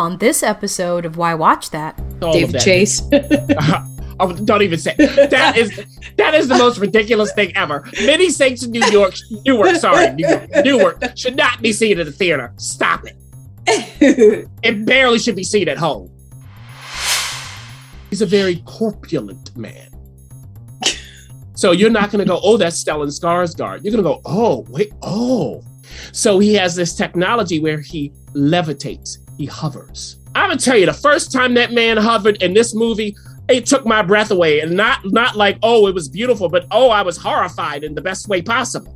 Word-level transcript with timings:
On 0.00 0.16
this 0.16 0.42
episode 0.42 1.04
of 1.04 1.18
Why 1.18 1.34
Watch 1.34 1.68
That, 1.72 2.00
All 2.22 2.32
David 2.32 2.54
that. 2.54 2.62
Chase. 2.62 3.02
Oh, 4.22 4.34
don't 4.34 4.60
even 4.60 4.78
say 4.78 4.94
that 4.98 5.56
is 5.56 5.82
that 6.18 6.34
is 6.34 6.46
the 6.46 6.58
most 6.58 6.76
ridiculous 6.78 7.32
thing 7.32 7.56
ever. 7.56 7.88
Many 8.02 8.28
Saints 8.28 8.62
in 8.62 8.70
New 8.70 8.84
York, 8.90 9.14
Newark, 9.46 9.76
sorry, 9.76 10.12
New 10.12 10.28
York, 10.28 10.50
Newark 10.62 11.16
should 11.16 11.36
not 11.36 11.62
be 11.62 11.72
seen 11.72 11.98
at 11.98 12.04
the 12.04 12.12
theater. 12.12 12.52
Stop 12.58 13.04
it. 13.06 13.16
It 14.62 14.84
barely 14.84 15.18
should 15.18 15.36
be 15.36 15.42
seen 15.42 15.70
at 15.70 15.78
home. 15.78 16.10
He's 18.10 18.20
a 18.20 18.26
very 18.26 18.62
corpulent 18.66 19.56
man. 19.56 19.88
So 21.54 21.72
you're 21.72 21.88
not 21.88 22.10
going 22.10 22.22
to 22.22 22.28
go, 22.28 22.40
oh, 22.42 22.58
that's 22.58 22.84
Stellan 22.84 23.08
Skarsgård. 23.08 23.84
You're 23.84 23.92
going 23.92 24.04
to 24.04 24.10
go, 24.10 24.20
oh, 24.26 24.66
wait, 24.68 24.92
oh. 25.00 25.62
So 26.12 26.38
he 26.38 26.52
has 26.54 26.74
this 26.74 26.94
technology 26.94 27.58
where 27.58 27.80
he 27.80 28.12
levitates, 28.34 29.16
he 29.40 29.46
hovers. 29.46 30.16
I'm 30.34 30.50
gonna 30.50 30.60
tell 30.60 30.76
you, 30.76 30.84
the 30.84 30.92
first 30.92 31.32
time 31.32 31.54
that 31.54 31.72
man 31.72 31.96
hovered 31.96 32.42
in 32.42 32.52
this 32.52 32.74
movie, 32.74 33.16
it 33.48 33.64
took 33.64 33.86
my 33.86 34.02
breath 34.02 34.30
away, 34.30 34.60
and 34.60 34.76
not 34.76 35.00
not 35.04 35.34
like, 35.34 35.58
oh, 35.62 35.86
it 35.86 35.94
was 35.94 36.10
beautiful, 36.10 36.50
but 36.50 36.66
oh, 36.70 36.90
I 36.90 37.00
was 37.00 37.16
horrified 37.16 37.82
in 37.82 37.94
the 37.94 38.02
best 38.02 38.28
way 38.28 38.42
possible. 38.42 38.94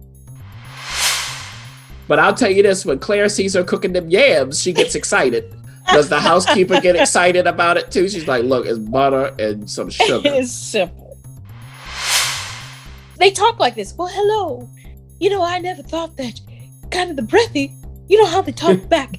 But 2.07 2.19
I'll 2.19 2.35
tell 2.35 2.51
you 2.51 2.62
this: 2.62 2.85
when 2.85 2.99
Claire 2.99 3.30
sees 3.30 3.55
her 3.55 3.65
cooking 3.65 3.95
them 3.95 4.11
yams, 4.11 4.61
she 4.61 4.75
gets 4.75 4.95
excited. 4.95 5.57
Does 5.91 6.11
the 6.11 6.21
housekeeper 6.21 6.79
get 6.80 6.95
excited 6.95 7.47
about 7.47 7.79
it 7.79 7.91
too? 7.91 8.07
She's 8.07 8.29
like, 8.29 8.45
"Look, 8.45 8.66
it's 8.66 8.79
butter 8.79 9.35
and 9.38 9.69
some 9.69 9.88
sugar." 9.99 10.21
it's 10.24 10.52
simple. 10.52 11.19
They 13.19 13.30
talk 13.30 13.59
like 13.59 13.77
this. 13.77 13.95
Well, 13.97 14.09
hello. 14.09 14.69
You 15.21 15.30
know, 15.30 15.43
I 15.43 15.59
never 15.59 15.83
thought 15.83 16.19
that 16.19 16.38
kind 16.91 17.09
of 17.09 17.16
the 17.16 17.23
breathy. 17.23 17.73
You 18.09 18.19
know 18.19 18.27
how 18.27 18.43
they 18.43 18.52
talk 18.52 18.87
back 18.91 19.19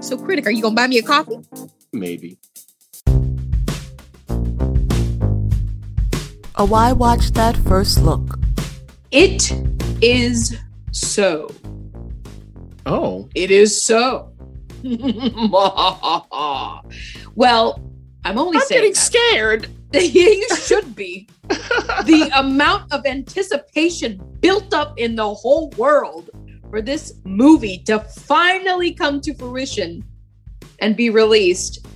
So, 0.00 0.16
Critic, 0.16 0.46
are 0.46 0.50
you 0.50 0.62
going 0.62 0.74
to 0.74 0.80
buy 0.80 0.86
me 0.88 0.98
a 0.98 1.02
coffee? 1.02 1.38
Maybe. 1.92 2.38
A 6.56 6.64
Why 6.64 6.92
Watch 6.92 7.30
That 7.32 7.56
First 7.68 8.02
Look. 8.02 8.38
It 9.10 9.52
is 10.02 10.56
so. 10.90 11.50
Oh, 12.86 13.28
It 13.34 13.50
is 13.50 13.80
so. 13.80 14.28
well, 17.36 17.80
I'm 18.24 18.38
only 18.38 18.56
I'm 18.58 18.64
saying 18.64 18.80
getting 18.80 18.92
that. 18.92 18.96
scared. 18.96 19.68
You 19.94 20.48
should 20.56 20.96
be. 20.96 21.28
the 21.48 22.30
amount 22.34 22.90
of 22.92 23.04
anticipation 23.04 24.20
built 24.40 24.72
up 24.72 24.98
in 24.98 25.14
the 25.16 25.34
whole 25.34 25.68
world 25.76 26.30
for 26.72 26.80
this 26.80 27.12
movie 27.24 27.76
to 27.76 27.98
finally 27.98 28.94
come 28.94 29.20
to 29.20 29.34
fruition 29.34 30.02
and 30.78 30.96
be 30.96 31.10
released. 31.10 31.86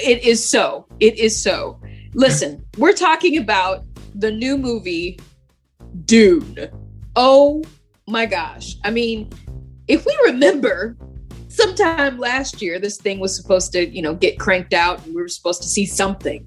It 0.00 0.24
is 0.24 0.44
so. 0.44 0.88
It 0.98 1.16
is 1.16 1.40
so. 1.40 1.80
Listen, 2.12 2.66
we're 2.76 2.92
talking 2.92 3.38
about 3.38 3.84
the 4.16 4.32
new 4.32 4.58
movie 4.58 5.20
Dune. 6.06 6.68
Oh 7.14 7.62
my 8.08 8.26
gosh. 8.26 8.74
I 8.82 8.90
mean, 8.90 9.30
if 9.86 10.04
we 10.04 10.18
remember, 10.24 10.96
sometime 11.46 12.18
last 12.18 12.60
year, 12.60 12.80
this 12.80 12.96
thing 12.96 13.20
was 13.20 13.36
supposed 13.36 13.70
to, 13.74 13.88
you 13.88 14.02
know, 14.02 14.14
get 14.16 14.40
cranked 14.40 14.74
out 14.74 15.06
and 15.06 15.14
we 15.14 15.22
were 15.22 15.28
supposed 15.28 15.62
to 15.62 15.68
see 15.68 15.86
something. 15.86 16.44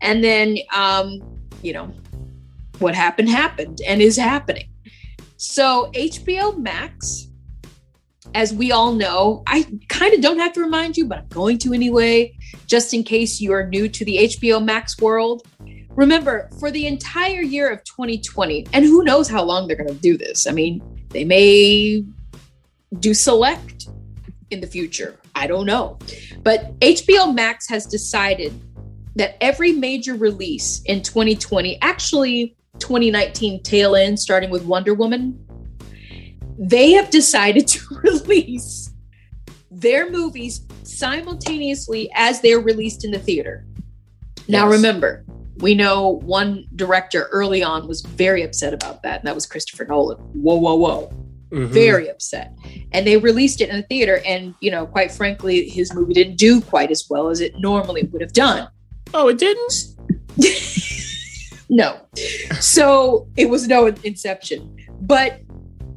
And 0.00 0.24
then, 0.24 0.56
um, 0.74 1.20
you 1.62 1.74
know, 1.74 1.92
what 2.78 2.94
happened 2.94 3.28
happened 3.28 3.82
and 3.86 4.00
is 4.00 4.16
happening. 4.16 4.69
So, 5.42 5.90
HBO 5.94 6.58
Max, 6.58 7.28
as 8.34 8.52
we 8.52 8.72
all 8.72 8.92
know, 8.92 9.42
I 9.46 9.66
kind 9.88 10.12
of 10.12 10.20
don't 10.20 10.38
have 10.38 10.52
to 10.52 10.60
remind 10.60 10.98
you, 10.98 11.06
but 11.06 11.16
I'm 11.16 11.28
going 11.28 11.56
to 11.60 11.72
anyway, 11.72 12.36
just 12.66 12.92
in 12.92 13.02
case 13.02 13.40
you 13.40 13.54
are 13.54 13.66
new 13.66 13.88
to 13.88 14.04
the 14.04 14.18
HBO 14.18 14.62
Max 14.62 15.00
world. 15.00 15.48
Remember, 15.96 16.50
for 16.60 16.70
the 16.70 16.86
entire 16.86 17.40
year 17.40 17.70
of 17.70 17.82
2020, 17.84 18.66
and 18.74 18.84
who 18.84 19.02
knows 19.02 19.30
how 19.30 19.42
long 19.42 19.66
they're 19.66 19.78
going 19.78 19.88
to 19.88 19.94
do 19.94 20.18
this? 20.18 20.46
I 20.46 20.50
mean, 20.50 20.82
they 21.08 21.24
may 21.24 22.04
do 22.98 23.14
select 23.14 23.88
in 24.50 24.60
the 24.60 24.66
future. 24.66 25.18
I 25.34 25.46
don't 25.46 25.64
know. 25.64 25.98
But 26.42 26.78
HBO 26.80 27.34
Max 27.34 27.66
has 27.70 27.86
decided 27.86 28.52
that 29.16 29.42
every 29.42 29.72
major 29.72 30.16
release 30.16 30.82
in 30.84 31.00
2020, 31.00 31.78
actually 31.80 32.58
2019 32.80 33.62
tail 33.62 33.94
end, 33.94 34.18
starting 34.18 34.50
with 34.50 34.64
Wonder 34.64 34.94
Woman, 34.94 35.38
they 36.58 36.92
have 36.92 37.10
decided 37.10 37.66
to 37.68 37.80
release 38.02 38.90
their 39.70 40.10
movies 40.10 40.66
simultaneously 40.82 42.10
as 42.14 42.40
they're 42.40 42.60
released 42.60 43.04
in 43.04 43.10
the 43.12 43.18
theater. 43.18 43.64
Now, 44.48 44.68
remember, 44.68 45.24
we 45.58 45.74
know 45.74 46.08
one 46.22 46.66
director 46.74 47.28
early 47.30 47.62
on 47.62 47.86
was 47.86 48.00
very 48.02 48.42
upset 48.42 48.74
about 48.74 49.02
that, 49.04 49.20
and 49.20 49.28
that 49.28 49.34
was 49.34 49.46
Christopher 49.46 49.84
Nolan. 49.84 50.18
Whoa, 50.18 50.56
whoa, 50.56 50.74
whoa 50.74 51.12
Mhm. 51.52 51.66
very 51.68 52.08
upset. 52.08 52.54
And 52.92 53.06
they 53.06 53.16
released 53.16 53.60
it 53.60 53.68
in 53.70 53.76
the 53.76 53.82
theater, 53.82 54.22
and 54.24 54.54
you 54.60 54.70
know, 54.70 54.86
quite 54.86 55.10
frankly, 55.10 55.68
his 55.68 55.92
movie 55.92 56.14
didn't 56.14 56.36
do 56.36 56.60
quite 56.60 56.90
as 56.90 57.06
well 57.10 57.28
as 57.28 57.40
it 57.40 57.54
normally 57.58 58.04
would 58.04 58.22
have 58.22 58.32
done. 58.32 58.68
Oh, 59.12 59.28
it 59.28 59.38
didn't? 59.38 59.72
No. 61.70 62.00
So 62.60 63.28
it 63.36 63.48
was 63.48 63.66
no 63.68 63.86
inception. 63.86 64.76
But 65.00 65.40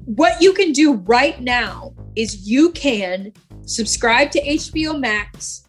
what 0.05 0.39
you 0.41 0.53
can 0.53 0.71
do 0.71 0.93
right 0.93 1.41
now 1.41 1.93
is 2.15 2.47
you 2.47 2.71
can 2.71 3.33
subscribe 3.65 4.29
to 4.31 4.41
HBO 4.41 4.99
Max, 4.99 5.67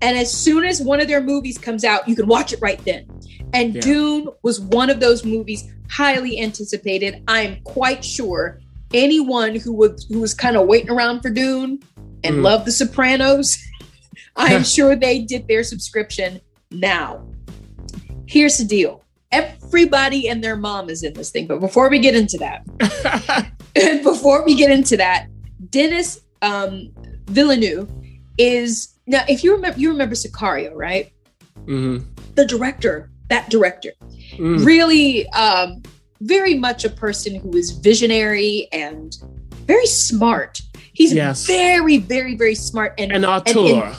and 0.00 0.16
as 0.16 0.32
soon 0.32 0.64
as 0.64 0.80
one 0.80 1.00
of 1.00 1.08
their 1.08 1.20
movies 1.20 1.58
comes 1.58 1.84
out, 1.84 2.08
you 2.08 2.14
can 2.14 2.26
watch 2.28 2.52
it 2.52 2.60
right 2.62 2.82
then. 2.84 3.06
And 3.52 3.74
Yeah. 3.74 3.80
Dune 3.80 4.28
was 4.42 4.60
one 4.60 4.88
of 4.88 5.00
those 5.00 5.24
movies 5.24 5.64
highly 5.90 6.40
anticipated. 6.40 7.22
I'm 7.26 7.60
quite 7.64 8.04
sure 8.04 8.60
anyone 8.94 9.56
who 9.56 9.72
was 9.72 10.06
who 10.08 10.20
was 10.20 10.32
kind 10.32 10.56
of 10.56 10.68
waiting 10.68 10.90
around 10.90 11.22
for 11.22 11.30
Dune 11.30 11.80
and 12.22 12.36
Mhm. 12.36 12.42
loved 12.42 12.66
The 12.66 12.72
Sopranos, 12.72 13.58
I 14.36 14.52
am 14.54 14.62
sure 14.76 14.94
they 14.94 15.18
did 15.20 15.48
their 15.48 15.64
subscription 15.64 16.40
now. 16.70 17.26
Here's 18.26 18.58
the 18.58 18.64
deal. 18.64 19.02
Everybody 19.32 20.28
and 20.28 20.42
their 20.42 20.56
mom 20.56 20.90
is 20.90 21.02
in 21.02 21.12
this 21.14 21.30
thing. 21.30 21.46
But 21.46 21.60
before 21.60 21.88
we 21.88 21.98
get 22.00 22.14
into 22.14 22.36
that, 22.38 22.64
before 24.02 24.44
we 24.44 24.54
get 24.56 24.70
into 24.70 24.96
that, 24.96 25.28
Denis 25.70 26.20
um, 26.42 26.90
Villeneuve 27.26 27.88
is 28.38 28.94
now. 29.06 29.22
If 29.28 29.44
you 29.44 29.52
remember, 29.54 29.78
you 29.78 29.90
remember 29.90 30.14
Sicario, 30.16 30.72
right? 30.74 31.12
Mm-hmm. 31.66 32.04
The 32.34 32.44
director, 32.46 33.10
that 33.28 33.48
director, 33.50 33.92
Mm. 34.38 34.64
really 34.64 35.28
um, 35.30 35.82
very 36.20 36.54
much 36.54 36.84
a 36.84 36.88
person 36.88 37.34
who 37.34 37.56
is 37.56 37.72
visionary 37.72 38.68
and 38.72 39.16
very 39.66 39.86
smart. 39.86 40.60
He's 40.92 41.12
Yes. 41.12 41.46
very, 41.46 41.98
very, 41.98 42.36
very 42.36 42.54
smart 42.54 42.94
and 42.96 43.10
An 43.10 43.24
and- 43.24 43.26
auteur. 43.26 43.92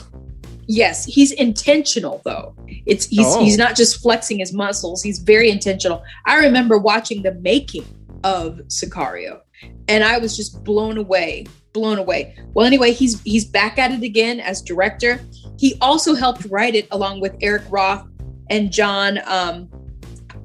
Yes, 0.68 1.04
he's 1.04 1.32
intentional 1.32 2.22
though. 2.24 2.54
It's 2.86 3.06
he's 3.06 3.26
Oh. 3.26 3.44
he's 3.44 3.58
not 3.58 3.76
just 3.76 4.00
flexing 4.00 4.38
his 4.38 4.52
muscles. 4.52 5.02
He's 5.02 5.18
very 5.18 5.50
intentional. 5.50 6.02
I 6.26 6.38
remember 6.38 6.78
watching 6.78 7.22
the 7.22 7.34
making 7.34 7.84
of 8.24 8.60
Sicario, 8.68 9.40
and 9.88 10.04
I 10.04 10.18
was 10.18 10.36
just 10.36 10.62
blown 10.64 10.98
away, 10.98 11.46
blown 11.72 11.98
away. 11.98 12.36
Well, 12.54 12.66
anyway, 12.66 12.92
he's 12.92 13.20
he's 13.22 13.44
back 13.44 13.78
at 13.78 13.90
it 13.90 14.02
again 14.02 14.40
as 14.40 14.62
director. 14.62 15.20
He 15.58 15.76
also 15.80 16.14
helped 16.14 16.46
write 16.50 16.74
it 16.74 16.86
along 16.90 17.20
with 17.20 17.36
Eric 17.40 17.62
Roth 17.70 18.06
and 18.50 18.72
John 18.72 19.18
um, 19.26 19.68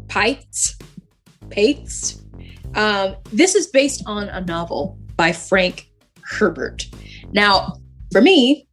Pites. 0.07 0.81
Pates. 1.49 2.21
Um, 2.75 3.15
this 3.31 3.55
is 3.55 3.67
based 3.67 4.03
on 4.05 4.29
a 4.29 4.41
novel 4.41 4.97
by 5.15 5.31
Frank 5.31 5.89
Herbert. 6.23 6.85
Now, 7.31 7.77
for 8.11 8.21
me, 8.21 8.66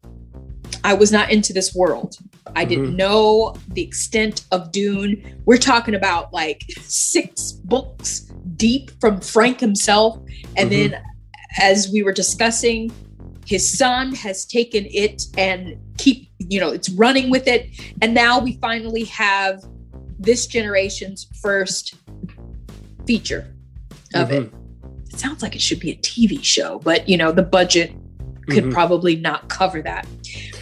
I 0.82 0.94
was 0.94 1.12
not 1.12 1.30
into 1.30 1.52
this 1.52 1.74
world. 1.74 2.16
I 2.56 2.64
didn't 2.64 2.92
Mhm. 2.92 2.96
know 2.96 3.54
the 3.68 3.82
extent 3.82 4.44
of 4.50 4.72
Dune. 4.72 5.22
We're 5.44 5.56
talking 5.58 5.94
about 5.94 6.32
like 6.32 6.64
six 6.82 7.52
books 7.52 8.30
deep 8.56 8.90
from 9.00 9.20
Frank 9.20 9.60
himself. 9.60 10.18
And 10.56 10.70
Mhm. 10.70 10.90
then, 10.90 11.02
as 11.58 11.88
we 11.88 12.02
were 12.02 12.12
discussing, 12.12 12.92
his 13.46 13.78
son 13.78 14.14
has 14.14 14.44
taken 14.44 14.86
it 14.90 15.24
and 15.36 15.76
keep, 15.98 16.28
you 16.38 16.60
know, 16.60 16.70
it's 16.70 16.88
running 16.90 17.30
with 17.30 17.46
it. 17.46 17.68
And 18.00 18.14
now 18.14 18.38
we 18.38 18.58
finally 18.60 19.04
have 19.04 19.62
this 20.18 20.46
generation's 20.46 21.26
first 21.42 21.94
feature 23.06 23.54
of 24.14 24.30
it. 24.32 24.50
Mhm. 24.50 25.10
It 25.12 25.18
sounds 25.18 25.42
like 25.42 25.54
it 25.54 25.60
should 25.60 25.80
be 25.80 25.90
a 25.90 25.96
TV 25.96 26.42
show, 26.42 26.78
but 26.78 27.08
you 27.08 27.16
know, 27.16 27.32
the 27.32 27.42
budget 27.42 27.92
could 28.48 28.64
Mhm. 28.64 28.72
probably 28.72 29.16
not 29.16 29.48
cover 29.48 29.82
that. 29.82 30.06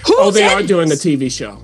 Oh, 0.09 0.31
they 0.31 0.45
are 0.45 0.63
doing 0.63 0.87
a 0.87 0.91
this? 0.91 1.03
TV 1.05 1.29
show. 1.31 1.63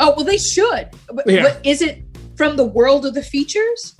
Oh, 0.00 0.12
well, 0.16 0.24
they 0.24 0.38
should. 0.38 0.88
But, 1.12 1.28
Yeah. 1.28 1.42
but 1.42 1.60
is 1.64 1.80
it 1.82 2.02
from 2.36 2.56
the 2.56 2.64
world 2.64 3.06
of 3.06 3.14
the 3.14 3.22
features? 3.22 3.94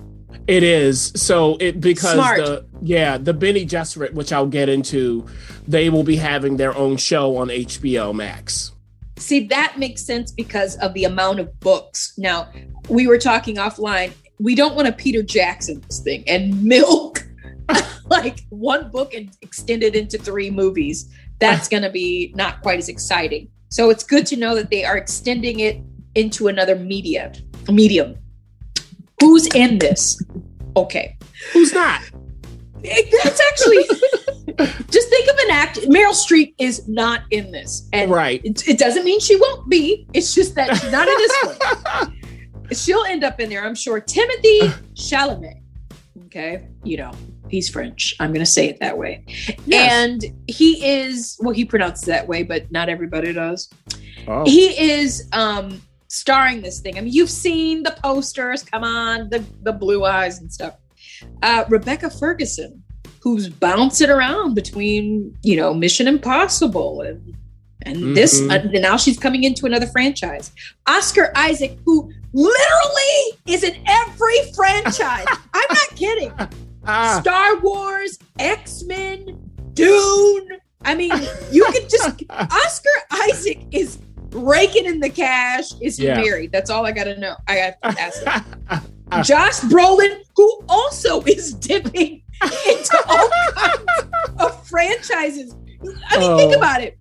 It 0.46 0.62
is 0.62 1.12
so 1.16 1.56
it 1.58 1.80
because 1.80 2.12
Smart. 2.14 2.38
the 2.44 2.64
yeah 2.82 3.16
the 3.18 3.32
Bene 3.32 3.60
Gesserit, 3.66 4.12
which 4.12 4.32
I'll 4.32 4.46
get 4.46 4.68
into, 4.68 5.26
they 5.66 5.88
will 5.90 6.04
be 6.04 6.16
having 6.16 6.56
their 6.56 6.76
own 6.76 6.96
show 6.98 7.36
on 7.36 7.48
HBO 7.50 8.12
Max. 8.12 8.70
See, 9.19 9.46
that 9.48 9.78
makes 9.78 10.02
sense 10.04 10.30
because 10.30 10.76
of 10.76 10.92
the 10.94 11.04
amount 11.04 11.40
of 11.40 11.58
books. 11.60 12.12
Now, 12.19 12.48
we 12.88 13.06
were 13.06 13.19
talking 13.19 13.56
offline. 13.56 14.12
We 14.38 14.54
don't 14.54 14.74
want 14.76 14.86
to 14.86 14.92
Peter 14.92 15.22
Jackson 15.22 15.82
this 15.88 16.00
thing 16.00 16.22
and 16.28 16.62
milk 16.62 17.24
like 18.08 18.40
one 18.50 18.90
book 18.90 19.14
and 19.14 19.30
extend 19.42 19.82
it 19.82 19.96
into 19.96 20.19
three 20.19 20.50
movies. 20.50 21.08
That's 21.38 21.68
going 21.68 21.82
to 21.82 21.90
be 21.90 22.32
not 22.34 22.62
quite 22.62 22.78
as 22.78 22.88
exciting. 22.88 23.48
So 23.68 23.90
it's 23.90 24.04
good 24.04 24.26
to 24.26 24.36
know 24.36 24.54
that 24.54 24.70
they 24.70 24.84
are 24.84 24.96
extending 24.96 25.60
it 25.60 25.80
into 26.14 26.48
another 26.48 26.76
media 26.76 27.32
medium. 27.70 28.16
Who's 29.20 29.46
in 29.54 29.78
this? 29.78 30.22
Okay. 30.76 31.16
Who's 31.52 31.72
not? 31.72 32.00
It- 32.82 33.12
That's 33.24 33.40
actually 33.50 33.84
just 34.90 35.08
think 35.10 35.28
of 35.30 35.36
an 35.38 35.50
act. 35.50 35.76
Meryl 35.88 36.12
Streep 36.12 36.54
is 36.58 36.86
not 36.88 37.22
in 37.30 37.50
this, 37.50 37.88
and 37.92 38.10
Right. 38.10 38.40
it, 38.44 38.66
it 38.68 38.78
doesn't 38.78 39.04
mean 39.04 39.18
she 39.20 39.36
won't 39.36 39.68
be. 39.68 40.06
It's 40.14 40.34
just 40.34 40.54
that 40.54 40.76
she's 40.76 40.92
not 40.92 41.08
in 41.08 41.16
this 41.18 41.36
one. 41.42 42.12
She'll 42.72 43.04
end 43.04 43.22
up 43.24 43.38
in 43.40 43.48
there, 43.48 43.64
I'm 43.64 43.74
sure. 43.76 44.00
Timothée 44.00 44.72
Chalamet. 44.94 45.60
Okay, 46.26 46.66
you 46.84 46.96
know 46.96 47.12
he's 47.48 47.69
French. 47.69 48.14
I'm 48.20 48.31
going 48.32 48.44
to 48.44 48.50
say 48.50 48.69
it 48.69 48.78
that 48.81 48.96
way, 48.98 49.25
Yes. 49.66 49.93
and 49.93 50.25
he 50.48 50.84
is 50.84 51.37
well. 51.40 51.54
He 51.54 51.64
pronounces 51.64 52.04
it 52.04 52.12
that 52.12 52.28
way, 52.28 52.43
but 52.43 52.70
not 52.72 52.88
everybody 52.88 53.32
does. 53.32 53.69
Oh. 54.28 54.44
He 54.44 54.69
is 54.81 55.28
um 55.32 55.81
starring 56.08 56.62
this 56.62 56.81
thing. 56.81 56.96
I 56.98 57.00
mean, 57.00 57.12
you've 57.12 57.31
seen 57.31 57.82
the 57.82 57.96
posters. 58.02 58.62
Come 58.62 58.84
on, 58.84 59.28
the 59.31 59.44
the 59.62 59.72
blue 59.72 60.04
eyes 60.04 60.40
and 60.40 60.52
stuff. 60.52 60.75
Uh, 61.43 61.64
Rebecca 61.69 62.10
Ferguson, 62.10 62.82
who's 63.20 63.48
bouncing 63.48 64.10
around 64.10 64.54
between 64.54 65.37
you 65.43 65.56
know 65.56 65.72
Mission 65.75 66.06
Impossible 66.08 67.00
and 67.02 67.34
and 67.82 68.16
this. 68.16 68.40
Mhm. 68.40 68.50
Uh, 68.50 68.69
and 68.75 68.82
now 68.82 68.96
she's 68.96 69.19
coming 69.19 69.44
into 69.44 69.64
another 69.66 69.87
franchise. 69.87 70.50
Oscar 70.88 71.31
Isaac, 71.37 71.78
who 71.84 72.10
literally 72.32 73.38
is 73.46 73.62
in 73.62 73.75
every 73.87 74.52
franchise. 74.56 75.26
Star 77.20 77.58
Wars, 77.60 78.19
X 78.38 78.82
Men, 78.84 79.38
Dune. 79.75 80.48
I 80.84 80.94
mean, 80.94 81.12
you 81.50 81.64
could 81.66 81.88
just 81.88 82.22
Oscar 82.31 82.88
Isaac 83.10 83.58
is 83.72 83.98
raking 84.31 84.87
in 84.87 85.00
the 85.00 85.10
cash. 85.10 85.72
Is 85.81 85.96
he 85.96 86.06
Yeah. 86.06 86.20
married? 86.20 86.52
That's 86.52 86.70
all 86.70 86.87
I 86.87 86.93
got 86.93 87.04
to 87.04 87.19
know. 87.19 87.34
I 87.48 87.54
have 87.54 87.81
to 87.81 88.00
ask. 88.00 88.22
him. 88.25 88.93
Josh 89.22 89.60
Brolin, 89.60 90.20
who 90.37 90.62
also 90.69 91.22
is 91.22 91.54
dipping 91.54 92.22
into 92.66 93.04
all 93.08 93.28
kinds 93.54 94.10
of 94.38 94.66
franchises. 94.69 95.54
I 96.08 96.19
mean, 96.19 96.37
think 96.37 96.54
Oh. 96.54 96.58
about 96.58 96.82
it. 96.82 96.98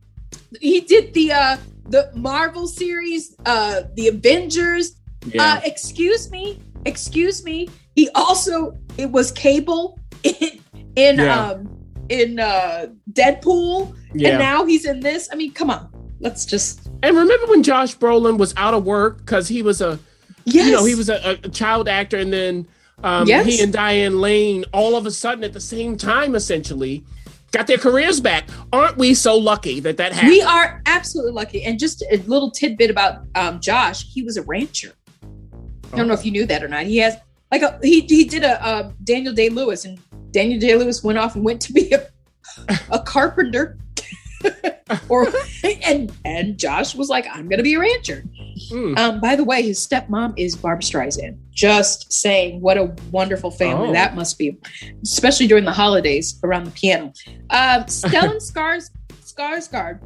He 0.62 0.82
did 0.82 1.14
the 1.14 1.32
uh 1.32 1.58
the 1.90 2.12
Marvel 2.16 2.68
series, 2.68 3.36
uh 3.46 3.84
the 3.96 4.08
Avengers. 4.08 4.96
yeah. 5.26 5.56
Uh 5.56 5.62
excuse 5.64 6.30
me, 6.32 6.60
excuse 6.86 7.44
me. 7.44 7.68
He 7.96 8.10
also 8.16 8.78
it 8.98 9.12
was 9.12 9.32
Cable 9.32 10.00
in 10.24 10.60
in 10.96 11.20
Yeah. 11.20 11.50
um 11.50 11.72
in 12.10 12.40
uh 12.40 12.88
Deadpool, 13.14 13.96
yeah. 14.14 14.30
and 14.30 14.40
now 14.40 14.66
he's 14.66 14.86
in 14.86 15.00
this. 15.00 15.28
I 15.32 15.36
mean, 15.36 15.52
come 15.54 15.70
on. 15.70 15.90
Let's 16.20 16.46
just 16.46 16.88
And 17.04 17.16
remember 17.18 17.48
when 17.48 17.64
Josh 17.64 17.98
Brolin 17.98 18.38
was 18.38 18.54
out 18.58 18.74
of 18.74 18.86
work 18.86 19.18
because 19.20 19.48
he 19.48 19.62
was 19.62 19.82
a 19.82 20.00
yes. 20.46 20.66
you 20.68 20.72
know 20.72 20.86
he 20.86 20.96
was 20.96 21.10
a, 21.10 21.38
a 21.44 21.50
child 21.50 21.88
actor, 21.90 22.18
and 22.18 22.32
then 22.32 22.68
um, 23.04 23.28
Yes. 23.28 23.46
he 23.46 23.62
and 23.62 23.74
Diane 23.74 24.22
Lane 24.22 24.64
all 24.72 24.96
of 24.96 25.06
a 25.06 25.12
sudden 25.12 25.44
at 25.44 25.52
the 25.54 25.60
same 25.60 25.98
time 25.98 26.36
essentially 26.36 27.04
got 27.52 27.68
their 27.68 27.78
careers 27.78 28.20
back. 28.20 28.48
Aren't 28.74 28.98
we 28.98 29.14
so 29.14 29.36
lucky 29.38 29.80
that 29.82 29.98
that 29.98 30.12
happened? 30.14 30.32
We 30.32 30.42
are 30.42 30.82
absolutely 30.86 31.34
lucky. 31.34 31.64
And 31.64 31.80
just 31.80 32.02
a 32.12 32.18
little 32.28 32.52
tidbit 32.52 32.90
about 32.90 33.26
um, 33.36 33.60
Josh, 33.62 34.06
he 34.12 34.24
was 34.24 34.36
a 34.38 34.42
rancher. 34.44 34.94
I 35.94 35.98
don't 35.98 36.08
know 36.08 36.14
if 36.14 36.26
you 36.26 36.32
knew 36.32 36.46
that 36.48 36.64
or 36.64 36.68
not. 36.68 36.84
He 36.86 36.98
has 36.98 37.16
like 37.58 37.72
a 37.72 37.80
he 37.82 38.02
he 38.02 38.26
did 38.26 38.44
a 38.44 38.64
uh, 38.66 38.92
Daniel 39.04 39.34
Day 39.34 39.50
Lewis, 39.50 39.86
and 39.86 40.00
Daniel 40.32 40.60
Day 40.60 40.76
Lewis 40.76 41.04
went 41.04 41.18
off 41.18 41.36
and 41.36 41.44
went 41.44 41.62
to 41.62 41.74
be 41.74 41.92
a, 41.94 42.08
a 42.92 43.00
carpenter. 43.00 43.78
or 45.10 45.28
and 45.84 46.12
and 46.26 46.60
Josh 46.60 46.94
was 46.94 47.10
like, 47.10 47.26
I'm 47.32 47.50
gonna 47.50 47.64
be 47.64 47.74
a 47.76 47.80
rancher. 47.80 48.24
Hmm. 48.70 48.94
Um, 48.98 49.20
by 49.20 49.36
the 49.36 49.44
way, 49.44 49.62
his 49.64 49.86
stepmom 49.86 50.34
is 50.38 50.56
Barbra 50.56 50.84
Streisand. 50.84 51.38
Just 51.52 52.12
saying, 52.14 52.62
what 52.62 52.78
a 52.78 52.94
wonderful 53.12 53.50
family 53.52 53.90
Oh. 53.90 53.94
that 53.94 54.16
must 54.16 54.38
be, 54.38 54.58
especially 55.04 55.48
during 55.48 55.66
the 55.66 55.72
holidays 55.72 56.40
around 56.44 56.66
the 56.66 56.72
piano. 56.72 57.14
Um, 57.50 57.84
Stellan 57.86 58.38
Skars 58.38 58.92
Skarsgård. 59.26 60.00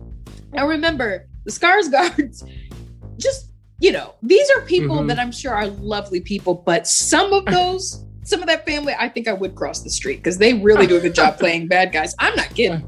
Now 0.54 0.68
remember, 0.68 1.28
the 1.46 1.52
Skarsgårds, 1.52 2.50
just 3.18 3.49
you 3.80 3.92
know, 3.92 4.16
these 4.22 4.50
are 4.52 4.62
people 4.62 4.98
Mhm. 4.98 5.08
that 5.08 5.20
I'm 5.20 5.32
sure 5.32 5.54
are 5.54 5.68
lovely 5.68 6.20
people, 6.22 6.54
but 6.66 6.88
some 6.88 7.32
of 7.34 7.46
those, 7.58 8.04
some 8.24 8.42
of 8.42 8.48
that 8.48 8.66
family, 8.66 8.94
I 8.98 9.08
think 9.10 9.28
I 9.28 9.34
would 9.34 9.56
cross 9.56 9.82
the 9.82 9.90
street 9.90 10.18
because 10.18 10.38
they 10.38 10.54
really 10.54 10.86
do 10.88 10.98
a 10.98 11.00
good 11.00 11.16
job 11.16 11.40
playing 11.44 11.68
bad 11.68 11.92
guys. 11.92 12.14
I'm 12.20 12.36
not 12.36 12.50
kidding. 12.54 12.84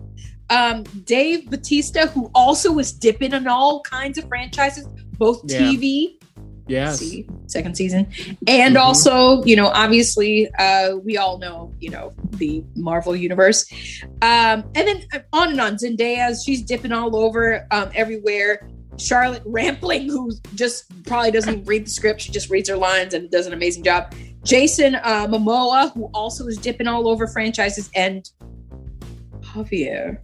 Um, 0.50 0.84
Dave 1.06 1.50
Bautista, 1.50 2.08
who 2.08 2.30
also 2.36 2.74
was 2.74 2.92
dipping 2.92 3.32
in 3.34 3.48
all 3.48 3.82
kinds 3.84 4.18
of 4.18 4.28
franchises, 4.28 4.86
both 5.18 5.42
Yeah. 5.50 5.60
TV, 5.60 6.20
yes. 6.68 7.00
see, 7.00 7.26
second 7.48 7.76
season, 7.78 8.08
and 8.48 8.76
Mhm. 8.76 8.82
also, 8.82 9.42
you 9.46 9.56
know, 9.56 9.68
obviously, 9.68 10.50
uh, 10.60 10.98
we 10.98 11.16
all 11.16 11.38
know, 11.38 11.72
you 11.80 11.90
know, 11.90 12.12
the 12.32 12.64
Marvel 12.76 13.16
universe, 13.16 13.66
um, 14.22 14.66
and 14.76 14.88
then 14.88 15.04
uh, 15.14 15.20
on 15.32 15.52
and 15.52 15.62
on. 15.62 15.76
Zendaya, 15.78 16.36
she's 16.46 16.62
dipping 16.62 16.92
all 16.92 17.16
over, 17.16 17.66
um, 17.72 17.90
everywhere. 17.96 18.68
Charlotte 19.02 19.44
Rampling, 19.46 20.08
who 20.08 20.32
just 20.56 20.86
probably 21.06 21.32
doesn't 21.32 21.66
read 21.66 21.86
the 21.86 21.90
script, 21.90 22.22
she 22.22 22.32
just 22.32 22.50
reads 22.50 22.70
her 22.70 22.78
lines 22.78 23.14
and 23.14 23.30
does 23.32 23.48
an 23.48 23.54
amazing 23.54 23.84
job. 23.84 24.14
Jason 24.44 24.96
uh, 24.96 25.28
Momoa, 25.28 25.92
who 25.94 26.06
also 26.14 26.48
is 26.48 26.58
dipping 26.58 26.88
all 26.88 27.08
over 27.08 27.28
franchises, 27.28 27.90
and 27.96 28.30
Javier 29.42 30.24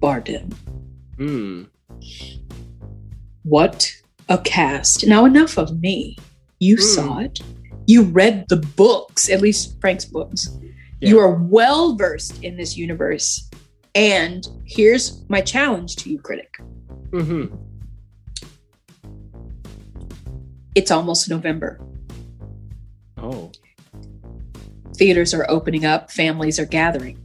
Bardem. 0.00 0.52
Hmm. 1.16 1.64
What 3.42 3.94
a 4.28 4.38
cast. 4.38 5.06
Now, 5.06 5.24
enough 5.24 5.58
of 5.58 5.80
me. 5.80 6.16
You 6.58 6.76
Hmm. 6.76 6.82
saw 6.82 7.18
it. 7.20 7.40
You 7.86 8.02
read 8.02 8.46
the 8.48 8.56
books, 8.56 9.28
at 9.30 9.40
least 9.40 9.80
Frank's 9.80 10.04
books. 10.04 10.48
You 11.00 11.18
are 11.18 11.34
well 11.34 11.96
versed 11.96 12.42
in 12.44 12.56
this 12.56 12.76
universe. 12.76 13.48
And 13.94 14.46
here's 14.66 15.22
my 15.28 15.40
challenge 15.40 15.96
to 15.96 16.10
you, 16.10 16.18
critic. 16.18 16.54
Hmm 17.10 17.46
It's 20.74 20.90
almost 20.90 21.28
November. 21.28 21.80
Oh. 23.18 23.50
Theaters 24.96 25.34
are 25.34 25.46
opening 25.50 25.84
up, 25.84 26.10
families 26.10 26.58
are 26.58 26.64
gathering. 26.66 27.18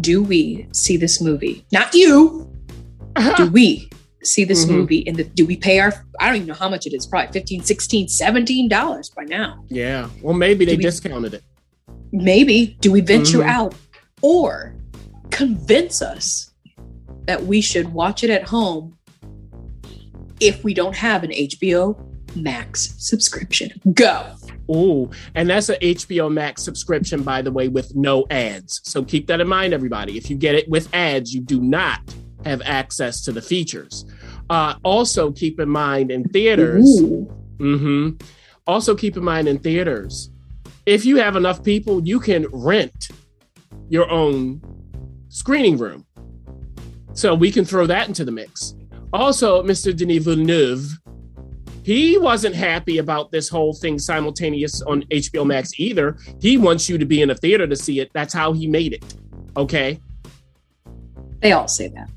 Do 0.00 0.22
we 0.22 0.68
see 0.72 0.96
this 0.96 1.20
movie? 1.20 1.64
Not 1.72 1.92
you. 1.94 2.50
Do 3.36 3.50
we 3.50 3.90
see 4.22 4.44
this 4.44 4.64
Mhm. 4.64 4.70
movie 4.70 4.98
in 4.98 5.16
the 5.16 5.24
do 5.24 5.46
we 5.46 5.56
pay 5.56 5.78
our 5.80 5.92
I 6.20 6.26
don't 6.26 6.36
even 6.36 6.48
know 6.48 6.54
how 6.54 6.68
much 6.68 6.86
it 6.86 6.92
is, 6.92 7.06
probably 7.06 7.32
15, 7.32 7.62
16, 7.64 8.06
17 8.08 8.68
dollars 8.68 9.08
by 9.10 9.24
now. 9.24 9.64
yeah. 9.70 10.08
Well, 10.22 10.34
maybe 10.34 10.64
they 10.66 10.76
we- 10.76 10.82
discounted 10.82 11.34
it. 11.34 11.42
Maybe 12.12 12.76
do 12.80 12.92
we 12.92 13.00
venture 13.00 13.38
Mhm. 13.38 13.48
out 13.48 13.74
or 14.22 14.74
convince 15.30 16.02
us 16.02 16.49
that 17.30 17.44
we 17.44 17.60
should 17.60 17.92
watch 17.92 18.24
it 18.24 18.30
at 18.30 18.42
home 18.42 18.98
if 20.40 20.64
we 20.64 20.74
don't 20.74 20.96
have 20.96 21.22
an 21.22 21.30
HBO 21.30 21.96
Max 22.34 22.92
subscription? 22.98 23.70
Go. 23.94 24.34
Ooh, 24.68 25.08
and 25.36 25.48
that's 25.48 25.68
an 25.68 25.76
HBO 25.80 26.28
Max 26.32 26.64
subscription, 26.64 27.22
by 27.22 27.40
the 27.40 27.52
way, 27.52 27.68
with 27.68 27.94
no 27.94 28.26
ads. 28.30 28.80
So 28.82 29.04
keep 29.04 29.28
that 29.28 29.40
in 29.40 29.46
mind, 29.46 29.72
everybody. 29.72 30.18
If 30.18 30.28
you 30.28 30.34
get 30.34 30.56
it 30.56 30.68
with 30.68 30.92
ads, 30.92 31.32
you 31.32 31.40
do 31.40 31.60
not 31.60 32.00
have 32.44 32.62
access 32.64 33.22
to 33.26 33.30
the 33.30 33.42
features. 33.42 34.04
Uh, 34.48 34.74
also, 34.82 35.30
keep 35.30 35.60
in 35.60 35.68
mind 35.68 36.10
in 36.10 36.24
theaters. 36.24 36.84
Ooh. 37.00 37.32
hmm 37.60 38.10
Also, 38.66 38.96
keep 38.96 39.16
in 39.16 39.22
mind 39.22 39.46
in 39.46 39.60
theaters, 39.60 40.32
if 40.84 41.04
you 41.04 41.18
have 41.18 41.36
enough 41.36 41.62
people, 41.62 42.04
you 42.04 42.18
can 42.18 42.48
rent 42.52 43.10
your 43.88 44.10
own 44.10 44.60
screening 45.28 45.78
room. 45.78 46.04
So 47.20 47.34
we 47.34 47.52
can 47.52 47.66
throw 47.66 47.84
that 47.84 48.08
into 48.08 48.24
the 48.24 48.32
mix. 48.32 48.74
Also, 49.12 49.62
Mr. 49.62 49.94
Denis 49.94 50.24
Villeneuve, 50.24 50.98
he 51.82 52.16
wasn't 52.16 52.54
happy 52.54 52.96
about 52.96 53.30
this 53.30 53.46
whole 53.46 53.74
thing 53.74 53.98
simultaneous 53.98 54.80
on 54.80 55.02
HBO 55.10 55.44
Max 55.46 55.78
either. 55.78 56.16
He 56.40 56.56
wants 56.56 56.88
you 56.88 56.96
to 56.96 57.04
be 57.04 57.20
in 57.20 57.28
a 57.28 57.34
theater 57.34 57.66
to 57.66 57.76
see 57.76 58.00
it. 58.00 58.10
That's 58.14 58.32
how 58.32 58.54
he 58.54 58.66
made 58.66 58.94
it. 58.94 59.04
Okay. 59.54 60.00
They 61.40 61.52
all 61.52 61.68
say 61.68 61.88
that. 61.88 62.08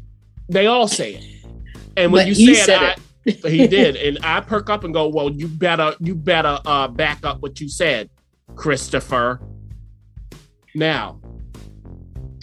They 0.47 0.67
all 0.67 0.87
say 0.87 1.15
it. 1.15 1.25
And 1.97 2.13
when 2.13 2.29
But 2.29 2.37
you 2.37 2.55
say 2.55 2.61
said 2.63 2.97
it, 3.25 3.45
I, 3.45 3.49
he 3.49 3.67
did. 3.67 3.97
And 4.07 4.19
I 4.23 4.39
perk 4.39 4.69
up 4.69 4.85
and 4.85 4.93
go, 4.93 5.09
Well, 5.09 5.29
you 5.29 5.49
better, 5.49 5.97
you 5.99 6.15
better 6.15 6.59
uh 6.65 6.87
back 6.87 7.25
up 7.25 7.41
what 7.41 7.59
you 7.59 7.67
said, 7.67 8.09
Christopher. 8.55 9.41
Now, 10.73 11.19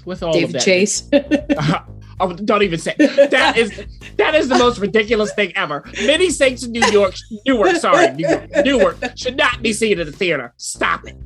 with 0.04 0.22
all 0.22 0.28
of 0.28 0.34
David 0.34 0.56
that, 0.56 0.62
Chase. 0.62 1.08
oh, 2.20 2.32
don't 2.34 2.62
even 2.62 2.78
say 2.78 2.94
that 2.98 3.54
is 3.56 3.70
that 4.16 4.34
is 4.34 4.48
the 4.48 4.58
most 4.58 4.78
ridiculous 4.78 5.32
thing 5.34 5.52
ever. 5.56 5.84
Many 6.06 6.30
saints 6.30 6.62
in 6.64 6.72
New 6.72 6.84
York, 6.92 7.14
Newark, 7.46 7.76
sorry, 7.76 8.12
New 8.12 8.28
York, 8.28 8.50
Newark 8.64 8.96
should 9.16 9.36
not 9.36 9.62
be 9.62 9.72
seen 9.72 9.98
at 9.98 10.06
the 10.06 10.12
theater. 10.12 10.52
Stop 10.56 11.02
it. 11.06 11.16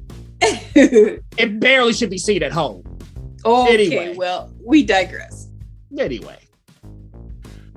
It 1.38 1.58
barely 1.60 1.92
should 1.92 2.10
be 2.10 2.18
seen 2.18 2.42
at 2.42 2.52
home. 2.52 2.82
okay, 3.44 3.74
Anyway. 3.74 4.14
well, 4.16 4.52
we 4.64 4.84
digress. 4.84 5.48
Anyway, 5.98 6.38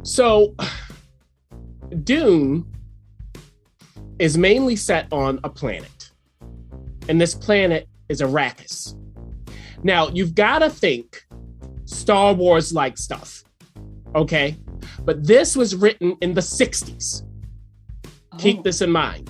so 0.04 0.54
Dune 2.04 2.66
is 4.20 4.38
mainly 4.38 4.76
set 4.76 5.08
on 5.12 5.40
a 5.44 5.50
planet, 5.50 6.12
and 7.08 7.22
this 7.22 7.36
planet 7.36 7.88
is 8.10 8.22
Arrakis. 8.22 8.96
Now, 9.84 10.08
you've 10.10 10.34
got 10.36 10.60
to 10.60 10.70
think 10.70 11.24
Star 11.92 12.34
Wars 12.34 12.74
like 12.74 12.98
stuff, 12.98 13.44
okay? 14.16 14.56
But 15.04 15.26
this 15.26 15.56
was 15.56 15.74
written 15.76 16.16
in 16.22 16.34
the 16.34 16.42
60s. 16.42 17.24
Keep 18.38 18.60
Oh. 18.60 18.62
this 18.64 18.82
in 18.82 18.92
mind, 18.92 19.30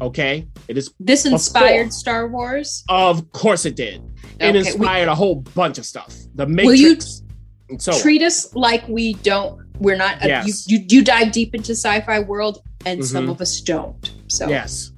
okay? 0.00 0.46
It 0.68 0.76
is, 0.76 0.92
This 0.98 1.24
inspired 1.24 1.92
Star 1.92 2.28
Wars. 2.28 2.82
of 2.88 3.30
course, 3.32 3.64
it 3.64 3.76
did. 3.76 4.02
It 4.40 4.48
Okay, 4.48 4.52
we- 4.52 4.58
inspired 4.58 5.08
a 5.08 5.14
whole 5.14 5.36
bunch 5.54 5.78
of 5.78 5.86
stuff. 5.86 6.12
The 6.34 6.46
Will 6.46 6.74
you 6.74 6.88
Matrix, 6.90 7.22
and 7.70 7.80
so 7.80 7.92
on. 7.92 8.00
treat 8.00 8.22
us 8.22 8.52
like 8.54 8.86
we 8.88 9.14
don't. 9.14 9.60
We're 9.78 9.96
not. 9.96 10.16
uh, 10.22 10.26
Yes. 10.26 10.68
you, 10.68 10.78
you 10.78 10.84
you 10.88 11.04
dive 11.04 11.30
deep 11.32 11.54
into 11.54 11.72
sci-fi 11.72 12.20
world, 12.20 12.60
and 12.84 13.04
some 13.04 13.26
Mhm. 13.26 13.30
of 13.30 13.40
us 13.40 13.60
don't. 13.60 14.12
So 14.28 14.48
Yes. 14.48 14.90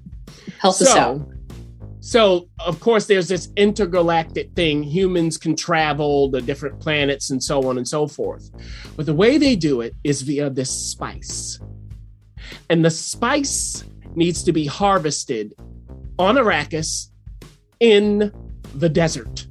help 0.59 0.81
us 0.81 0.89
out. 0.97 1.29
So, 2.07 2.49
of 2.61 2.79
course, 2.79 3.07
there's 3.07 3.27
this 3.27 3.49
intergalactic 3.57 4.53
thing. 4.53 4.85
Humans 4.85 5.39
can 5.39 5.57
travel 5.57 6.31
the 6.31 6.41
different 6.41 6.79
planets 6.79 7.31
and 7.31 7.43
so 7.43 7.69
on 7.69 7.79
and 7.79 7.89
so 7.89 8.07
forth. 8.07 8.49
But 8.95 9.07
the 9.07 9.13
way 9.13 9.39
they 9.39 9.57
do 9.57 9.81
it 9.81 9.93
is 10.05 10.23
via 10.23 10.49
this 10.49 10.71
spice. 10.71 11.59
And 12.71 12.85
the 12.85 12.93
spice 12.93 13.83
needs 14.15 14.45
to 14.45 14.53
be 14.53 14.67
harvested 14.67 15.53
on 16.17 16.37
Arrakis 16.37 17.11
in 17.81 18.33
the 18.73 18.89
desert. 18.89 19.49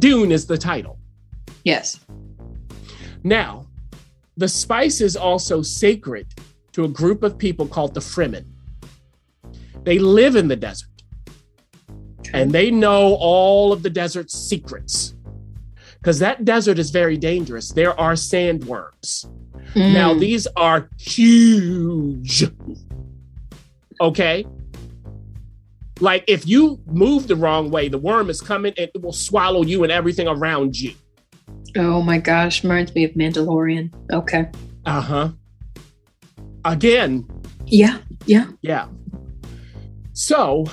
Dune 0.00 0.32
is 0.32 0.46
the 0.48 0.58
title. 0.58 0.98
Yes. 1.62 2.00
Now, 3.22 3.68
the 4.36 4.48
spice 4.48 5.00
is 5.00 5.14
also 5.14 5.62
sacred 5.62 6.26
to 6.72 6.82
a 6.82 6.88
group 6.88 7.22
of 7.22 7.38
people 7.38 7.68
called 7.68 7.94
the 7.94 8.00
Fremen. 8.00 8.46
They 9.84 10.00
live 10.00 10.34
in 10.34 10.48
the 10.48 10.56
desert 10.56 10.88
and 12.32 12.50
they 12.52 12.70
know 12.70 13.14
all 13.20 13.72
of 13.72 13.82
the 13.82 13.90
desert's 13.90 14.34
secrets 14.38 15.14
because 15.98 16.18
that 16.18 16.44
desert 16.44 16.78
is 16.78 16.90
very 16.90 17.16
dangerous. 17.16 17.70
There 17.70 17.98
are 17.98 18.12
sandworms. 18.14 19.26
Now, 19.74 20.12
Mm. 20.14 20.20
these 20.20 20.46
are 20.56 20.88
huge. 20.98 22.44
Okay. 24.00 24.44
Like 26.00 26.24
if 26.26 26.46
you 26.46 26.80
move 26.86 27.28
the 27.28 27.36
wrong 27.36 27.70
way, 27.70 27.88
the 27.88 27.98
worm 27.98 28.28
is 28.30 28.40
coming 28.40 28.72
and 28.76 28.90
it 28.94 29.00
will 29.02 29.12
swallow 29.12 29.62
you 29.62 29.82
and 29.84 29.92
everything 29.92 30.26
around 30.26 30.78
you. 30.78 30.92
Oh 31.76 32.02
my 32.02 32.18
gosh, 32.18 32.64
reminds 32.64 32.94
me 32.94 33.04
of 33.04 33.12
Mandalorian. 33.12 33.92
Okay. 34.12 34.50
Uh 34.84 35.00
huh. 35.00 35.28
Again, 36.64 37.26
Yeah. 37.66 37.98
Yeah. 38.26 38.46
yeah. 38.62 38.88
So 40.12 40.64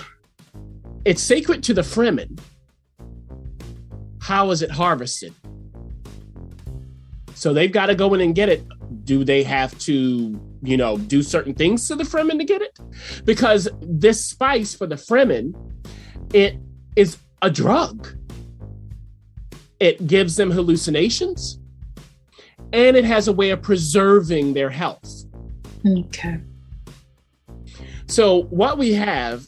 it's 1.10 1.24
sacred 1.24 1.64
to 1.64 1.74
the 1.74 1.82
Fremen. 1.82 2.40
How 4.22 4.52
is 4.52 4.62
it 4.62 4.70
harvested? 4.70 5.34
So 7.34 7.52
they've 7.52 7.72
got 7.72 7.88
to 7.88 7.96
go 7.96 8.14
in 8.14 8.22
and 8.22 8.36
get 8.36 8.48
it. 8.48 8.62
Do 9.06 9.24
they 9.24 9.42
have 9.42 9.76
to, 9.80 10.40
you 10.62 10.78
know, 10.78 11.00
do 11.00 11.24
certain 11.24 11.56
things 11.56 11.88
to 11.88 11.96
the 11.96 12.04
Fremen 12.04 12.38
to 12.38 12.46
get 12.46 12.62
it? 12.62 12.78
Because 13.26 13.68
this 13.82 14.24
spice 14.24 14.76
for 14.76 14.86
the 14.86 14.98
Fremen, 14.98 15.56
it 16.32 16.60
is 16.96 17.18
a 17.42 17.50
drug. 17.50 18.08
It 19.80 20.06
gives 20.06 20.36
them 20.36 20.52
hallucinations 20.52 21.58
and 22.72 22.96
it 22.96 23.06
has 23.06 23.28
a 23.28 23.34
way 23.34 23.50
of 23.50 23.64
preserving 23.64 24.54
their 24.54 24.70
health. 24.70 25.24
Okay. 25.88 26.40
So 28.06 28.44
what 28.44 28.78
we 28.78 28.94
have, 28.94 29.48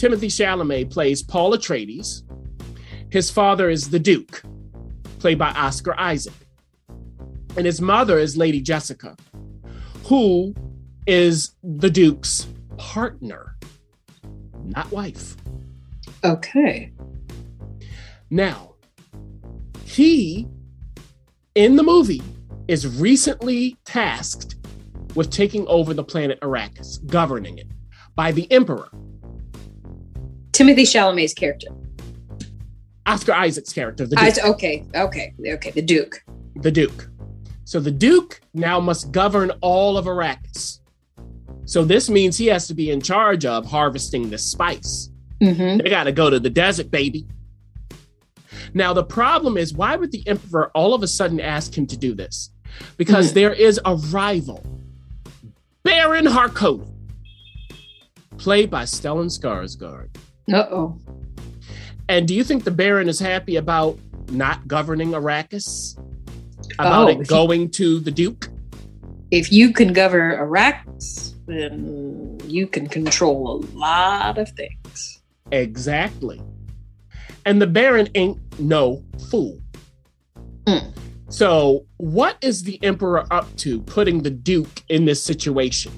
Timothée 0.00 0.30
Chalamet 0.30 0.90
plays 0.90 1.22
Paul 1.22 1.52
Atreides. 1.52 2.22
His 3.10 3.30
father 3.30 3.68
is 3.68 3.90
the 3.90 3.98
Duke, 3.98 4.42
played 5.18 5.38
by 5.38 5.50
Oscar 5.50 5.94
Isaac. 6.00 6.32
And 7.54 7.66
his 7.66 7.82
mother 7.82 8.18
is 8.18 8.34
Lady 8.34 8.62
Jessica, 8.62 9.14
who 10.04 10.54
is 11.06 11.52
the 11.62 11.90
Duke's 11.90 12.46
partner, 12.78 13.58
not 14.64 14.90
wife. 14.90 15.36
Okay. 16.24 16.94
Now, 18.30 18.76
he, 19.84 20.48
in 21.54 21.76
the 21.76 21.82
movie, 21.82 22.22
is 22.68 22.86
recently 22.98 23.76
tasked 23.84 24.54
with 25.14 25.28
taking 25.30 25.66
over 25.66 25.92
the 25.92 26.04
planet 26.04 26.40
Arrakis, 26.40 27.04
governing 27.06 27.58
it 27.58 27.66
by 28.14 28.32
the 28.32 28.50
Emperor, 28.50 28.88
Timothée 30.60 30.82
Chalamet's 30.82 31.32
character. 31.32 31.68
Oscar 33.06 33.32
Isaac's 33.32 33.72
character, 33.72 34.06
the 34.06 34.16
I, 34.18 34.30
okay. 34.50 34.84
Okay. 34.94 35.32
Okay. 35.54 35.70
The 35.70 35.80
Duke. 35.80 36.22
the 36.56 36.70
Duke. 36.70 37.08
So 37.64 37.80
the 37.80 37.90
Duke 37.90 38.40
now 38.52 38.78
must 38.78 39.10
govern 39.10 39.52
all 39.62 39.96
of 39.96 40.04
Arrakis. 40.04 40.80
So 41.64 41.82
this 41.82 42.10
means 42.10 42.36
he 42.36 42.46
has 42.48 42.66
to 42.68 42.74
be 42.74 42.90
in 42.90 43.00
charge 43.00 43.46
of 43.46 43.64
harvesting 43.64 44.28
the 44.28 44.36
spice. 44.36 45.08
Mm-hmm. 45.40 45.78
They 45.78 45.88
got 45.88 46.04
to 46.04 46.12
go 46.12 46.28
to 46.28 46.38
the 46.38 46.50
desert, 46.50 46.90
baby. 46.90 47.26
Now, 48.74 48.92
the 48.92 49.04
problem 49.04 49.56
is 49.56 49.72
why 49.72 49.96
would 49.96 50.12
the 50.12 50.22
Emperor 50.28 50.70
all 50.74 50.92
of 50.92 51.02
a 51.02 51.06
sudden 51.08 51.40
ask 51.40 51.76
him 51.76 51.86
to 51.86 51.96
do 51.96 52.14
this? 52.14 52.50
Because 52.98 53.30
Mhm. 53.30 53.34
there 53.34 53.52
is 53.54 53.80
a 53.84 53.94
rival, 53.96 54.62
Baron 55.84 56.26
Harkonnen, 56.26 56.92
played 58.36 58.70
by 58.70 58.82
Stellan 58.82 59.30
Skarsgård. 59.30 60.08
Uh 60.52 60.66
oh. 60.70 60.98
And 62.08 62.26
do 62.26 62.34
you 62.34 62.42
think 62.44 62.64
the 62.64 62.70
Baron 62.70 63.08
is 63.08 63.20
happy 63.20 63.56
about 63.56 63.98
not 64.30 64.66
governing 64.66 65.10
Arrakis? 65.12 65.96
About 66.78 67.08
Oh, 67.08 67.08
it 67.08 67.26
going 67.28 67.70
to 67.72 68.00
the 68.00 68.10
Duke? 68.10 68.48
if 69.30 69.52
you 69.52 69.72
can 69.72 69.92
govern 69.92 70.36
Arrakis, 70.36 71.34
then 71.46 72.36
you 72.46 72.66
can 72.66 72.88
control 72.88 73.62
a 73.62 73.78
lot 73.78 74.38
of 74.38 74.48
things. 74.50 75.20
Exactly. 75.52 76.42
And 77.46 77.62
the 77.62 77.66
Baron 77.68 78.08
ain't 78.16 78.38
no 78.58 79.04
fool. 79.30 79.60
Mm. 80.64 80.92
So, 81.28 81.86
what 81.98 82.38
is 82.42 82.64
the 82.64 82.82
Emperor 82.82 83.24
up 83.32 83.54
to 83.58 83.80
putting 83.82 84.22
the 84.22 84.30
Duke 84.30 84.82
in 84.88 85.04
this 85.04 85.22
situation? 85.22 85.92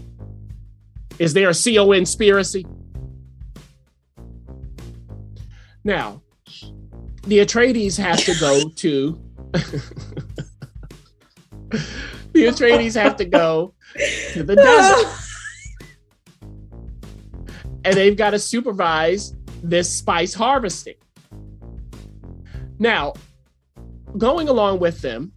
Is 1.18 1.32
there 1.32 1.48
a 1.48 1.54
CO 1.54 1.92
conspiracy? 1.92 2.66
Now, 5.84 6.22
the 7.24 7.38
Atreides 7.38 7.98
have 7.98 8.18
to 8.24 8.34
go 8.38 8.68
to. 8.68 9.20
the 12.32 12.46
Atreides 12.46 12.94
have 13.00 13.16
to 13.16 13.24
go 13.24 13.74
to 14.32 14.42
the 14.42 14.56
desert. 14.56 15.06
and 17.84 17.94
they've 17.94 18.16
got 18.16 18.30
to 18.30 18.38
supervise 18.38 19.34
this 19.62 19.90
spice 19.90 20.34
harvesting. 20.34 20.94
Now, 22.78 23.14
going 24.18 24.48
along 24.48 24.80
with 24.80 25.00
them 25.00 25.32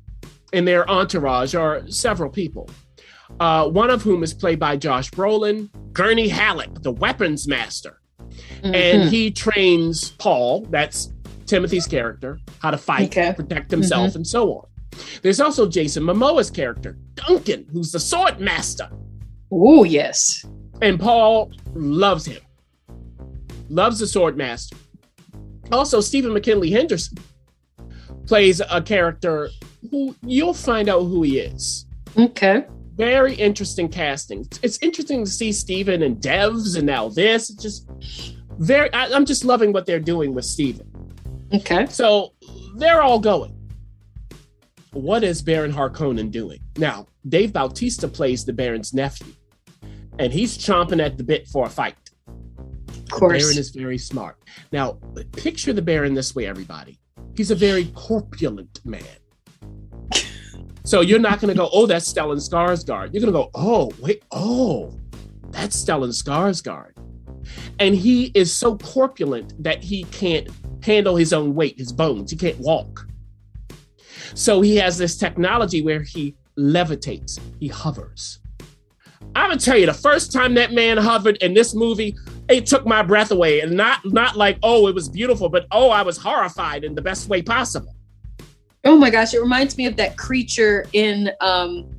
in 0.54 0.66
their 0.66 0.90
entourage 0.90 1.56
are 1.56 1.88
several 1.90 2.30
people. 2.30 2.70
Uh, 3.40 3.68
one 3.68 3.90
of 3.90 4.02
whom 4.02 4.24
is 4.24 4.34
played 4.34 4.60
by 4.60 4.78
Josh 4.78 5.12
Brolin, 5.12 5.70
Gurney 5.94 6.28
Halleck, 6.28 6.82
the 6.82 6.92
weapons 6.92 7.48
master. 7.48 8.00
Mm-hmm. 8.66 8.76
And 8.76 9.10
he 9.10 9.30
trains 9.32 10.10
Paul, 10.12 10.62
that's 10.70 11.14
Timothée's 11.46 11.86
character, 11.88 12.40
how 12.60 12.72
to 12.72 12.78
fight, 12.78 13.08
Okay. 13.16 13.34
protect 13.34 13.70
himself, 13.70 14.16
and 14.16 14.26
so 14.26 14.52
on. 14.54 14.68
There's 15.22 15.40
also 15.40 15.68
Jason 15.70 16.04
Momoa's 16.04 16.50
character, 16.50 16.98
Duncan, 17.14 17.68
who's 17.72 17.92
the 17.92 18.00
sword 18.00 18.40
master. 18.40 18.90
oh 19.52 19.84
yes. 19.84 20.46
And 20.82 21.00
Paul 21.00 21.52
loves 21.74 22.26
him, 22.26 22.42
loves 23.70 24.00
the 24.00 24.08
sword 24.08 24.36
master. 24.38 24.76
Also, 25.72 26.02
Stephen 26.02 26.34
McKinley 26.34 26.70
Henderson 26.72 27.18
plays 28.26 28.62
a 28.70 28.82
character 28.82 29.50
who 29.92 30.16
you'll 30.26 30.54
find 30.54 30.90
out 30.90 31.02
who 31.04 31.22
he 31.24 31.40
is. 31.40 31.86
Okay. 32.18 32.66
Very 32.96 33.36
interesting 33.36 33.90
casting. 33.90 34.48
It's 34.64 34.80
interesting 34.82 35.26
to 35.26 35.30
see 35.30 35.52
Stephen 35.52 36.02
and 36.02 36.18
Devs 36.18 36.78
and 36.78 36.86
now 36.88 37.10
this. 37.10 37.50
It's 37.50 37.62
just 37.62 37.88
very, 38.58 38.92
I, 38.94 39.08
I'm 39.08 39.26
just 39.26 39.46
loving 39.46 39.74
what 39.74 39.86
they're 39.86 40.00
doing 40.00 40.34
with 40.34 40.46
Stephen. 40.46 40.90
Okay. 41.54 41.86
So 41.88 42.34
they're 42.78 43.02
all 43.02 43.20
going. 43.20 43.54
What 44.92 45.24
is 45.24 45.42
Baron 45.42 45.74
Harkonnen 45.74 46.32
doing? 46.32 46.60
Now, 46.78 47.08
Dave 47.28 47.52
Bautista 47.52 48.08
plays 48.08 48.46
the 48.46 48.54
Baron's 48.54 48.94
nephew, 48.94 49.34
and 50.20 50.32
he's 50.32 50.58
chomping 50.58 51.04
at 51.04 51.18
the 51.18 51.24
bit 51.24 51.48
for 51.48 51.66
a 51.66 51.70
fight. 51.70 51.96
Of 52.28 53.06
The 53.06 53.12
course. 53.12 53.44
Baron 53.44 53.58
is 53.58 53.72
very 53.72 53.98
smart. 53.98 54.38
Now, 54.72 54.94
picture 55.34 55.74
the 55.74 55.82
Baron 55.82 56.14
this 56.14 56.34
way, 56.34 56.46
everybody. 56.48 56.98
He's 57.36 57.52
a 57.52 57.56
very 57.56 57.86
corpulent 57.96 58.80
man. 58.86 59.04
So 60.86 61.02
you're 61.02 61.18
not 61.18 61.42
going 61.42 61.52
to 61.52 61.58
go, 61.58 61.68
oh, 61.74 61.88
that's 61.88 62.14
Stellan 62.14 62.38
Skarsgård. 62.38 63.12
You're 63.12 63.20
going 63.22 63.34
to 63.34 63.40
go, 63.40 63.50
oh, 63.56 63.92
wait, 64.00 64.24
oh, 64.32 64.94
that's 65.50 65.84
Stellan 65.84 66.10
Skarsgård. 66.10 66.92
And 67.80 67.96
he 67.96 68.32
is 68.34 68.54
so 68.54 68.78
corpulent 68.78 69.62
that 69.64 69.84
he 69.84 70.04
can't 70.06 70.50
handle 70.84 71.16
his 71.16 71.34
own 71.34 71.56
weight, 71.56 71.78
his 71.78 71.92
bones. 71.92 72.32
He 72.32 72.38
can't 72.38 72.60
walk. 72.60 73.08
So 74.34 74.62
he 74.62 74.76
has 74.78 74.98
this 74.98 75.18
technology 75.18 75.82
where 75.82 76.02
he 76.02 76.36
levitates, 76.58 77.40
he 77.60 77.68
hovers. 77.68 78.40
I'm 79.36 79.50
gonna 79.50 79.60
tell 79.60 79.78
you, 79.78 79.86
the 79.86 79.94
first 79.94 80.32
time 80.32 80.54
that 80.54 80.72
man 80.72 80.98
hovered 80.98 81.38
in 81.38 81.54
this 81.54 81.74
movie, 81.76 82.16
it 82.48 82.66
took 82.66 82.86
my 82.86 83.02
breath 83.04 83.32
away, 83.32 83.60
and 83.60 83.74
not 83.74 84.00
not 84.06 84.38
like 84.38 84.58
oh 84.64 84.88
it 84.88 84.96
was 84.96 85.10
beautiful, 85.10 85.50
but 85.50 85.66
oh 85.72 85.90
I 85.90 86.04
was 86.04 86.18
horrified 86.18 86.84
in 86.84 86.96
the 86.96 87.02
best 87.02 87.28
way 87.28 87.42
possible. 87.42 87.94
Oh 88.86 88.98
my 88.98 89.10
gosh, 89.10 89.34
it 89.34 89.42
reminds 89.42 89.78
me 89.78 89.88
of 89.88 89.96
that 89.98 90.18
creature 90.18 90.86
in 90.94 91.32
um 91.42 91.90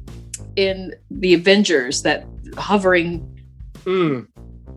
in 0.57 0.95
the 1.11 1.35
Avengers, 1.35 2.03
that 2.03 2.27
hovering 2.57 3.33
Mm. 3.85 4.27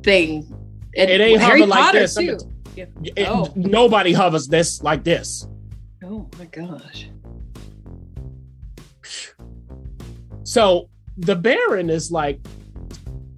thing. 0.04 0.54
And 1.00 1.10
It 1.10 1.22
ain't 1.22 1.42
Harry 1.42 1.62
hover 1.62 1.70
like 1.70 1.80
Potter 1.80 2.00
this. 2.00 2.18
I'm 2.18 2.26
too. 2.28 2.38
It- 2.76 3.28
Oh. 3.28 3.52
Nobody 3.56 4.14
hovers 4.14 4.48
this 4.48 4.82
like 4.84 5.04
this. 5.04 5.48
Oh 6.04 6.30
my 6.38 6.46
gosh. 6.46 7.10
So 10.44 10.90
the 11.18 11.36
Baron 11.36 11.90
is 11.90 12.12
like, 12.12 12.40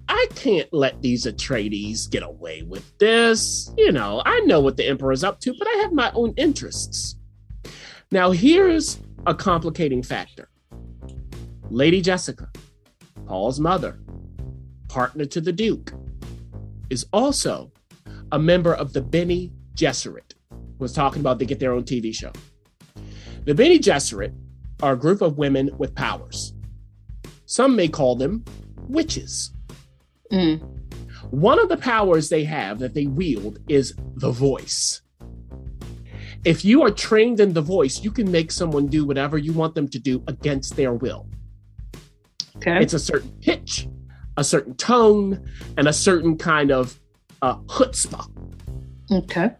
I 0.08 0.26
can't 0.34 0.68
let 0.72 1.00
these 1.02 1.26
Atreides 1.26 2.08
get 2.10 2.22
away 2.22 2.62
with 2.62 2.96
this. 2.98 3.72
You 3.76 3.92
know, 3.92 4.22
I 4.24 4.40
know 4.40 4.60
what 4.60 4.76
the 4.76 4.86
Emperor's 4.86 5.24
up 5.24 5.40
to, 5.40 5.54
but 5.58 5.66
I 5.68 5.72
have 5.82 5.92
my 5.92 6.10
own 6.14 6.34
interests. 6.36 7.16
Now, 8.10 8.30
here's 8.30 9.00
a 9.26 9.34
complicating 9.34 10.02
factor 10.02 10.48
Lady 11.70 12.00
Jessica, 12.00 12.48
Paul's 13.26 13.58
mother, 13.58 13.98
partner 14.88 15.24
to 15.26 15.40
the 15.40 15.52
Duke, 15.52 15.92
is 16.92 17.06
also 17.12 17.72
a 18.32 18.38
member 18.38 18.74
of 18.74 18.92
the 18.92 19.00
Bene 19.00 19.50
Gesserit. 19.74 20.34
Was 20.78 20.92
talking 20.92 21.20
about 21.20 21.38
they 21.38 21.46
get 21.46 21.58
their 21.58 21.72
own 21.72 21.84
TV 21.84 22.14
show. 22.14 22.32
The 23.44 23.54
Bene 23.54 23.78
Gesserit 23.78 24.34
are 24.82 24.92
a 24.92 24.96
group 24.96 25.22
of 25.22 25.38
women 25.38 25.70
with 25.78 25.94
powers. 25.94 26.52
Some 27.46 27.74
may 27.74 27.88
call 27.88 28.14
them 28.16 28.44
witches. 28.88 29.52
Mm. 30.30 30.60
One 31.30 31.58
of 31.58 31.68
the 31.68 31.76
powers 31.78 32.28
they 32.28 32.44
have 32.44 32.78
that 32.80 32.94
they 32.94 33.06
wield 33.06 33.58
is 33.68 33.94
the 34.16 34.30
voice. 34.30 35.00
If 36.44 36.64
you 36.64 36.82
are 36.82 36.90
trained 36.90 37.40
in 37.40 37.52
the 37.52 37.62
voice, 37.62 38.02
you 38.02 38.10
can 38.10 38.30
make 38.30 38.50
someone 38.50 38.86
do 38.88 39.06
whatever 39.06 39.38
you 39.38 39.52
want 39.52 39.74
them 39.74 39.88
to 39.88 39.98
do 39.98 40.22
against 40.26 40.76
their 40.76 40.92
will. 40.92 41.26
Okay. 42.56 42.82
It's 42.82 42.94
a 42.94 42.98
certain 42.98 43.32
pitch, 43.40 43.88
a 44.36 44.44
certain 44.44 44.74
tone, 44.74 45.48
and 45.76 45.88
a 45.88 45.92
certain 45.92 46.36
kind 46.38 46.70
of 46.70 46.98
uh, 47.42 47.56
chutzpah 47.66 48.26
okay. 49.10 49.50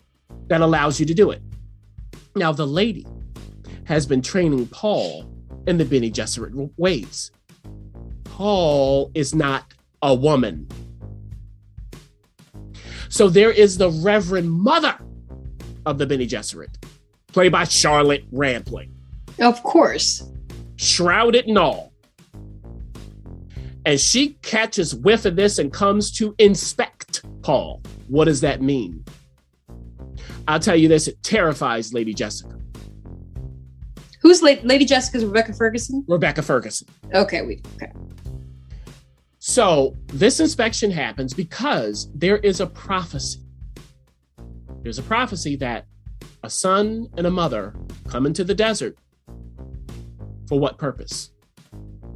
that 0.48 0.60
allows 0.60 0.98
you 0.98 1.06
to 1.06 1.14
do 1.14 1.30
it. 1.30 1.42
Now, 2.34 2.52
the 2.52 2.66
lady 2.66 3.06
has 3.84 4.06
been 4.06 4.22
training 4.22 4.66
Paul 4.68 5.30
in 5.66 5.76
the 5.76 5.84
Bene 5.84 6.10
Gesserit 6.10 6.70
ways. 6.76 7.30
Paul 8.24 9.10
is 9.14 9.34
not 9.34 9.74
a 10.00 10.14
woman. 10.14 10.66
So 13.08 13.28
there 13.28 13.50
is 13.50 13.76
the 13.76 13.90
Reverend 13.90 14.50
Mother 14.50 14.98
of 15.84 15.98
the 15.98 16.06
Bene 16.06 16.24
Gesserit, 16.24 16.82
played 17.28 17.52
by 17.52 17.64
Charlotte 17.64 18.24
Rampling, 18.32 18.90
Of 19.38 19.62
course. 19.62 20.30
shrouded 20.76 21.46
in 21.46 21.58
all. 21.58 21.91
And 23.84 24.00
she 24.00 24.34
catches 24.42 24.94
whiff 24.94 25.24
of 25.24 25.36
this 25.36 25.58
and 25.58 25.72
comes 25.72 26.12
to 26.12 26.34
inspect 26.38 27.22
Paul. 27.42 27.82
What 28.08 28.26
does 28.26 28.40
that 28.42 28.62
mean? 28.62 29.04
I'll 30.46 30.60
tell 30.60 30.76
you 30.76 30.88
this, 30.88 31.08
it 31.08 31.22
terrifies 31.22 31.92
Lady 31.92 32.14
Jessica, 32.14 32.58
Who's 34.22 34.40
La- 34.40 34.54
Lady 34.62 34.84
Jessica's 34.84 35.24
Rebecca 35.24 35.52
Ferguson? 35.52 36.04
Rebecca 36.06 36.42
Ferguson. 36.42 36.86
Okay, 37.12 37.42
we 37.42 37.60
okay. 37.74 37.92
So 39.40 39.96
this 40.06 40.38
inspection 40.38 40.92
happens 40.92 41.34
because 41.34 42.08
there 42.14 42.38
is 42.38 42.60
a 42.60 42.66
prophecy. 42.66 43.40
There's 44.82 45.00
a 45.00 45.02
prophecy 45.02 45.56
that 45.56 45.86
a 46.44 46.50
son 46.50 47.08
and 47.16 47.26
a 47.26 47.30
mother 47.30 47.74
come 48.08 48.24
into 48.24 48.44
the 48.44 48.54
desert 48.54 48.96
for 50.48 50.58
what 50.58 50.78
purpose? 50.78 51.32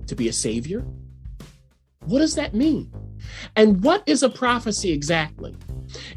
To 0.06 0.14
be 0.14 0.28
a 0.28 0.32
savior? 0.32 0.86
What 2.06 2.20
does 2.20 2.34
that 2.36 2.54
mean? 2.54 2.92
And 3.56 3.82
what 3.82 4.02
is 4.06 4.22
a 4.22 4.28
prophecy 4.28 4.92
exactly? 4.92 5.54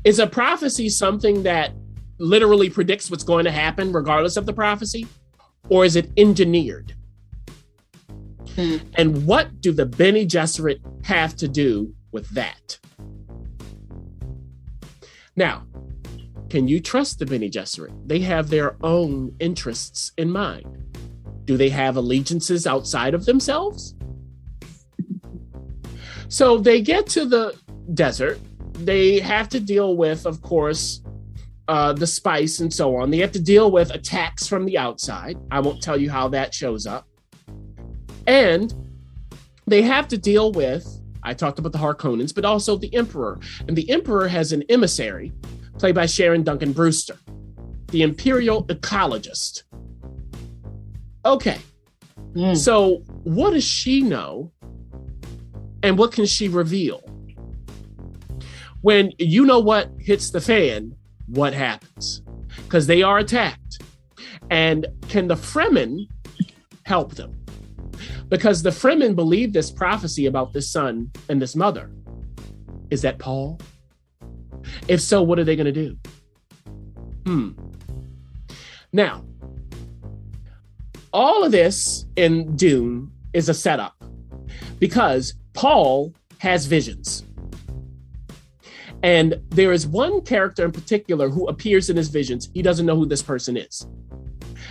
Is 0.04 0.20
a 0.20 0.28
prophecy 0.28 0.90
something 0.90 1.44
that 1.44 1.74
literally 2.20 2.70
predicts 2.70 3.10
what's 3.10 3.24
going 3.24 3.46
to 3.46 3.52
happen 3.52 3.92
regardless 3.92 4.38
of 4.38 4.46
the 4.46 4.54
prophecy? 4.54 5.08
Or 5.70 5.86
is 5.86 5.96
it 5.96 6.12
engineered? 6.18 6.96
Hmm. 8.56 8.78
And 8.96 9.26
what 9.26 9.62
do 9.62 9.72
the 9.72 9.86
Bene 9.86 10.26
Gesserit 10.26 10.80
have 11.06 11.36
to 11.38 11.48
do 11.48 11.94
with 12.12 12.30
that? 12.32 12.80
Now, 15.36 15.66
can 16.50 16.68
you 16.68 16.80
trust 16.80 17.20
the 17.20 17.26
Bene 17.26 17.48
Gesserit? 17.48 17.94
They 18.06 18.20
have 18.20 18.50
their 18.50 18.76
own 18.84 19.36
interests 19.40 20.12
in 20.18 20.32
mind. 20.32 20.98
Do 21.46 21.58
they 21.58 21.70
have 21.70 21.96
allegiances 21.96 22.68
outside 22.68 23.14
of 23.14 23.26
themselves? 23.26 23.96
So 26.30 26.58
they 26.58 26.82
get 26.82 27.08
to 27.08 27.26
the 27.26 27.56
desert. 27.94 28.40
They 28.74 29.20
have 29.20 29.50
to 29.50 29.60
deal 29.60 29.98
with, 29.98 30.26
of 30.26 30.42
course, 30.42 31.02
uh, 31.68 31.94
the 31.94 32.08
spice 32.08 32.60
and 32.60 32.74
so 32.74 32.96
on. 32.96 33.12
They 33.12 33.18
have 33.18 33.32
to 33.34 33.42
deal 33.42 33.72
with 33.72 33.92
attacks 33.94 34.48
from 34.48 34.66
the 34.66 34.78
outside. 34.78 35.38
I 35.52 35.60
won't 35.60 35.82
tell 35.82 36.00
you 36.00 36.10
how 36.10 36.30
that 36.30 36.54
shows 36.54 36.88
up. 36.88 37.08
And 38.26 38.74
they 39.68 39.82
have 39.82 40.08
to 40.10 40.18
deal 40.18 40.52
with. 40.52 40.88
I 41.24 41.34
talked 41.34 41.60
about 41.60 41.74
the 41.74 41.78
Harkonnens, 41.80 42.34
but 42.34 42.46
also 42.46 42.78
the 42.78 42.94
Emperor, 42.96 43.40
and 43.68 43.76
the 43.76 43.90
Emperor 43.90 44.28
has 44.28 44.54
an 44.54 44.64
emissary, 44.70 45.34
played 45.78 45.96
by 45.96 46.06
Sharon 46.06 46.44
Duncan 46.44 46.72
Brewster, 46.72 47.18
the 47.88 48.04
Imperial 48.04 48.66
Ecologist. 48.68 49.64
Okay, 51.26 51.58
Mm. 52.36 52.56
so 52.56 52.98
what 53.24 53.52
does 53.52 53.64
she 53.64 54.02
know, 54.02 54.52
and 55.84 55.98
what 55.98 56.12
can 56.12 56.26
she 56.26 56.48
reveal? 56.48 57.02
When 58.82 59.12
you 59.18 59.46
know 59.46 59.60
what 59.60 59.92
hits 60.00 60.32
the 60.32 60.42
fan, 60.42 60.96
what 61.28 61.54
happens? 61.54 62.22
Because 62.64 62.88
they 62.88 63.04
are 63.04 63.18
attacked. 63.18 63.82
And 64.50 64.88
can 65.10 65.28
the 65.28 65.36
Fremen 65.36 66.08
help 66.86 67.16
them? 67.16 67.36
Because 68.30 68.64
the 68.64 68.70
Fremen 68.70 69.16
believe 69.16 69.54
this 69.54 69.72
prophecy 69.72 70.26
about 70.26 70.54
this 70.54 70.72
son 70.72 71.12
and 71.30 71.42
this 71.42 71.56
mother. 71.56 71.92
Is 72.90 73.02
that 73.02 73.20
Paul? 73.20 73.60
If 74.88 75.02
so, 75.02 75.22
what 75.22 75.40
are 75.40 75.44
they 75.44 75.56
going 75.56 75.72
to 75.72 75.72
do? 75.72 75.98
Hmm. 77.26 77.52
Now, 78.92 79.24
all 81.12 81.44
of 81.44 81.52
this 81.52 82.06
in 82.16 82.56
Dune 82.56 83.12
is 83.34 83.50
a 83.50 83.54
setup 83.54 83.96
because 84.80 85.34
Paul 85.54 86.14
has 86.40 86.66
visions. 86.66 87.24
And 89.02 89.42
there 89.50 89.72
is 89.72 89.88
one 89.88 90.22
character 90.22 90.66
in 90.66 90.72
particular 90.72 91.30
who 91.30 91.48
appears 91.48 91.90
in 91.90 91.98
his 91.98 92.10
visions. 92.10 92.50
He 92.54 92.62
doesn't 92.62 92.86
know 92.86 92.96
who 92.96 93.06
this 93.06 93.22
person 93.22 93.56
is. 93.56 93.88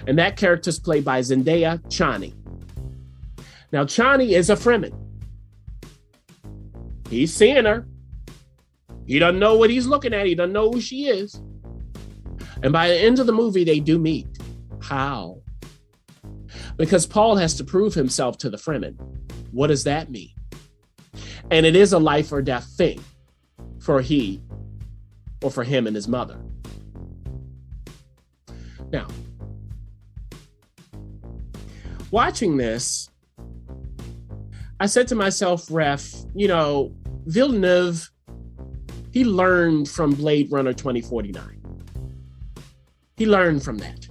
And 0.06 0.18
that 0.18 0.36
character 0.36 0.70
is 0.70 0.78
played 0.78 1.04
by 1.04 1.20
Zendaya 1.20 1.80
Chani. 1.88 2.34
Now, 3.72 3.84
Chani 3.84 4.30
is 4.30 4.50
a 4.50 4.56
Fremen. 4.56 4.94
He's 7.10 7.34
seeing 7.34 7.64
her. 7.64 7.86
He 9.06 9.18
doesn't 9.18 9.38
know 9.38 9.56
what 9.56 9.70
he's 9.70 9.86
looking 9.86 10.12
at. 10.12 10.26
He 10.26 10.34
doesn't 10.34 10.52
know 10.52 10.70
who 10.70 10.80
she 10.80 11.06
is. 11.06 11.40
And 12.62 12.72
by 12.72 12.88
the 12.88 12.96
end 12.96 13.18
of 13.18 13.26
the 13.26 13.32
movie, 13.32 13.64
they 13.64 13.80
do 13.80 13.98
meet. 13.98 14.26
How? 14.80 15.40
Because 16.76 17.06
Paul 17.06 17.36
has 17.36 17.54
to 17.54 17.64
prove 17.64 17.94
himself 17.94 18.38
to 18.38 18.50
the 18.50 18.56
Fremen. 18.56 18.96
What 19.52 19.68
does 19.68 19.84
that 19.84 20.10
mean? 20.10 20.30
And 21.50 21.64
it 21.64 21.74
is 21.74 21.92
a 21.92 21.98
life 21.98 22.32
or 22.32 22.42
death 22.42 22.66
thing 22.76 23.02
for 23.78 24.00
he 24.00 24.42
or 25.42 25.50
for 25.50 25.64
him 25.64 25.86
and 25.86 25.96
his 25.96 26.08
mother. 26.08 26.38
Now, 28.90 29.06
watching 32.10 32.56
this, 32.56 33.08
I 34.80 34.86
said 34.86 35.08
to 35.08 35.14
myself, 35.14 35.66
Ref, 35.70 36.12
you 36.34 36.48
know, 36.48 36.94
Villeneuve, 37.26 38.10
he 39.12 39.24
learned 39.24 39.88
from 39.88 40.12
Blade 40.12 40.50
Runner 40.52 40.72
2049. 40.72 41.60
He 43.16 43.26
learned 43.26 43.62
from 43.62 43.78
that. 43.78 44.06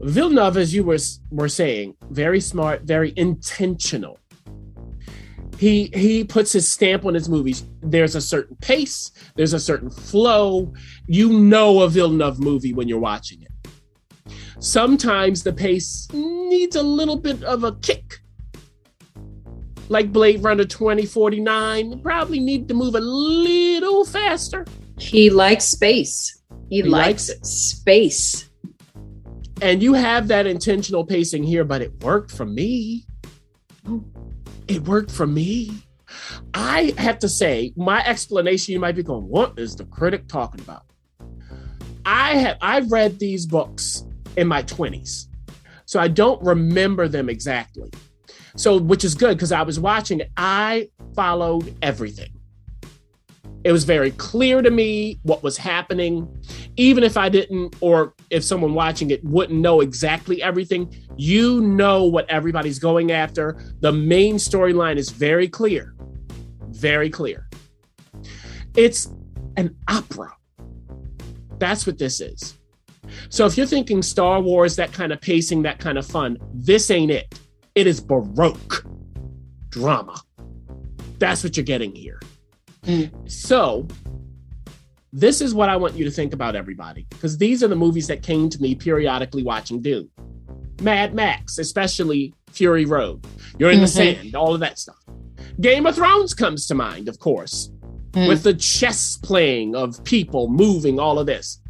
Villeneuve, 0.00 0.56
as 0.56 0.74
you 0.74 0.82
were, 0.82 0.98
were 1.30 1.48
saying, 1.48 1.94
very 2.10 2.40
smart, 2.40 2.82
very 2.82 3.12
intentional. 3.16 4.18
He 5.62 5.92
he 5.94 6.24
puts 6.24 6.50
his 6.52 6.66
stamp 6.66 7.04
on 7.04 7.14
his 7.14 7.28
movies. 7.28 7.64
There's 7.82 8.16
a 8.16 8.20
certain 8.20 8.56
pace, 8.56 9.12
there's 9.36 9.52
a 9.52 9.60
certain 9.60 9.90
flow. 9.90 10.74
You 11.06 11.38
know 11.38 11.82
a 11.82 11.88
Villeneuve 11.88 12.40
movie 12.40 12.72
when 12.72 12.88
you're 12.88 12.98
watching 12.98 13.42
it. 13.42 14.32
Sometimes 14.58 15.44
the 15.44 15.52
pace 15.52 16.08
needs 16.12 16.74
a 16.74 16.82
little 16.82 17.14
bit 17.14 17.44
of 17.44 17.62
a 17.62 17.76
kick. 17.76 18.18
Like 19.88 20.10
Blade 20.10 20.42
Runner 20.42 20.64
2049, 20.64 22.00
probably 22.00 22.40
need 22.40 22.66
to 22.66 22.74
move 22.74 22.96
a 22.96 23.00
little 23.00 24.04
faster. 24.04 24.66
He 24.98 25.30
likes 25.30 25.66
space. 25.66 26.42
He, 26.70 26.78
He 26.78 26.82
likes, 26.82 27.28
likes 27.28 27.48
space. 27.48 28.50
And 29.60 29.80
you 29.80 29.94
have 29.94 30.26
that 30.26 30.48
intentional 30.48 31.06
pacing 31.06 31.44
here, 31.44 31.62
but 31.64 31.82
it 31.82 32.02
worked 32.02 32.32
for 32.32 32.46
me. 32.46 33.06
Oh, 33.86 34.04
It 34.72 34.88
worked 34.88 35.10
for 35.10 35.26
me. 35.26 35.70
I 36.54 36.94
have 36.96 37.18
to 37.18 37.28
say, 37.28 37.74
my 37.76 38.02
explanation, 38.06 38.72
you 38.72 38.80
might 38.80 38.96
be 38.96 39.02
going, 39.02 39.28
what 39.28 39.58
is 39.58 39.76
the 39.76 39.84
critic 39.84 40.28
talking 40.28 40.60
about? 40.60 40.84
I 42.06 42.36
have 42.36 42.56
I've 42.62 42.90
read 42.90 43.18
these 43.18 43.44
books 43.44 44.04
in 44.38 44.48
my 44.48 44.62
20s. 44.62 45.26
So 45.84 46.00
I 46.00 46.08
don't 46.08 46.42
remember 46.42 47.06
them 47.06 47.28
exactly. 47.28 47.90
So 48.56 48.78
which 48.78 49.04
is 49.04 49.14
good 49.14 49.36
because 49.36 49.52
I 49.52 49.62
was 49.62 49.78
watching 49.78 50.20
it. 50.20 50.30
I 50.38 50.88
followed 51.14 51.76
everything. 51.82 52.30
It 53.64 53.70
was 53.72 53.84
very 53.84 54.10
clear 54.12 54.60
to 54.60 54.70
me 54.70 55.20
what 55.22 55.42
was 55.42 55.56
happening. 55.56 56.28
Even 56.76 57.04
if 57.04 57.16
I 57.16 57.28
didn't, 57.28 57.76
or 57.80 58.14
if 58.30 58.42
someone 58.42 58.74
watching 58.74 59.10
it 59.10 59.22
wouldn't 59.24 59.60
know 59.60 59.80
exactly 59.80 60.42
everything, 60.42 60.92
you 61.16 61.60
know 61.60 62.04
what 62.04 62.28
everybody's 62.28 62.78
going 62.78 63.12
after. 63.12 63.60
The 63.80 63.92
main 63.92 64.36
storyline 64.36 64.96
is 64.96 65.10
very 65.10 65.48
clear. 65.48 65.94
Very 66.70 67.08
clear. 67.08 67.48
It's 68.76 69.08
an 69.56 69.76
opera. 69.88 70.34
That's 71.58 71.86
what 71.86 71.98
this 71.98 72.20
is. 72.20 72.58
So 73.28 73.46
if 73.46 73.56
you're 73.56 73.66
thinking 73.66 74.02
Star 74.02 74.40
Wars, 74.40 74.74
that 74.76 74.92
kind 74.92 75.12
of 75.12 75.20
pacing, 75.20 75.62
that 75.62 75.78
kind 75.78 75.98
of 75.98 76.06
fun, 76.06 76.38
this 76.52 76.90
ain't 76.90 77.10
it. 77.10 77.38
It 77.74 77.86
is 77.86 78.00
Baroque 78.00 78.84
drama. 79.68 80.20
That's 81.18 81.44
what 81.44 81.56
you're 81.56 81.64
getting 81.64 81.94
here. 81.94 82.20
So, 83.26 83.86
this 85.12 85.40
is 85.40 85.54
what 85.54 85.68
I 85.68 85.76
want 85.76 85.94
you 85.94 86.04
to 86.04 86.10
think 86.10 86.32
about, 86.32 86.56
everybody, 86.56 87.06
because 87.10 87.38
these 87.38 87.62
are 87.62 87.68
the 87.68 87.76
movies 87.76 88.06
that 88.08 88.22
came 88.22 88.48
to 88.48 88.60
me 88.60 88.74
periodically 88.74 89.42
watching 89.42 89.80
Dune. 89.80 90.08
Mad 90.80 91.14
Max, 91.14 91.58
especially 91.58 92.34
Fury 92.50 92.84
Road. 92.84 93.24
You're 93.58 93.70
in 93.70 93.80
the 93.80 93.86
Mhm. 93.86 94.16
sand, 94.16 94.34
all 94.34 94.54
of 94.54 94.60
that 94.60 94.78
stuff. 94.78 94.96
Game 95.60 95.86
of 95.86 95.94
Thrones 95.94 96.34
comes 96.34 96.66
to 96.66 96.74
mind, 96.74 97.08
of 97.08 97.18
course, 97.18 97.70
Mm. 98.12 98.28
with 98.28 98.42
the 98.42 98.54
chess 98.54 99.16
playing 99.22 99.74
of 99.76 100.02
people 100.04 100.48
moving, 100.50 100.98
all 100.98 101.18
of 101.18 101.26
this. 101.26 101.60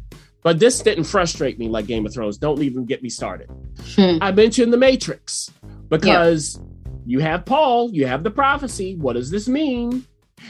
But 0.41 0.59
this 0.59 0.81
didn't 0.81 1.05
frustrate 1.05 1.59
me 1.59 1.69
like 1.69 1.85
Game 1.85 2.05
of 2.05 2.13
Thrones. 2.13 2.37
Don't 2.37 2.61
even 2.61 2.85
get 2.85 3.03
me 3.03 3.09
started. 3.09 3.49
Hmm. 3.95 4.17
I 4.19 4.31
mentioned 4.31 4.73
the 4.73 4.77
Matrix 4.77 5.49
because 5.89 6.59
you 7.05 7.19
have 7.19 7.45
Paul, 7.45 7.91
you 7.93 8.07
have 8.07 8.23
the 8.23 8.31
prophecy. 8.31 8.95
What 8.95 9.13
does 9.13 9.29
this 9.29 9.47
mean? 9.47 10.05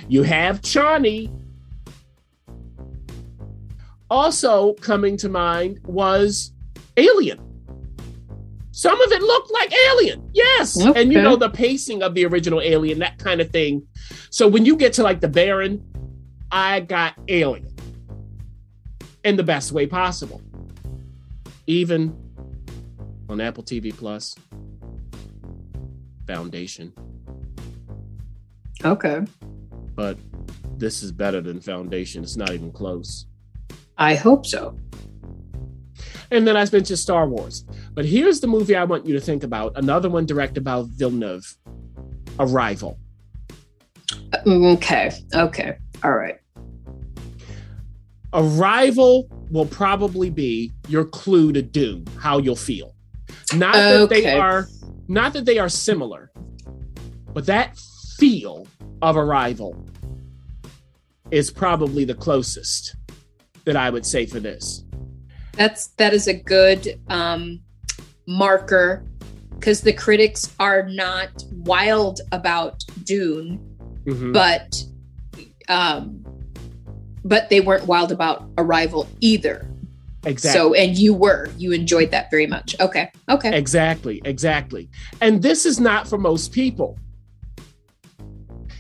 You 0.08 0.24
have 0.24 0.62
Chani. 0.62 1.32
Also 4.10 4.74
coming 4.76 5.18
to 5.18 5.30
mind 5.30 5.80
was 5.86 6.52
Alien. 6.98 7.40
Some 8.72 9.00
of 9.00 9.12
it 9.12 9.22
looked 9.22 9.52
like 9.52 9.72
Alien, 9.90 10.30
yes. 10.34 10.76
And 10.78 11.14
you 11.14 11.22
know 11.22 11.36
the 11.36 11.50
pacing 11.50 12.02
of 12.02 12.16
the 12.16 12.26
original 12.26 12.60
Alien, 12.60 13.00
that 13.00 13.20
kind 13.20 13.40
of 13.40 13.52
thing. 13.52 13.88
So 14.32 14.48
when 14.48 14.66
you 14.66 14.76
get 14.76 14.94
to 14.94 15.04
like 15.04 15.22
the 15.22 15.28
Baron, 15.28 15.84
I 16.52 16.80
got 16.80 17.14
Alien 17.28 17.74
in 19.24 19.36
the 19.36 19.44
best 19.44 19.72
way 19.72 19.86
possible. 19.86 20.42
Even 21.68 22.16
on 23.30 23.40
Apple 23.40 23.64
TV 23.64 23.96
Plus, 23.96 24.36
Foundation. 26.28 26.94
Okay. 28.84 29.22
But 29.96 30.18
this 30.78 31.04
is 31.04 31.12
better 31.12 31.42
than 31.42 31.60
Foundation. 31.62 32.24
It's 32.24 32.38
not 32.38 32.52
even 32.52 32.72
close. 32.72 33.28
I 33.98 34.16
hope 34.16 34.46
so. 34.46 34.78
And 36.32 36.48
then 36.48 36.58
I 36.58 36.62
mentioned 36.72 36.98
Star 37.00 37.28
Wars. 37.28 37.64
But 37.94 38.06
here's 38.06 38.40
the 38.40 38.48
movie 38.48 38.76
I 38.76 38.84
want 38.86 39.06
you 39.06 39.14
to 39.14 39.22
think 39.22 39.44
about. 39.44 39.74
Another 39.76 40.10
one 40.10 40.26
directed 40.26 40.64
by 40.64 40.84
Villeneuve, 40.88 41.46
Arrival. 42.40 42.98
Mm, 44.46 44.76
Okay. 44.78 45.12
Okay. 45.36 45.78
All 46.04 46.12
right. 46.12 46.40
Arrival 48.34 49.28
will 49.52 49.68
probably 49.68 50.32
be 50.32 50.72
your 50.88 51.06
clue 51.06 51.54
to 51.54 51.62
Dune, 51.62 52.06
how 52.18 52.40
you'll 52.40 52.56
feel. 52.56 52.96
Not 53.54 53.74
that 53.76 54.10
they 54.10 54.34
are 54.36 54.68
not 55.08 55.34
that 55.34 55.46
they 55.46 55.60
are 55.60 55.70
similar, 55.70 56.32
but 57.34 57.46
that 57.46 57.78
feel 58.18 58.68
of 59.02 59.18
Arrival 59.18 59.86
is 61.32 61.50
probably 61.52 62.06
the 62.06 62.14
closest 62.16 62.96
that 63.66 63.76
I 63.76 63.90
would 63.90 64.06
say 64.06 64.26
for 64.26 64.40
this. 64.40 64.84
That's 65.54 65.88
that 65.98 66.14
is 66.14 66.28
a 66.28 66.34
good 66.34 67.00
um, 67.08 67.62
marker 68.28 69.06
because 69.60 69.82
the 69.82 69.94
critics 69.94 70.54
are 70.60 70.84
not 70.90 71.44
wild 71.52 72.22
about 72.32 72.84
Dune, 73.04 73.60
Mhm. 74.06 74.34
but 74.34 74.84
um, 75.70 76.26
but 77.24 77.50
they 77.50 77.62
weren't 77.62 77.88
wild 77.88 78.12
about 78.12 78.50
Arrival 78.58 79.08
either. 79.22 79.70
Exactly. 80.26 80.60
So, 80.60 80.74
and 80.74 80.98
you 80.98 81.14
were, 81.14 81.50
you 81.58 81.72
enjoyed 81.72 82.12
that 82.12 82.30
very 82.32 82.48
much. 82.48 82.76
Okay. 82.80 83.10
Okay. 83.30 83.58
Exactly, 83.58 84.22
exactly. 84.26 84.90
And 85.22 85.42
this 85.42 85.66
is 85.66 85.80
not 85.80 86.08
for 86.08 86.18
most 86.18 86.52
people. 86.52 86.98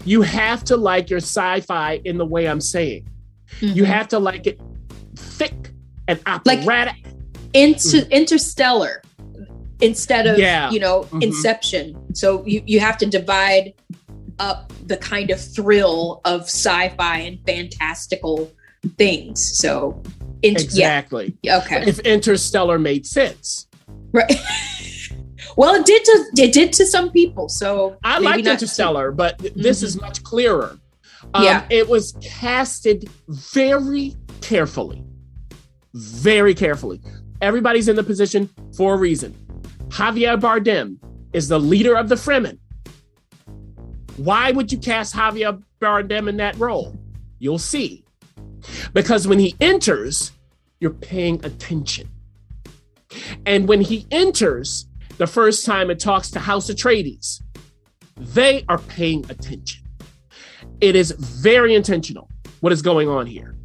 You 0.05 0.21
have 0.21 0.63
to 0.65 0.77
like 0.77 1.09
your 1.09 1.17
sci 1.19 1.61
fi 1.61 2.01
in 2.03 2.17
the 2.17 2.25
way 2.25 2.47
I'm 2.47 2.61
saying. 2.61 3.07
You 3.61 3.83
Mhm. 3.83 3.87
have 3.87 4.07
to 4.09 4.19
like 4.19 4.47
it 4.47 4.59
thick 5.15 5.71
and 6.07 6.19
Like- 6.45 6.59
operatic. 6.59 6.95
Inter- 7.53 8.07
Interstellar 8.09 9.01
instead 9.79 10.25
of, 10.27 10.37
Mm. 10.37 10.39
Yeah. 10.39 10.71
you 10.71 10.79
know, 10.79 11.03
Mhm. 11.11 11.23
Inception. 11.23 11.95
So 12.15 12.43
you, 12.45 12.63
you 12.65 12.79
have 12.79 12.97
to 12.99 13.05
divide 13.05 13.73
up 14.39 14.73
the 14.87 14.97
kind 14.97 15.29
of 15.29 15.39
thrill 15.39 16.19
of 16.25 16.41
sci-fi 16.43 17.19
and 17.19 17.37
fantastical 17.45 18.51
things. 18.97 19.39
So, 19.57 20.01
exactly. 20.41 21.35
yeah. 21.43 21.57
Okay. 21.59 21.83
If 21.85 21.99
Interstellar 21.99 22.79
made 22.79 23.05
sense. 23.05 23.67
Right. 24.11 24.31
well, 25.57 25.75
it 25.75 25.85
did 25.85 26.03
to 26.05 26.25
it 26.37 26.53
did 26.53 26.73
to 26.73 26.85
some 26.85 27.11
people. 27.11 27.49
So 27.49 27.97
I 28.03 28.19
liked 28.19 28.47
Interstellar, 28.47 29.11
but 29.11 29.37
th- 29.39 29.53
this 29.55 29.81
Mhm. 29.81 29.83
is 29.83 30.01
much 30.01 30.23
clearer. 30.23 30.77
Um, 31.33 31.43
Yeah. 31.43 31.65
It 31.69 31.87
was 31.87 32.13
casted 32.21 33.09
very 33.27 34.15
carefully. 34.41 35.03
Very 35.93 36.53
carefully. 36.53 37.01
Everybody's 37.41 37.87
in 37.87 37.95
the 37.95 38.03
position 38.03 38.49
for 38.75 38.95
a 38.95 38.97
reason. 38.97 39.33
Javier 39.89 40.39
Bardem 40.39 40.97
is 41.33 41.47
the 41.47 41.59
leader 41.59 41.95
of 41.95 42.09
the 42.09 42.15
Fremen. 42.15 42.57
Why 44.17 44.51
would 44.51 44.71
you 44.71 44.77
cast 44.77 45.15
Javier 45.15 45.61
Bardem 45.81 46.27
in 46.29 46.37
that 46.37 46.57
role? 46.57 46.97
You'll 47.39 47.59
see. 47.59 48.05
Because 48.93 49.27
when 49.27 49.39
he 49.39 49.55
enters, 49.59 50.31
you're 50.79 50.91
paying 50.91 51.43
attention. 51.43 52.07
And 53.45 53.67
when 53.67 53.81
he 53.81 54.07
enters, 54.11 54.87
the 55.17 55.28
first 55.28 55.65
time 55.65 55.89
it 55.89 55.99
talks 55.99 56.32
to 56.32 56.39
House 56.39 56.69
Atreides, 56.69 57.41
they 58.17 58.65
are 58.69 58.80
paying 58.80 59.26
attention. 59.30 59.84
It 60.82 60.95
is 60.95 61.12
very 61.12 61.76
intentional 61.76 62.30
what 62.62 62.73
is 62.73 62.82
going 62.82 63.08
on 63.08 63.26
here. 63.26 63.56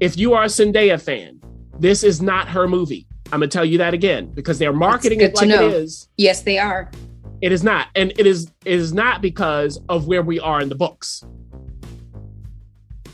If 0.00 0.16
you 0.16 0.34
are 0.34 0.44
a 0.44 0.46
Zendaya 0.46 1.00
fan, 1.00 1.40
this 1.78 2.02
is 2.02 2.22
not 2.22 2.48
her 2.48 2.66
movie. 2.66 3.06
I'm 3.26 3.40
gonna 3.40 3.48
tell 3.48 3.64
you 3.64 3.78
that 3.78 3.94
again 3.94 4.26
because 4.26 4.58
they're 4.58 4.72
marketing 4.72 5.20
it 5.20 5.34
to 5.36 5.40
like 5.42 5.48
know. 5.48 5.68
it 5.68 5.72
is. 5.74 6.08
Yes, 6.16 6.42
they 6.42 6.58
are. 6.58 6.90
It 7.40 7.52
is 7.52 7.64
not, 7.64 7.88
and 7.94 8.12
it 8.18 8.26
is 8.26 8.50
it 8.64 8.78
is 8.78 8.92
not 8.92 9.20
because 9.20 9.80
of 9.88 10.06
where 10.06 10.22
we 10.22 10.38
are 10.40 10.60
in 10.60 10.68
the 10.68 10.74
books. 10.74 11.24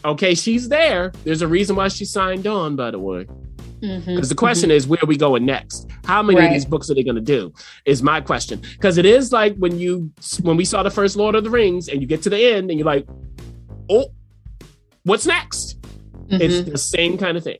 Okay, 0.05 0.35
she's 0.35 0.69
there. 0.69 1.13
There's 1.25 1.43
a 1.43 1.49
reason 1.49 1.77
why 1.77 1.89
she 1.89 2.05
signed 2.05 2.47
on, 2.47 2.77
by 2.77 2.91
the 2.91 2.99
way. 2.99 3.27
Mhm. 3.83 4.05
Because 4.07 4.29
the 4.29 4.35
question 4.35 4.71
is, 4.71 4.87
where 4.87 4.99
are 5.03 5.07
we 5.07 5.17
going 5.17 5.45
next? 5.47 5.89
How 6.05 6.23
many 6.23 6.45
of 6.45 6.53
these 6.53 6.65
books 6.65 6.91
are 6.91 6.95
they 6.95 7.03
going 7.03 7.17
to 7.17 7.21
do? 7.23 7.53
Is 7.87 8.03
my 8.03 8.21
question. 8.21 8.61
Because 8.73 8.99
it 8.99 9.07
is 9.07 9.33
like 9.33 9.57
when 9.57 9.79
you 9.79 10.11
when 10.43 10.57
we 10.57 10.65
saw 10.65 10.83
the 10.83 10.91
first 10.91 11.17
Lord 11.17 11.35
of 11.35 11.45
the 11.45 11.51
Rings, 11.51 11.89
and 11.89 12.01
you 12.01 12.07
get 12.07 12.23
to 12.23 12.31
the 12.31 12.39
end, 12.53 12.71
and 12.71 12.79
you're 12.79 12.87
like, 12.87 13.07
oh, 13.89 14.07
what's 15.05 15.27
next? 15.27 15.79
Mhm. 16.29 16.41
It's 16.41 16.71
the 16.71 16.79
same 16.79 17.17
kind 17.19 17.37
of 17.37 17.45
thing. 17.45 17.59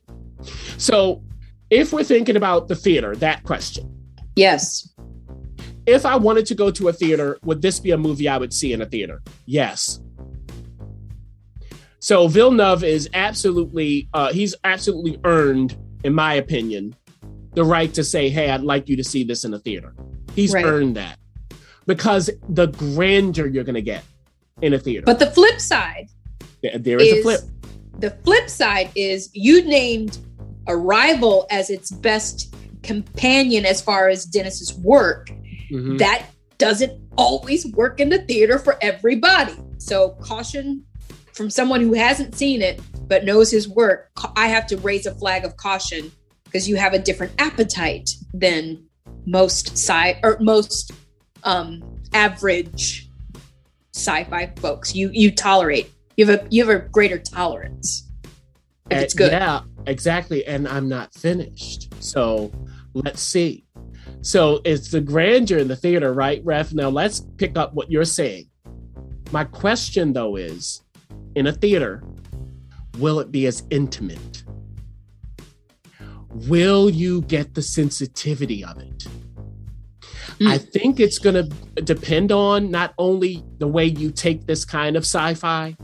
So, 0.77 1.23
if 1.69 1.93
we're 1.93 2.03
thinking 2.03 2.35
about 2.35 2.67
the 2.67 2.75
theater, 2.75 3.15
that 3.17 3.43
question, 3.43 3.89
yes. 4.35 4.87
if 5.85 6.05
I 6.05 6.15
wanted 6.15 6.45
to 6.47 6.55
go 6.55 6.69
to 6.71 6.87
a 6.89 6.93
theater, 6.93 7.37
would 7.43 7.61
this 7.61 7.79
be 7.79 7.91
a 7.91 7.97
movie 7.97 8.27
I 8.29 8.37
would 8.37 8.53
see 8.53 8.71
in 8.73 8.81
a 8.81 8.85
theater? 8.85 9.21
Yes. 9.45 9.99
So 11.99 12.27
Villeneuve 12.27 12.83
is 12.83 13.07
absolutely, 13.13 14.09
uh, 14.13 14.31
he's 14.33 14.55
absolutely 14.63 15.19
earned, 15.23 15.77
in 16.03 16.13
my 16.13 16.33
opinion, 16.35 16.95
the 17.53 17.63
right 17.63 17.93
to 17.93 18.03
say, 18.03 18.29
hey, 18.29 18.49
I'd 18.49 18.61
like 18.61 18.87
you 18.89 18.95
to 18.97 19.03
see 19.03 19.23
this 19.23 19.43
in 19.43 19.53
a 19.53 19.59
theater. 19.59 19.93
He's 20.35 20.53
Right. 20.53 20.65
earned 20.65 20.95
that 20.95 21.17
because 21.85 22.29
the 22.49 22.67
grandeur 22.67 23.47
you're 23.47 23.63
going 23.63 23.75
to 23.75 23.81
get 23.81 24.03
in 24.61 24.73
a 24.73 24.79
theater. 24.79 25.03
But 25.05 25.19
the 25.19 25.29
flip 25.31 25.59
side 25.59 26.07
There- 26.63 26.77
there 26.77 26.99
is, 27.01 27.19
a 27.19 27.21
flip. 27.21 27.41
the 27.99 28.11
flip 28.23 28.49
side 28.49 28.89
is 28.95 29.29
you 29.33 29.63
named 29.65 30.17
Arrival 30.67 31.47
as 31.49 31.69
its 31.69 31.89
best 31.91 32.53
companion 32.83 33.65
as 33.65 33.81
far 33.81 34.09
as 34.09 34.25
Denis's 34.25 34.73
work. 34.75 35.31
Mhm. 35.71 35.97
That 35.97 36.27
doesn't 36.59 36.93
always 37.17 37.65
work 37.73 37.99
in 37.99 38.09
the 38.09 38.19
theater 38.19 38.59
for 38.59 38.77
everybody. 38.81 39.53
So 39.79 40.09
caution 40.21 40.83
from 41.33 41.49
someone 41.49 41.81
who 41.81 41.93
hasn't 41.93 42.35
seen 42.35 42.61
it 42.61 42.79
but 43.11 43.25
knows 43.25 43.51
his 43.51 43.67
work. 43.67 44.09
I 44.37 44.47
have 44.47 44.65
to 44.67 44.77
raise 44.77 45.05
a 45.05 45.13
flag 45.13 45.43
of 45.43 45.57
caution 45.57 46.13
because 46.45 46.69
you 46.69 46.77
have 46.77 46.93
a 46.93 46.99
different 46.99 47.33
appetite 47.39 48.09
than 48.33 48.85
most 49.25 49.73
sci 49.73 50.17
or 50.23 50.37
most 50.39 50.93
um, 51.43 51.83
average 52.13 53.09
sci-fi 53.93 54.53
folks. 54.55 54.95
You 54.95 55.09
you 55.11 55.29
tolerate. 55.29 55.91
You 56.15 56.25
have 56.25 56.39
a 56.39 56.47
you 56.49 56.65
have 56.65 56.73
a 56.73 56.87
greater 56.87 57.19
tolerance 57.19 58.09
if 58.89 59.03
it's 59.03 59.13
good. 59.13 59.33
Yeah, 59.33 59.63
exactly. 59.87 60.45
And 60.45 60.65
I'm 60.65 60.87
not 60.87 61.13
finished. 61.13 61.93
So 61.99 62.49
let's 62.93 63.21
see. 63.21 63.65
So 64.21 64.61
it's 64.63 64.89
the 64.89 65.01
grandeur 65.01 65.57
in 65.57 65.67
the 65.67 65.75
theater, 65.75 66.13
right, 66.13 66.41
Ref? 66.45 66.71
Now 66.71 66.87
let's 66.87 67.19
pick 67.35 67.57
up 67.57 67.73
what 67.73 67.91
you're 67.91 68.05
saying. 68.05 68.45
My 69.33 69.43
question, 69.43 70.13
though, 70.13 70.37
is 70.37 70.81
in 71.35 71.47
a 71.47 71.51
theater, 71.51 72.03
will 72.97 73.19
it 73.19 73.31
be 73.31 73.45
as 73.45 73.63
intimate? 73.69 74.43
Will 76.47 76.89
you 76.89 77.21
get 77.23 77.53
the 77.55 77.61
sensitivity 77.61 78.63
of 78.63 78.77
it? 78.77 79.07
Mm. 80.39 80.47
I 80.47 80.57
think 80.57 80.99
it's 80.99 81.19
going 81.19 81.35
to 81.35 81.81
depend 81.81 82.31
on 82.31 82.71
not 82.71 82.93
only 82.97 83.43
the 83.59 83.67
way 83.67 83.85
you 83.85 84.11
take 84.11 84.45
this 84.45 84.65
kind 84.65 84.95
of 84.95 85.03
sci 85.03 85.33
fi, 85.35 85.75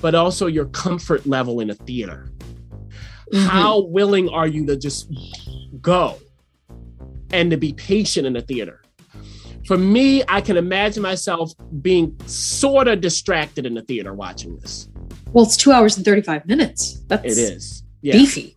but 0.00 0.14
also 0.14 0.46
your 0.46 0.66
comfort 0.66 1.26
level 1.26 1.60
in 1.60 1.70
a 1.70 1.74
theater. 1.74 2.28
Mhm. 3.32 3.46
How 3.46 3.80
willing 3.80 4.28
are 4.28 4.46
you 4.46 4.66
to 4.66 4.76
just 4.76 5.10
go 5.80 6.16
and 7.30 7.50
to 7.50 7.56
be 7.56 7.72
patient 7.72 8.26
in 8.26 8.36
a 8.36 8.40
theater? 8.40 8.82
For 9.66 9.76
me, 9.76 10.22
I 10.28 10.40
can 10.40 10.56
imagine 10.56 11.02
myself 11.02 11.52
being 11.82 12.14
sort 12.26 12.86
of 12.86 13.00
distracted 13.00 13.66
in 13.66 13.74
the 13.74 13.82
theater 13.82 14.14
watching 14.14 14.56
this. 14.58 14.88
Well, 15.32 15.44
it's 15.44 15.56
two 15.56 15.72
hours 15.72 15.96
and 15.96 16.04
thirty-five 16.04 16.46
minutes. 16.46 17.00
That's 17.06 17.24
It 17.24 17.38
is. 17.38 17.82
Yeah. 18.02 18.12
beefy. 18.12 18.56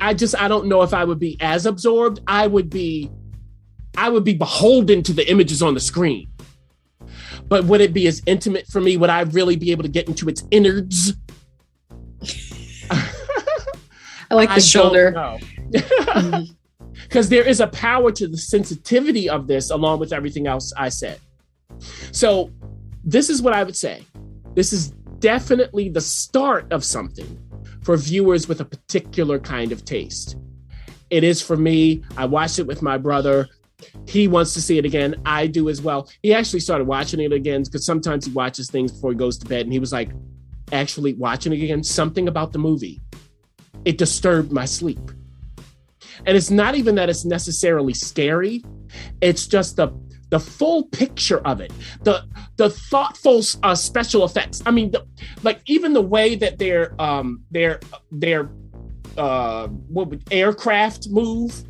I 0.00 0.14
just 0.14 0.40
I 0.40 0.48
don't 0.48 0.66
know 0.66 0.82
if 0.82 0.94
I 0.94 1.04
would 1.04 1.18
be 1.18 1.36
as 1.40 1.66
absorbed. 1.66 2.20
I 2.26 2.46
would 2.46 2.70
be 2.70 3.10
I 3.96 4.08
would 4.08 4.24
be 4.24 4.34
beholden 4.34 5.02
to 5.04 5.12
the 5.12 5.28
images 5.28 5.62
on 5.62 5.74
the 5.74 5.80
screen. 5.80 6.28
But 7.48 7.64
would 7.64 7.80
it 7.80 7.92
be 7.92 8.06
as 8.06 8.22
intimate 8.26 8.66
for 8.66 8.80
me? 8.80 8.96
Would 8.96 9.10
I 9.10 9.22
really 9.22 9.56
be 9.56 9.72
able 9.72 9.82
to 9.82 9.88
get 9.88 10.06
into 10.06 10.28
its 10.28 10.44
innards? 10.50 11.14
I 14.30 14.34
like 14.34 14.50
the 14.50 14.56
I 14.56 14.58
shoulder. 14.58 15.38
because 15.70 15.96
mm-hmm. 15.96 17.22
there 17.28 17.46
is 17.46 17.60
a 17.60 17.66
power 17.68 18.12
to 18.12 18.28
the 18.28 18.36
sensitivity 18.36 19.28
of 19.28 19.46
this 19.46 19.70
along 19.70 20.00
with 20.00 20.12
everything 20.12 20.46
else 20.46 20.72
I 20.76 20.90
said. 20.90 21.18
So, 22.12 22.50
this 23.04 23.30
is 23.30 23.40
what 23.40 23.54
I 23.54 23.64
would 23.64 23.76
say. 23.76 24.04
This 24.54 24.72
is 24.72 24.92
definitely 25.20 25.88
the 25.88 26.00
start 26.00 26.72
of 26.72 26.84
something 26.84 27.38
for 27.82 27.96
viewers 27.96 28.48
with 28.48 28.60
a 28.60 28.64
particular 28.64 29.38
kind 29.38 29.72
of 29.72 29.84
taste. 29.84 30.36
It 31.10 31.24
is 31.24 31.40
for 31.40 31.56
me. 31.56 32.04
I 32.16 32.26
watched 32.26 32.58
it 32.58 32.66
with 32.66 32.82
my 32.82 32.98
brother. 32.98 33.48
He 34.06 34.28
wants 34.28 34.54
to 34.54 34.62
see 34.62 34.78
it 34.78 34.84
again. 34.84 35.14
I 35.24 35.46
do 35.46 35.68
as 35.68 35.80
well. 35.80 36.10
He 36.22 36.34
actually 36.34 36.60
started 36.60 36.86
watching 36.86 37.20
it 37.20 37.32
again 37.32 37.62
because 37.62 37.86
sometimes 37.86 38.26
he 38.26 38.32
watches 38.32 38.70
things 38.70 38.92
before 38.92 39.12
he 39.12 39.16
goes 39.16 39.38
to 39.38 39.46
bed. 39.46 39.62
And 39.62 39.72
he 39.72 39.78
was 39.78 39.92
like, 39.92 40.10
actually 40.72 41.14
watching 41.14 41.52
it 41.52 41.62
again, 41.62 41.82
something 41.82 42.28
about 42.28 42.52
the 42.52 42.58
movie, 42.58 43.00
it 43.84 43.98
disturbed 43.98 44.52
my 44.52 44.64
sleep. 44.64 45.00
And 46.26 46.36
it's 46.36 46.50
not 46.50 46.74
even 46.74 46.96
that 46.96 47.08
it's 47.08 47.24
necessarily 47.24 47.94
scary. 47.94 48.64
It's 49.20 49.46
just 49.46 49.76
the 49.76 49.88
the 50.30 50.38
full 50.40 50.84
picture 50.84 51.38
of 51.46 51.60
it, 51.60 51.72
the 52.02 52.24
the 52.56 52.70
thoughtful 52.70 53.42
uh, 53.62 53.74
special 53.74 54.24
effects. 54.24 54.62
I 54.66 54.70
mean, 54.70 54.90
the, 54.90 55.06
like 55.42 55.60
even 55.66 55.92
the 55.92 56.02
way 56.02 56.34
that 56.36 56.58
their 56.58 56.94
um 57.00 57.42
their 57.50 57.80
their 58.10 58.50
uh 59.16 59.68
what 59.88 60.08
would 60.08 60.22
aircraft 60.30 61.08
move. 61.08 61.64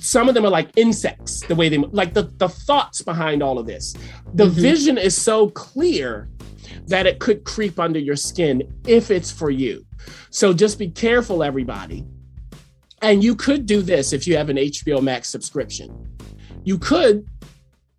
Some 0.00 0.28
of 0.28 0.34
them 0.34 0.44
are 0.46 0.50
like 0.50 0.70
insects. 0.76 1.42
The 1.42 1.54
way 1.54 1.68
they 1.68 1.78
move. 1.78 1.92
like 1.92 2.14
the 2.14 2.22
the 2.38 2.48
thoughts 2.48 3.02
behind 3.02 3.42
all 3.42 3.58
of 3.58 3.66
this. 3.66 3.94
The 4.34 4.46
Mhm. 4.46 4.50
vision 4.50 4.98
is 4.98 5.14
so 5.20 5.48
clear 5.50 6.28
that 6.88 7.06
it 7.06 7.18
could 7.20 7.44
creep 7.44 7.78
under 7.78 7.98
your 7.98 8.16
skin 8.16 8.62
if 8.86 9.10
it's 9.10 9.30
for 9.30 9.50
you. 9.50 9.84
So 10.30 10.52
just 10.52 10.78
be 10.78 10.88
careful, 10.88 11.42
everybody. 11.42 12.04
And 13.02 13.22
you 13.22 13.34
could 13.36 13.66
do 13.66 13.82
this 13.82 14.12
if 14.12 14.26
you 14.26 14.36
have 14.36 14.48
an 14.48 14.56
HBO 14.58 15.00
Max 15.02 15.28
subscription. 15.28 16.08
You 16.64 16.78
could 16.78 17.26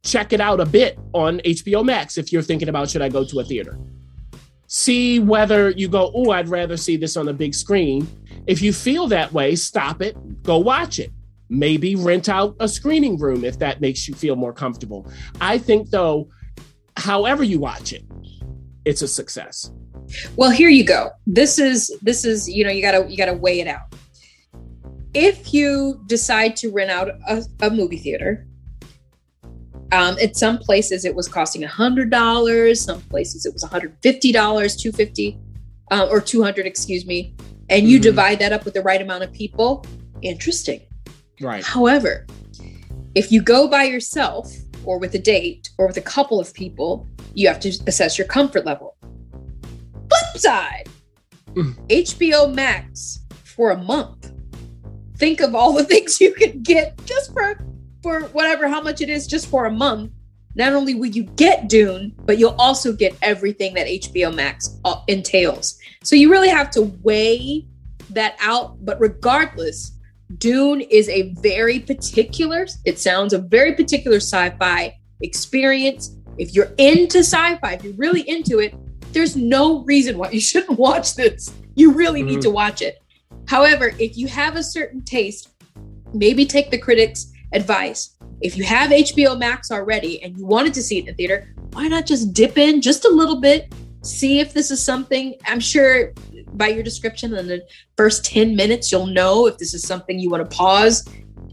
check 0.06 0.32
it 0.32 0.40
out 0.40 0.60
a 0.60 0.66
bit 0.66 0.98
on 1.14 1.40
HBO 1.40 1.84
Max 1.84 2.18
if 2.18 2.32
you're 2.32 2.44
thinking 2.44 2.70
about 2.70 2.90
should 2.90 3.02
I 3.02 3.10
go 3.10 3.26
to 3.26 3.40
a 3.40 3.44
theater. 3.44 3.78
See 4.68 5.20
whether 5.20 5.72
you 5.72 5.88
go, 5.88 6.12
oh, 6.14 6.32
I'd 6.32 6.48
rather 6.48 6.78
see 6.78 6.96
this 6.96 7.18
on 7.18 7.28
a 7.28 7.34
big 7.34 7.54
screen. 7.54 8.08
If 8.48 8.62
you 8.62 8.72
feel 8.72 9.08
that 9.08 9.34
way, 9.34 9.56
stop 9.56 10.02
it, 10.02 10.16
go 10.44 10.60
watch 10.60 11.00
it. 11.00 11.12
Maybe 11.50 11.96
rent 11.96 12.30
out 12.30 12.56
a 12.60 12.68
screening 12.68 13.20
room 13.20 13.44
if 13.44 13.60
that 13.60 13.82
makes 13.82 14.08
you 14.08 14.16
feel 14.16 14.36
more 14.36 14.54
comfortable. 14.54 15.12
I 15.42 15.58
think, 15.58 15.90
though, 15.90 16.30
however 16.98 17.44
you 17.44 17.60
watch 17.60 17.94
it, 17.94 18.04
it's 18.84 19.02
a 19.02 19.08
success. 19.08 19.72
Well, 20.36 20.52
here 20.52 20.70
you 20.70 20.84
go. 20.84 21.10
This 21.26 21.60
is 21.60 21.96
this 22.02 22.26
is 22.26 22.48
you 22.48 22.64
know 22.64 22.70
you 22.70 22.82
gotta 22.82 23.10
you 23.10 23.18
gotta 23.18 23.34
weigh 23.34 23.60
it 23.60 23.68
out. 23.68 23.94
If 25.14 25.54
you 25.54 26.04
decide 26.08 26.56
to 26.58 26.72
rent 26.72 26.92
out 26.92 27.10
a, 27.28 27.44
a 27.62 27.70
movie 27.70 27.98
theater, 27.98 28.48
um, 29.92 30.18
at 30.22 30.36
some 30.36 30.58
places 30.58 31.06
it 31.06 31.14
was 31.16 31.28
costing 31.28 31.64
a 31.64 31.68
hundred 31.68 32.10
dollars. 32.10 32.82
Some 32.82 33.02
places 33.02 33.46
it 33.46 33.54
was 33.54 33.62
one 33.64 33.72
hundred 33.72 33.96
fifty 34.02 34.32
dollars, 34.32 34.76
two 34.76 34.92
fifty, 34.92 35.40
uh, 35.92 36.08
or 36.10 36.20
two 36.22 36.42
hundred, 36.44 36.66
excuse 36.66 37.06
me. 37.06 37.36
And 37.70 37.88
you 37.90 38.00
Mhm. 38.00 38.04
divide 38.04 38.40
that 38.40 38.52
up 38.54 38.66
with 38.66 38.74
the 38.74 38.82
right 38.82 39.02
amount 39.02 39.24
of 39.24 39.32
people. 39.32 39.86
Interesting. 40.22 40.82
Right. 41.42 41.64
However, 41.64 42.26
if 43.16 43.32
you 43.32 43.42
go 43.42 43.68
by 43.68 43.84
yourself 43.86 44.52
or 44.86 45.00
with 45.00 45.14
a 45.16 45.20
date 45.20 45.70
or 45.78 45.88
with 45.88 45.98
a 45.98 46.02
couple 46.02 46.40
of 46.40 46.54
people, 46.54 47.08
you 47.34 47.48
have 47.48 47.60
to 47.62 47.70
assess 47.88 48.18
your 48.18 48.28
comfort 48.28 48.66
level. 48.66 48.96
Flip 50.10 50.42
side 50.42 50.90
Mm. 51.56 51.74
HBO 51.90 52.48
Max 52.54 53.20
for 53.46 53.72
a 53.72 53.78
month. 53.82 54.32
Think 55.18 55.40
of 55.40 55.56
all 55.56 55.72
the 55.72 55.84
things 55.92 56.20
you 56.20 56.34
could 56.34 56.64
get 56.64 57.00
just 57.06 57.32
for 57.34 57.58
for 58.06 58.22
whatever 58.34 58.68
how 58.68 58.80
much 58.82 59.02
it 59.02 59.10
is 59.10 59.26
just 59.26 59.48
for 59.48 59.66
a 59.66 59.72
month. 59.72 60.12
Not 60.54 60.74
only 60.74 60.94
will 60.94 61.08
you 61.08 61.24
get 61.24 61.68
Dune, 61.68 62.14
but 62.20 62.38
you'll 62.38 62.56
also 62.60 62.94
get 62.94 63.18
everything 63.24 63.74
that 63.74 63.88
HBO 63.88 64.32
Max 64.34 64.80
uh, 64.86 65.02
entails. 65.08 65.80
So 66.04 66.16
you 66.16 66.30
really 66.30 66.50
have 66.50 66.70
to 66.72 66.84
weigh 67.02 67.66
that 68.12 68.36
out. 68.40 68.86
But 68.86 69.02
regardless, 69.02 69.98
Dune 70.38 70.82
is 70.82 71.10
a 71.10 71.34
very 71.42 71.80
particular, 71.80 72.68
it 72.86 73.00
sounds 73.00 73.34
a 73.34 73.40
very 73.40 73.74
particular 73.74 74.18
sci 74.18 74.52
fi 74.60 74.96
experience. 75.22 76.16
If 76.38 76.54
you're 76.54 76.72
into 76.78 77.20
sci 77.20 77.58
fi, 77.58 77.74
if 77.74 77.84
you're 77.84 77.94
really 77.94 78.22
into 78.30 78.60
it, 78.60 78.76
there's 79.14 79.36
no 79.36 79.84
reason 79.86 80.20
why 80.20 80.30
you 80.38 80.40
shouldn't 80.40 80.78
watch 80.78 81.16
this. 81.16 81.52
You 81.74 81.92
really 81.92 82.22
need 82.22 82.38
Mhm. 82.38 82.44
to 82.44 82.50
watch 82.52 82.84
it. 82.84 83.00
However, 83.48 83.94
if 83.98 84.16
you 84.16 84.28
have 84.28 84.56
a 84.58 84.64
certain 84.64 85.02
taste, 85.04 85.50
maybe 86.14 86.46
take 86.46 86.70
the 86.70 86.78
critics' 86.78 87.32
advice. 87.54 88.16
If 88.42 88.58
you 88.58 88.64
have 88.64 88.92
HBO 88.92 89.38
Max 89.38 89.72
already 89.72 90.22
and 90.24 90.38
you 90.38 90.46
wanted 90.46 90.74
to 90.76 90.84
see 90.84 90.98
it 90.98 91.02
in 91.02 91.06
the 91.08 91.14
theater, 91.14 91.54
why 91.72 91.88
not 91.88 92.06
just 92.06 92.34
dip 92.34 92.58
in 92.58 92.82
just 92.82 93.06
a 93.06 93.10
little 93.10 93.40
bit, 93.40 93.74
see 94.02 94.40
if 94.40 94.54
this 94.54 94.72
is 94.72 94.84
something? 94.84 95.36
I'm 95.46 95.60
sure 95.60 96.14
by 96.54 96.68
your 96.68 96.84
description 96.84 97.34
in 97.36 97.48
the 97.48 97.66
first 97.98 98.26
10 98.26 98.56
minutes, 98.56 98.92
you'll 98.92 99.08
know 99.08 99.48
if 99.48 99.58
this 99.58 99.74
is 99.74 99.84
something 99.84 100.20
you 100.20 100.30
want 100.30 100.50
to 100.50 100.56
pause 100.56 101.06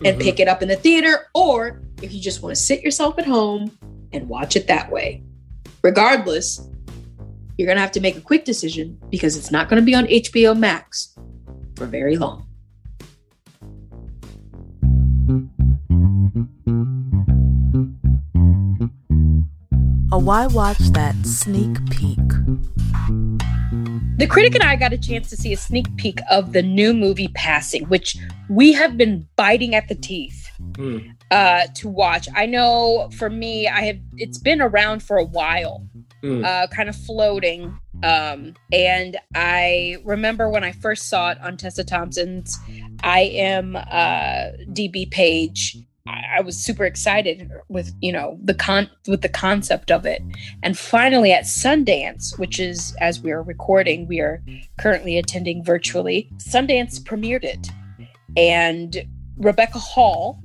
and 0.05 0.16
Mhm. 0.18 0.22
pick 0.22 0.40
it 0.40 0.48
up 0.48 0.62
in 0.62 0.68
the 0.68 0.76
theater, 0.76 1.26
or 1.35 1.83
if 2.02 2.12
you 2.12 2.20
just 2.20 2.42
want 2.42 2.55
to 2.55 2.61
sit 2.61 2.83
yourself 2.83 3.18
at 3.18 3.26
home 3.26 3.70
and 4.12 4.28
watch 4.28 4.57
it 4.57 4.66
that 4.66 4.90
way. 4.90 5.22
Regardless, 5.83 6.68
you're 7.57 7.66
going 7.66 7.76
to 7.76 7.83
have 7.83 7.92
to 7.92 8.00
make 8.00 8.16
a 8.16 8.20
quick 8.20 8.44
decision 8.44 8.98
because 9.11 9.37
it's 9.37 9.50
not 9.50 9.68
going 9.68 9.81
to 9.81 9.85
be 9.85 9.94
on 9.94 10.07
HBO 10.07 10.55
Max 10.55 11.14
for 11.76 11.87
very 11.87 12.16
long. 12.16 12.46
Why 20.22 20.46
Watch 20.46 20.78
That 20.92 21.14
sneak 21.26 21.74
peek. 21.90 22.18
The 24.18 24.26
critic 24.28 24.54
and 24.54 24.62
I 24.62 24.76
got 24.76 24.92
a 24.92 24.98
chance 24.98 25.28
to 25.30 25.37
see 25.37 25.52
a 25.52 25.56
sneak 25.56 25.94
peek 25.96 26.20
of 26.30 26.52
the 26.52 26.62
new 26.62 26.94
movie 26.94 27.28
Passing, 27.35 27.85
which 27.88 28.16
we 28.48 28.72
have 28.72 28.96
been 28.96 29.26
biting 29.37 29.74
at 29.74 29.88
the 29.88 29.94
teeth 29.94 30.48
Mm. 30.74 31.14
uh, 31.30 31.66
to 31.74 31.88
watch. 31.88 32.28
I 32.37 32.46
know 32.46 33.11
for 33.18 33.28
me, 33.28 33.66
I 33.66 33.80
have 33.82 33.98
it's 34.16 34.38
been 34.38 34.61
around 34.61 35.02
for 35.02 35.16
a 35.16 35.24
while, 35.24 35.87
Mm. 36.22 36.44
uh, 36.46 36.66
kind 36.68 36.88
of 36.88 36.94
floating. 36.96 37.76
Um, 38.04 38.54
and 38.72 39.16
I 39.35 39.96
remember 40.04 40.48
when 40.48 40.62
I 40.64 40.72
first 40.72 41.08
saw 41.08 41.30
it 41.30 41.40
on 41.40 41.56
Tessa 41.56 41.82
Thompson's 41.85 42.58
I 43.02 43.20
am 43.22 43.74
uh, 43.76 44.52
DB 44.72 45.11
page. 45.11 45.76
I, 46.06 46.40
was 46.40 46.56
super 46.56 46.84
excited 46.84 47.50
with 47.68 47.94
you 48.00 48.12
know 48.12 48.38
the 48.42 48.54
con 48.54 48.90
with 49.06 49.22
the 49.22 49.28
concept 49.28 49.90
of 49.90 50.04
it, 50.04 50.22
and 50.62 50.76
finally 50.76 51.32
at 51.32 51.44
Sundance, 51.44 52.38
which 52.38 52.58
is 52.58 52.94
as 53.00 53.20
we 53.20 53.30
are 53.30 53.42
recording, 53.42 54.08
we 54.08 54.20
are 54.20 54.42
currently 54.78 55.18
attending 55.18 55.64
virtually. 55.64 56.28
Sundance 56.38 57.00
premiered 57.00 57.44
it, 57.44 57.68
and 58.36 59.04
Rebecca 59.36 59.78
Hall, 59.78 60.42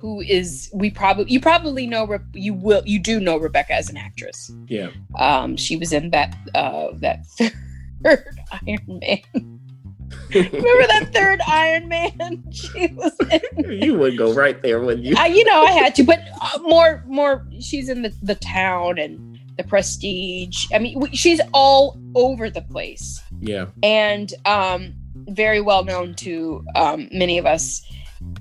who 0.00 0.20
is 0.20 0.70
we 0.72 0.90
probably 0.90 1.32
you 1.32 1.40
probably 1.40 1.86
know 1.86 2.06
Re- 2.06 2.18
you 2.34 2.54
will 2.54 2.82
you 2.86 3.00
do 3.00 3.18
know 3.18 3.38
Rebecca 3.38 3.74
as 3.74 3.90
an 3.90 3.96
actress. 3.96 4.52
Yeah. 4.68 4.90
Um, 5.18 5.56
she 5.56 5.76
was 5.76 5.92
in 5.92 6.10
that 6.10 6.36
uh 6.54 6.88
that 6.94 7.26
third 8.04 8.24
Iron 8.66 9.00
Man. 9.02 9.55
Remember 10.34 10.86
that 10.88 11.10
third 11.12 11.40
Iron 11.46 11.88
Man? 11.88 12.42
She 12.52 12.86
was 12.88 13.12
in. 13.30 13.70
you 13.82 13.94
would 13.94 14.16
go 14.16 14.32
right 14.32 14.60
there, 14.62 14.80
wouldn't 14.80 15.04
you? 15.04 15.14
I, 15.16 15.26
you 15.26 15.44
know, 15.44 15.62
I 15.64 15.70
had 15.72 15.94
to, 15.96 16.04
but 16.04 16.20
uh, 16.40 16.58
more, 16.62 17.04
more. 17.06 17.46
She's 17.60 17.88
in 17.88 18.02
the 18.02 18.14
the 18.22 18.34
town 18.36 18.98
and 18.98 19.38
the 19.56 19.64
Prestige. 19.64 20.66
I 20.74 20.78
mean, 20.78 21.10
she's 21.12 21.40
all 21.54 21.98
over 22.14 22.50
the 22.50 22.60
place 22.62 23.22
Yeah. 23.40 23.66
and 23.82 24.32
um, 24.44 24.92
very 25.28 25.60
well 25.60 25.82
known 25.84 26.14
to 26.16 26.64
um, 26.74 27.08
many 27.12 27.38
of 27.38 27.46
us. 27.46 27.82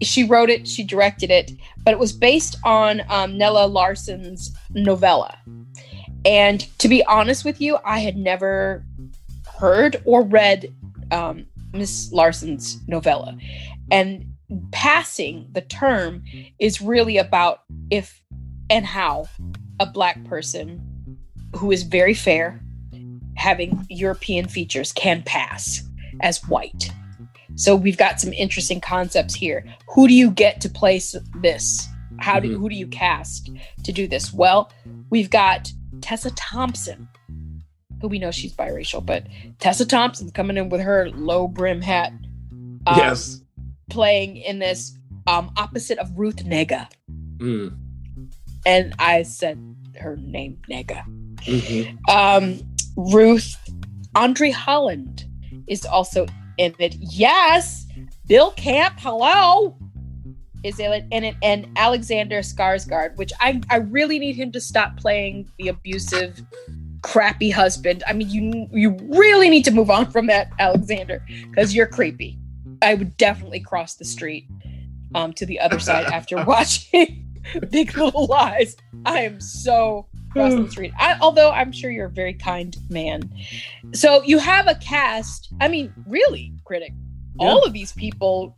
She 0.02 0.24
wrote 0.24 0.50
it, 0.50 0.68
she 0.68 0.84
directed 0.84 1.32
it, 1.32 1.52
but 1.84 1.92
it 1.94 2.00
was 2.00 2.12
based 2.12 2.58
on 2.64 3.02
um, 3.10 3.38
Nella 3.38 3.66
Larsen's 3.66 4.54
novella. 4.72 5.38
And 6.26 6.62
to 6.80 6.88
be 6.90 7.04
honest 7.06 7.46
with 7.46 7.62
you, 7.62 7.78
I 7.86 8.00
had 8.00 8.18
never 8.18 8.84
heard 9.58 10.02
or 10.06 10.24
read 10.24 10.74
um, 11.12 11.46
Miss 11.76 12.12
Larsen's 12.12 12.80
novella. 12.88 13.38
And 13.92 14.26
passing 14.72 15.48
the 15.52 15.62
term 15.62 16.24
is 16.60 16.82
really 16.82 17.18
about 17.18 17.62
if 17.90 18.22
and 18.70 18.86
how 18.86 19.28
a 19.80 19.86
black 19.86 20.24
person 20.26 21.18
who 21.56 21.72
is 21.72 21.84
very 21.84 22.14
fair, 22.14 22.62
having 23.36 23.86
European 23.90 24.48
features, 24.48 24.92
can 24.92 25.24
pass 25.24 25.84
as 26.22 26.44
white. 26.48 26.92
So 27.56 27.76
we've 27.76 27.98
got 27.98 28.20
some 28.20 28.34
interesting 28.34 28.82
concepts 28.82 29.34
here. 29.34 29.66
Who 29.94 30.08
do 30.08 30.14
you 30.14 30.32
get 30.32 30.62
to 30.62 30.70
place 30.70 31.16
this? 31.42 31.88
How 32.18 32.40
do 32.40 32.50
Mhm. 32.50 32.60
who 32.60 32.70
do 32.70 32.76
you 32.76 32.88
cast 32.88 33.50
to 33.84 33.92
do 33.92 34.08
this? 34.08 34.34
Well, 34.34 34.72
we've 35.10 35.30
got 35.30 35.72
Tessa 36.02 36.32
Thompson, 36.32 37.08
who 38.02 38.08
we 38.08 38.20
know 38.20 38.32
she's 38.32 38.54
biracial, 38.54 39.06
but 39.06 39.26
Tessa 39.60 39.86
Thompson 39.86 40.32
coming 40.32 40.58
in 40.58 40.70
with 40.70 40.82
her 40.82 41.10
low 41.12 41.48
brim 41.48 41.82
hat, 41.82 42.12
um, 42.88 42.98
yes. 42.98 43.42
playing 43.90 44.38
in 44.38 44.60
this 44.60 44.98
um, 45.28 45.52
opposite 45.58 45.98
of 45.98 46.12
Ruth 46.18 46.44
Negga, 46.46 46.88
Mm. 47.38 47.76
and 48.66 48.94
I 49.00 49.24
said 49.24 49.60
her 50.00 50.16
name 50.18 50.58
Negga. 50.70 51.04
Mhm. 51.42 51.98
Um, 52.10 52.60
Ruth 52.96 53.58
Andre 54.16 54.52
Holland 54.52 55.26
is 55.68 55.86
also 55.86 56.26
in 56.58 56.74
it. 56.80 56.96
Yes, 57.00 57.86
Bill 58.28 58.52
Camp. 58.52 58.96
Hello. 59.00 59.76
Is 60.64 60.80
it, 60.80 61.06
in 61.12 61.24
it 61.24 61.36
and 61.44 61.68
Alexander 61.76 62.40
Skarsgård, 62.40 63.16
which 63.18 63.32
I 63.40 63.62
I 63.70 63.78
really 63.78 64.18
need 64.18 64.36
him 64.36 64.52
to 64.54 64.60
stop 64.62 64.98
playing 64.98 65.48
the 65.60 65.68
abusive, 65.68 66.42
crappy 67.06 67.52
husband. 67.52 68.04
I 68.08 68.14
mean, 68.14 68.30
you 68.30 68.68
you 68.72 68.98
really 69.16 69.48
need 69.48 69.64
to 69.66 69.72
move 69.72 69.92
on 69.92 70.10
from 70.10 70.26
that, 70.28 70.50
Alexander, 70.60 71.24
because 71.50 71.76
you're 71.76 71.88
creepy. 71.88 72.40
I 72.82 72.96
would 72.96 73.16
definitely 73.18 73.60
cross 73.60 73.96
the 73.96 74.06
street 74.06 74.48
um, 75.14 75.32
to 75.34 75.46
the 75.46 75.60
other 75.60 75.80
side 75.80 76.06
after 76.06 76.44
watching 76.48 77.26
Big 77.70 77.96
Little 77.96 78.26
Lies. 78.26 78.76
I 79.06 79.20
am 79.20 79.40
so 79.40 80.08
crossing 80.32 80.66
the 80.66 80.72
street. 80.72 80.94
I, 80.98 81.16
although 81.22 81.52
I'm 81.52 81.72
sure 81.72 81.92
you're 81.92 82.08
a 82.08 82.12
very 82.12 82.34
kind 82.34 82.76
man. 82.90 83.32
So 83.94 84.24
you 84.24 84.40
have 84.40 84.68
a 84.68 84.76
cast. 84.76 85.54
I 85.62 85.68
mean, 85.68 85.94
really, 86.08 86.54
critic. 86.66 86.92
All 87.38 87.64
of 87.64 87.74
these 87.74 87.92
people 87.92 88.58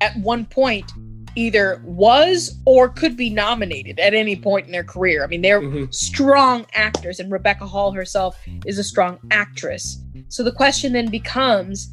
at 0.00 0.16
one 0.18 0.46
point 0.46 0.90
either 1.36 1.80
was 1.84 2.58
or 2.64 2.88
could 2.88 3.16
be 3.16 3.30
nominated 3.30 4.00
at 4.00 4.14
any 4.14 4.34
point 4.34 4.66
in 4.66 4.72
their 4.72 4.84
career. 4.84 5.22
I 5.22 5.26
mean, 5.26 5.42
they're 5.42 5.60
Mhm. 5.60 5.94
strong 5.94 6.66
actors, 6.72 7.20
and 7.20 7.30
Rebecca 7.30 7.66
Hall 7.66 7.92
herself 7.92 8.36
is 8.64 8.78
a 8.78 8.84
strong 8.84 9.18
actress. 9.30 9.98
So 10.28 10.42
the 10.42 10.52
question 10.52 10.92
then 10.94 11.08
becomes 11.08 11.90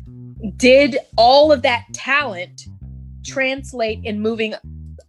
did 0.58 0.98
all 1.16 1.52
of 1.52 1.62
that 1.62 1.86
talent 1.94 2.66
translate 3.24 4.00
in 4.04 4.20
moving 4.20 4.54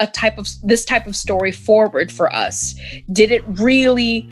a 0.00 0.06
type 0.06 0.38
of 0.38 0.48
this 0.62 0.84
type 0.84 1.06
of 1.06 1.16
story 1.16 1.52
forward 1.52 2.12
for 2.12 2.32
us? 2.34 2.74
Did 3.12 3.30
it 3.30 3.42
really 3.46 4.28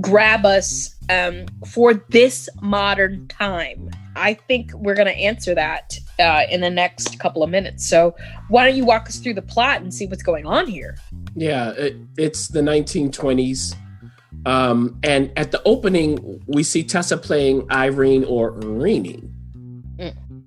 grab 0.00 0.44
us 0.44 0.94
um, 1.08 1.46
for 1.66 1.94
this 1.94 2.48
modern 2.60 3.28
time? 3.28 3.90
I 4.16 4.34
think 4.34 4.72
we're 4.74 4.94
going 4.94 5.06
to 5.06 5.16
answer 5.16 5.54
that 5.54 5.96
uh, 6.18 6.42
in 6.50 6.60
the 6.60 6.70
next 6.70 7.18
couple 7.18 7.42
of 7.42 7.50
minutes. 7.50 7.88
So, 7.88 8.14
why 8.48 8.66
don't 8.66 8.76
you 8.76 8.84
walk 8.84 9.08
us 9.08 9.18
through 9.18 9.34
the 9.34 9.42
plot 9.42 9.80
and 9.80 9.92
see 9.92 10.06
what's 10.06 10.22
going 10.22 10.46
on 10.46 10.66
here? 10.66 10.96
Yeah, 11.34 11.70
it, 11.70 11.96
it's 12.18 12.48
the 12.48 12.60
1920s. 12.60 13.74
Um, 14.44 14.98
and 15.02 15.32
at 15.36 15.52
the 15.52 15.62
opening, 15.64 16.42
we 16.46 16.62
see 16.62 16.82
Tessa 16.82 17.16
playing 17.16 17.70
Irene 17.70 18.24
or 18.24 18.52
Rini. 18.52 19.28
Mm. 19.96 20.44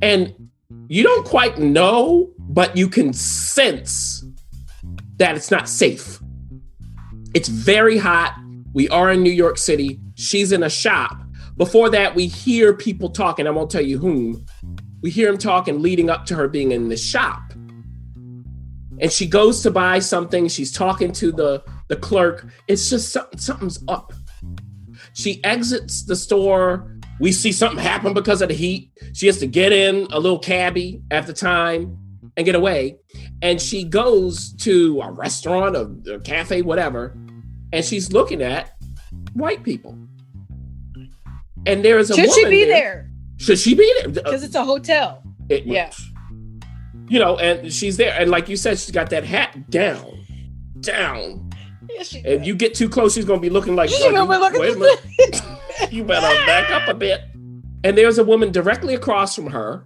And 0.00 0.50
you 0.88 1.02
don't 1.02 1.26
quite 1.26 1.58
know, 1.58 2.30
but 2.38 2.76
you 2.76 2.88
can 2.88 3.12
sense 3.12 4.24
that 5.16 5.36
it's 5.36 5.50
not 5.50 5.68
safe. 5.68 6.20
It's 7.34 7.48
very 7.48 7.98
hot. 7.98 8.34
We 8.72 8.88
are 8.88 9.12
in 9.12 9.22
New 9.22 9.32
York 9.32 9.58
City. 9.58 10.00
She's 10.14 10.52
in 10.52 10.62
a 10.62 10.70
shop. 10.70 11.23
Before 11.56 11.88
that, 11.90 12.14
we 12.14 12.26
hear 12.26 12.74
people 12.74 13.10
talking. 13.10 13.46
I 13.46 13.50
won't 13.50 13.70
tell 13.70 13.84
you 13.84 13.98
whom. 13.98 14.44
We 15.02 15.10
hear 15.10 15.28
him 15.28 15.38
talking 15.38 15.82
leading 15.82 16.10
up 16.10 16.26
to 16.26 16.34
her 16.34 16.48
being 16.48 16.72
in 16.72 16.88
the 16.88 16.96
shop. 16.96 17.52
And 19.00 19.12
she 19.12 19.26
goes 19.26 19.62
to 19.62 19.70
buy 19.70 19.98
something. 19.98 20.48
She's 20.48 20.72
talking 20.72 21.12
to 21.12 21.30
the, 21.32 21.62
the 21.88 21.96
clerk. 21.96 22.46
It's 22.68 22.88
just 22.90 23.12
something, 23.12 23.38
something's 23.38 23.82
up. 23.88 24.12
She 25.12 25.42
exits 25.44 26.04
the 26.04 26.16
store. 26.16 26.90
We 27.20 27.30
see 27.32 27.52
something 27.52 27.78
happen 27.78 28.14
because 28.14 28.42
of 28.42 28.48
the 28.48 28.54
heat. 28.54 28.90
She 29.12 29.26
has 29.26 29.38
to 29.38 29.46
get 29.46 29.72
in 29.72 30.08
a 30.10 30.18
little 30.18 30.38
cabbie 30.38 31.02
at 31.10 31.26
the 31.26 31.32
time 31.32 31.98
and 32.36 32.44
get 32.44 32.54
away. 32.54 32.96
And 33.42 33.60
she 33.60 33.84
goes 33.84 34.52
to 34.54 35.00
a 35.00 35.12
restaurant, 35.12 35.76
a, 35.76 36.14
a 36.14 36.20
cafe, 36.20 36.62
whatever, 36.62 37.16
and 37.72 37.84
she's 37.84 38.12
looking 38.12 38.42
at 38.42 38.72
white 39.34 39.62
people. 39.62 39.96
And 41.66 41.84
there 41.84 41.98
is 41.98 42.10
a 42.10 42.14
Should 42.14 42.32
she 42.32 42.44
be 42.48 42.64
there? 42.64 43.10
Should 43.38 43.58
she 43.58 43.74
be 43.74 43.92
there? 44.00 44.08
Because 44.10 44.42
it's 44.44 44.54
a 44.54 44.64
hotel. 44.64 45.22
It- 45.48 45.66
Yeah. 45.66 45.90
You 47.08 47.18
know, 47.18 47.36
and 47.36 47.70
she's 47.72 47.96
there. 47.98 48.14
And 48.18 48.30
like 48.30 48.48
you 48.48 48.56
said, 48.56 48.78
she's 48.78 48.90
got 48.90 49.10
that 49.10 49.24
hat 49.24 49.70
down. 49.70 50.06
Down. 50.80 51.50
Yes, 51.90 52.08
she 52.08 52.18
If 52.20 52.46
you 52.46 52.54
get 52.54 52.74
too 52.74 52.88
close, 52.88 53.14
she's 53.14 53.24
gonna 53.26 53.40
be 53.40 53.50
looking 53.50 53.76
like 53.76 53.90
She 53.90 54.02
gonna 54.10 54.26
be 54.26 54.38
looking- 54.38 54.80
Wait 54.80 55.42
you 55.92 56.02
better 56.04 56.26
back 56.46 56.70
up 56.70 56.88
a 56.88 56.94
bit. 56.94 57.20
And 57.84 57.96
there's 57.98 58.16
a 58.18 58.24
woman 58.24 58.50
directly 58.52 58.94
across 58.94 59.34
from 59.34 59.48
her. 59.48 59.84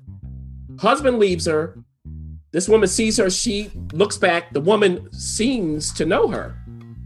Husband 0.78 1.18
leaves 1.18 1.46
her. 1.46 1.76
This 2.52 2.68
woman 2.68 2.88
sees 2.88 3.16
her. 3.16 3.28
She 3.30 3.70
looks 3.92 4.16
back. 4.16 4.52
The 4.52 4.60
woman 4.60 5.12
seems 5.12 5.92
to 5.94 6.06
know 6.06 6.28
her. 6.28 6.56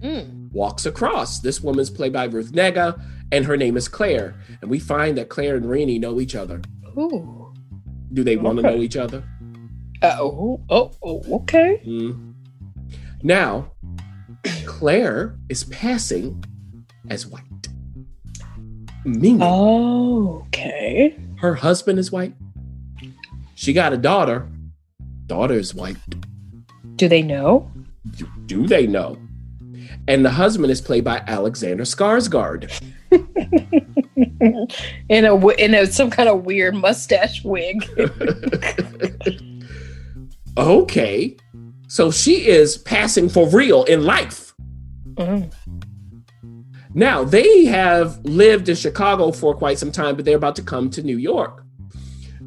Mm. 0.02 0.52
Walks 0.52 0.84
across. 0.84 1.40
This 1.40 1.62
woman's 1.62 1.88
played 1.90 2.12
by 2.12 2.24
Ruth 2.24 2.52
Negga, 2.52 3.00
and 3.32 3.44
her 3.46 3.56
name 3.56 3.76
is 3.76 3.88
Claire. 3.88 4.34
And 4.60 4.70
we 4.70 4.78
find 4.78 5.18
that 5.18 5.28
Claire 5.28 5.56
and 5.56 5.68
Renee 5.68 5.98
know 5.98 6.20
each 6.20 6.36
other. 6.36 6.60
Ooh. 6.96 7.52
Do 8.12 8.22
they 8.22 8.36
want 8.36 8.58
to 8.60 8.66
Okay. 8.66 8.76
know 8.76 8.82
each 8.82 8.96
other? 8.96 9.24
Uh, 10.02 10.16
oh, 10.20 10.60
oh, 10.70 10.92
oh, 11.02 11.22
okay. 11.40 11.80
Mm. 11.86 12.34
Now, 13.22 13.72
Claire 14.66 15.36
is 15.48 15.64
passing 15.64 16.44
as 17.08 17.26
white. 17.26 17.42
Meaning 19.04 19.40
Oh, 19.42 20.42
okay. 20.48 21.16
her 21.38 21.54
husband 21.54 21.98
is 21.98 22.12
white. 22.12 22.34
She 23.54 23.72
got 23.72 23.92
a 23.92 23.96
daughter. 23.96 24.48
Daughter 25.26 25.54
is 25.54 25.74
white. 25.74 25.96
Do 26.96 27.08
they 27.08 27.22
know? 27.22 27.70
Do, 28.16 28.26
do 28.46 28.66
they 28.66 28.86
know? 28.86 29.16
And 30.08 30.24
the 30.24 30.30
husband 30.30 30.70
is 30.70 30.80
played 30.80 31.04
by 31.04 31.22
Alexander 31.26 31.84
Skarsgård. 31.84 32.70
in 35.08 35.24
a 35.24 35.48
in 35.48 35.74
a 35.74 35.86
some 35.86 36.10
kind 36.10 36.28
of 36.28 36.44
weird 36.44 36.74
mustache 36.74 37.44
wig. 37.44 37.88
okay. 40.56 41.36
So 41.88 42.10
she 42.10 42.46
is 42.46 42.78
passing 42.78 43.28
for 43.28 43.48
real 43.48 43.84
in 43.84 44.04
life. 44.04 44.54
Mm. 45.14 45.52
Now, 46.94 47.24
they 47.24 47.64
have 47.66 48.18
lived 48.24 48.68
in 48.68 48.76
Chicago 48.76 49.32
for 49.32 49.54
quite 49.54 49.78
some 49.78 49.92
time, 49.92 50.16
but 50.16 50.24
they're 50.24 50.36
about 50.36 50.56
to 50.56 50.62
come 50.62 50.90
to 50.90 51.02
New 51.02 51.16
York. 51.16 51.64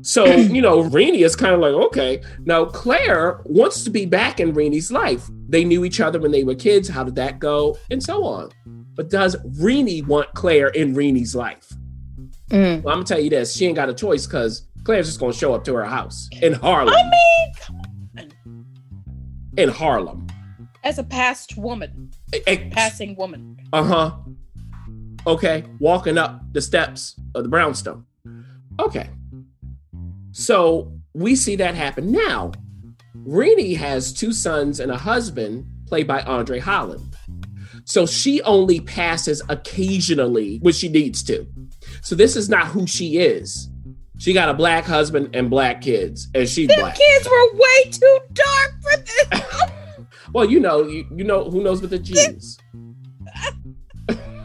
So, 0.02 0.26
you 0.36 0.62
know, 0.62 0.82
Renee 0.82 1.24
is 1.24 1.36
kind 1.36 1.54
of 1.54 1.60
like, 1.60 1.74
okay. 1.74 2.22
Now, 2.46 2.66
Claire 2.66 3.42
wants 3.46 3.84
to 3.84 3.90
be 3.90 4.06
back 4.06 4.40
in 4.40 4.54
Renee's 4.54 4.92
life. 4.92 5.28
They 5.50 5.64
knew 5.64 5.84
each 5.84 6.00
other 6.00 6.20
when 6.20 6.32
they 6.32 6.44
were 6.44 6.56
kids. 6.56 6.88
How 6.88 7.04
did 7.04 7.16
that 7.16 7.40
go? 7.40 7.78
And 7.90 8.02
so 8.02 8.24
on. 8.24 8.50
But 8.96 9.10
does 9.10 9.36
Renee 9.60 10.02
want 10.02 10.34
Claire 10.34 10.68
in 10.70 10.94
Renee's 10.94 11.36
life? 11.36 11.70
Mm. 12.50 12.84
Well, 12.84 12.94
I'm 12.94 12.98
going 13.00 13.06
to 13.06 13.14
tell 13.14 13.22
you 13.22 13.30
this 13.30 13.56
she 13.56 13.66
ain't 13.66 13.76
got 13.76 13.90
a 13.90 13.94
choice 13.94 14.26
because 14.26 14.68
Claire's 14.84 15.08
just 15.08 15.20
going 15.20 15.32
to 15.34 15.38
show 15.38 15.54
up 15.54 15.64
to 15.66 15.74
her 15.74 15.86
house 15.86 16.30
in 16.42 16.54
Harlem. 16.54 16.94
I 16.96 17.04
mean, 18.16 18.32
in 19.58 19.70
Harlem. 19.70 20.28
as 20.84 21.00
a 21.00 21.04
past 21.04 21.58
woman, 21.58 22.12
a 22.48 22.70
passing 22.70 23.16
woman. 23.16 23.58
Uh 23.74 23.84
huh. 23.84 24.12
Okay, 25.28 25.64
walking 25.80 26.18
up 26.18 26.42
the 26.54 26.62
steps 26.62 27.16
of 27.34 27.44
the 27.44 27.50
brownstone. 27.50 28.06
Okay. 28.80 29.10
So 30.32 30.92
we 31.14 31.36
see 31.36 31.56
that 31.56 31.74
happen. 31.76 32.12
Now, 32.12 32.52
Renee 33.16 33.74
has 33.76 34.14
two 34.14 34.34
sons 34.34 34.80
and 34.80 34.92
a 34.92 34.98
husband 34.98 35.66
played 35.88 36.06
by 36.08 36.22
Andre 36.22 36.60
Holland. 36.60 37.16
So 37.86 38.06
she 38.06 38.42
only 38.42 38.80
passes 38.82 39.42
occasionally 39.48 40.58
when 40.62 40.74
she 40.74 40.90
needs 40.90 41.24
to. 41.24 41.48
So 42.02 42.16
this 42.16 42.36
is 42.36 42.50
not 42.50 42.68
who 42.68 42.86
she 42.88 43.18
is. 43.20 43.70
She 44.18 44.34
got 44.34 44.50
a 44.50 44.54
black 44.54 44.86
husband 44.86 45.36
and 45.36 45.50
black 45.50 45.82
kids, 45.82 46.28
and 46.34 46.48
she's 46.48 46.68
Them 46.68 46.80
black. 46.80 46.96
kids 46.98 47.28
were 47.28 47.54
way 47.54 47.92
too 47.92 48.20
dark 48.34 48.74
for 48.82 48.98
this. 48.98 49.42
Well, 50.34 50.50
you 50.50 50.60
know, 50.60 50.84
you, 50.86 51.06
you 51.16 51.24
know 51.24 51.50
who 51.50 51.64
knows 51.64 51.80
with 51.80 51.92
the 51.92 52.00
genes. 52.00 52.58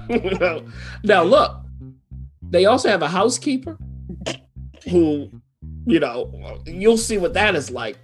now 1.02 1.24
look, 1.24 1.56
they 2.42 2.66
also 2.66 2.88
have 2.88 3.02
a 3.02 3.08
housekeeper 3.08 3.76
who, 4.88 5.28
you 5.86 5.98
know, 5.98 6.62
you'll 6.64 6.96
see 6.96 7.18
what 7.18 7.34
that 7.34 7.56
is 7.56 7.72
like. 7.72 7.98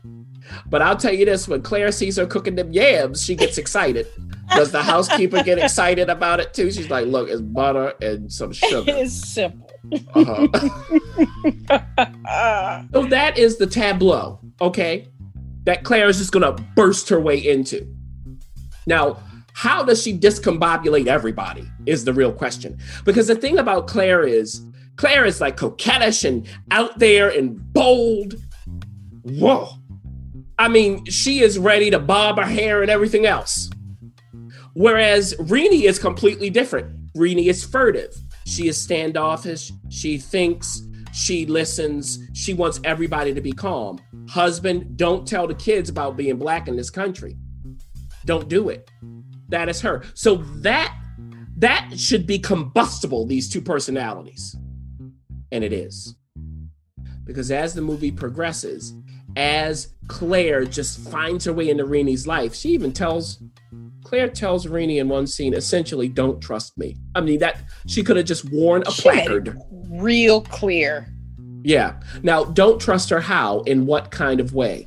But 0.69 0.83
I'll 0.83 0.97
tell 0.97 1.13
you 1.13 1.25
this: 1.25 1.47
when 1.47 1.63
Claire 1.63 1.93
sees 1.93 2.17
her 2.17 2.27
cooking 2.27 2.57
them 2.57 2.73
yams, 2.73 3.23
she 3.25 3.37
gets 3.37 3.57
excited. 3.57 4.09
Does 4.55 4.71
the 4.71 4.83
housekeeper 4.83 5.43
get 5.43 5.59
excited 5.59 6.09
about 6.09 6.41
it 6.41 6.55
too? 6.55 6.71
She's 6.71 6.91
like, 6.91 7.07
"Look, 7.07 7.29
it's 7.29 7.41
butter 7.41 7.95
and 8.01 8.33
some 8.33 8.53
sugar." 8.53 8.85
it's 8.97 9.15
simple. 9.15 9.71
Uh-huh. 10.15 10.49
So 12.93 13.07
that 13.07 13.39
is 13.39 13.57
the 13.57 13.67
tableau, 13.67 14.41
okay? 14.61 15.09
That 15.65 15.85
Claire 15.85 16.09
is 16.09 16.19
just 16.19 16.33
gonna 16.33 16.53
burst 16.75 17.09
her 17.09 17.21
way 17.21 17.39
into. 17.39 17.87
Now, 18.87 19.19
how 19.53 19.83
does 19.83 20.03
she 20.03 20.17
discombobulate 20.17 21.07
everybody 21.07 21.67
is 21.87 22.05
the 22.05 22.13
real 22.13 22.33
question. 22.33 22.79
Because 23.05 23.29
the 23.29 23.37
thing 23.37 23.59
about 23.59 23.87
Claire 23.87 24.23
is, 24.23 24.63
Claire 24.97 25.25
is 25.25 25.41
like 25.41 25.57
coquettish 25.57 26.25
and 26.25 26.47
out 26.71 26.99
there 26.99 27.31
and 27.31 27.73
bold. 27.73 28.35
Whoa. 29.23 29.69
I 30.59 30.69
mean, 30.69 31.05
she 31.07 31.41
is 31.41 31.59
ready 31.59 31.91
to 31.91 31.99
bob 31.99 32.39
her 32.39 32.45
hair 32.45 32.83
and 32.83 32.91
everything 32.91 33.27
else. 33.27 33.71
Whereas 34.77 35.35
Renee 35.39 35.87
is 35.87 35.99
completely 35.99 36.51
different. 36.51 36.95
Renee 37.15 37.49
is 37.49 37.65
furtive. 37.65 38.15
She 38.45 38.69
is 38.69 38.77
standoffish. 38.77 39.73
She 39.89 40.19
thinks. 40.19 40.83
She 41.15 41.47
listens. 41.47 42.19
She 42.35 42.53
wants 42.53 42.79
everybody 42.85 43.33
to 43.33 43.41
be 43.41 43.53
calm. 43.53 43.99
Husband, 44.29 44.99
don't 44.99 45.27
tell 45.27 45.47
the 45.47 45.55
kids 45.55 45.89
about 45.89 46.19
being 46.19 46.37
black 46.37 46.69
in 46.69 46.77
this 46.77 46.91
country. 46.91 47.39
Don't 48.27 48.51
do 48.51 48.69
it. 48.69 48.91
That 49.49 49.71
is 49.71 49.81
her. 49.81 50.03
So 50.13 50.37
that 50.57 50.95
that 51.57 51.99
should 51.99 52.27
be 52.27 52.39
combustible, 52.39 53.25
these 53.25 53.49
two 53.49 53.63
personalities. 53.63 54.55
And 55.53 55.65
it 55.65 55.73
is. 55.73 56.15
Because 57.25 57.51
as 57.51 57.73
the 57.73 57.81
movie 57.81 58.13
progresses, 58.13 58.93
as 59.37 59.95
Claire 60.09 60.67
just 60.67 61.01
finds 61.09 61.47
her 61.47 61.53
way 61.55 61.71
into 61.71 61.87
Renee's 61.87 62.27
life, 62.27 62.55
she 62.55 62.71
even 62.71 62.93
tells 62.93 63.43
Claire 64.07 64.29
tells 64.29 64.69
Renee 64.69 64.99
in 64.99 65.09
one 65.09 65.27
scene, 65.27 65.53
essentially, 65.53 66.09
don't 66.09 66.41
trust 66.41 66.79
me. 66.79 66.97
I 67.17 67.21
mean, 67.21 67.41
that 67.41 67.63
she 67.89 68.05
could 68.05 68.17
have 68.17 68.25
just 68.25 68.49
worn 68.53 68.85
a 68.87 68.91
She 68.93 69.03
placard. 69.03 69.59
Real 69.91 70.43
clear. 70.43 71.13
Yeah. 71.65 71.99
Now, 72.23 72.45
don't 72.45 72.81
trust 72.81 73.11
her 73.11 73.19
how? 73.19 73.63
In 73.63 73.85
what 73.85 74.13
kind 74.13 74.39
of 74.39 74.55
way? 74.55 74.87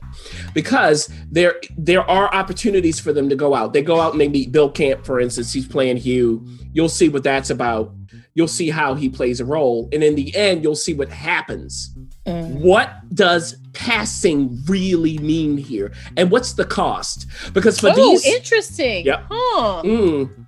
Because 0.54 1.10
there 1.30 1.60
there 1.78 2.10
are 2.10 2.34
opportunities 2.34 2.98
for 2.98 3.12
them 3.12 3.28
to 3.28 3.36
go 3.36 3.54
out. 3.54 3.74
They 3.74 3.82
go 3.82 4.00
out 4.00 4.14
and 4.14 4.22
they 4.22 4.30
meet 4.30 4.54
Bill 4.54 4.72
Camp, 4.72 5.06
for 5.06 5.20
instance. 5.20 5.52
He's 5.52 5.68
playing 5.68 5.98
Hugh. 5.98 6.48
You'll 6.72 6.88
see 6.88 7.10
what 7.10 7.26
that's 7.26 7.50
about. 7.50 7.94
You'll 8.36 8.48
see 8.48 8.70
how 8.70 8.94
he 8.94 9.10
plays 9.10 9.42
a 9.42 9.46
role. 9.46 9.90
And 9.92 10.02
in 10.02 10.16
the 10.16 10.34
end, 10.34 10.64
you'll 10.64 10.78
see 10.78 10.94
what 10.94 11.10
happens. 11.10 11.94
Mm. 12.26 12.62
What 12.62 12.94
does 13.14 13.58
passing 13.80 14.62
really 14.66 15.18
mean 15.20 15.58
here? 15.58 15.94
And 16.18 16.30
what's 16.30 16.54
the 16.54 16.66
cost? 16.66 17.26
Because 17.54 17.80
for 17.80 17.92
oh, 17.92 17.96
these 17.96 18.26
interesting. 18.26 19.06
Yep. 19.06 19.26
Huh. 19.30 19.82
Mm. 19.86 20.46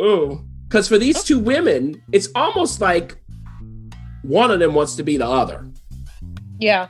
Oh, 0.00 0.44
Because 0.68 0.88
for 0.88 0.98
these 0.98 1.22
two 1.22 1.38
women, 1.38 2.02
it's 2.10 2.28
almost 2.34 2.80
like 2.80 3.16
one 4.22 4.50
of 4.50 4.58
them 4.58 4.74
wants 4.74 4.96
to 4.96 5.04
be 5.04 5.16
the 5.16 5.26
other. 5.26 5.64
Yeah. 6.58 6.88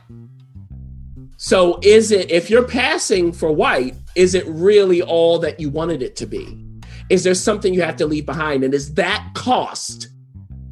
So 1.37 1.79
is 1.83 2.11
it 2.11 2.31
if 2.31 2.49
you're 2.49 2.67
passing 2.67 3.31
for 3.31 3.51
white, 3.51 3.95
is 4.15 4.33
it 4.33 4.45
really 4.47 5.03
all 5.03 5.37
that 5.39 5.59
you 5.59 5.69
wanted 5.69 6.01
it 6.01 6.15
to 6.15 6.25
be? 6.25 6.65
Is 7.11 7.23
there 7.23 7.35
something 7.35 7.75
you 7.75 7.83
have 7.83 7.97
to 7.97 8.07
leave 8.07 8.25
behind? 8.25 8.63
And 8.63 8.73
is 8.73 8.95
that 8.95 9.29
cost 9.35 10.07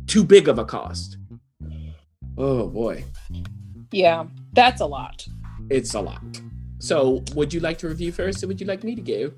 too 0.08 0.24
big 0.24 0.48
of 0.48 0.58
a 0.58 0.66
cost? 0.66 1.18
Oh 2.36 2.68
boy, 2.68 3.06
Yeah. 3.92 4.26
That's 4.54 4.82
a 4.82 4.86
lot. 4.86 5.26
it's 5.70 5.94
a 5.94 6.02
lot. 6.02 6.22
So 6.80 7.24
would 7.36 7.54
you 7.54 7.60
like 7.60 7.78
to 7.80 7.88
review 7.88 8.12
first 8.12 8.44
or 8.44 8.48
would 8.48 8.60
you 8.60 8.68
like 8.68 8.84
me 8.84 8.96
to 8.96 9.02
go? 9.02 9.32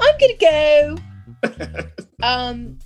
I'm 0.00 0.14
gonna 0.18 0.36
go. 0.40 1.84
Um, 2.22 2.78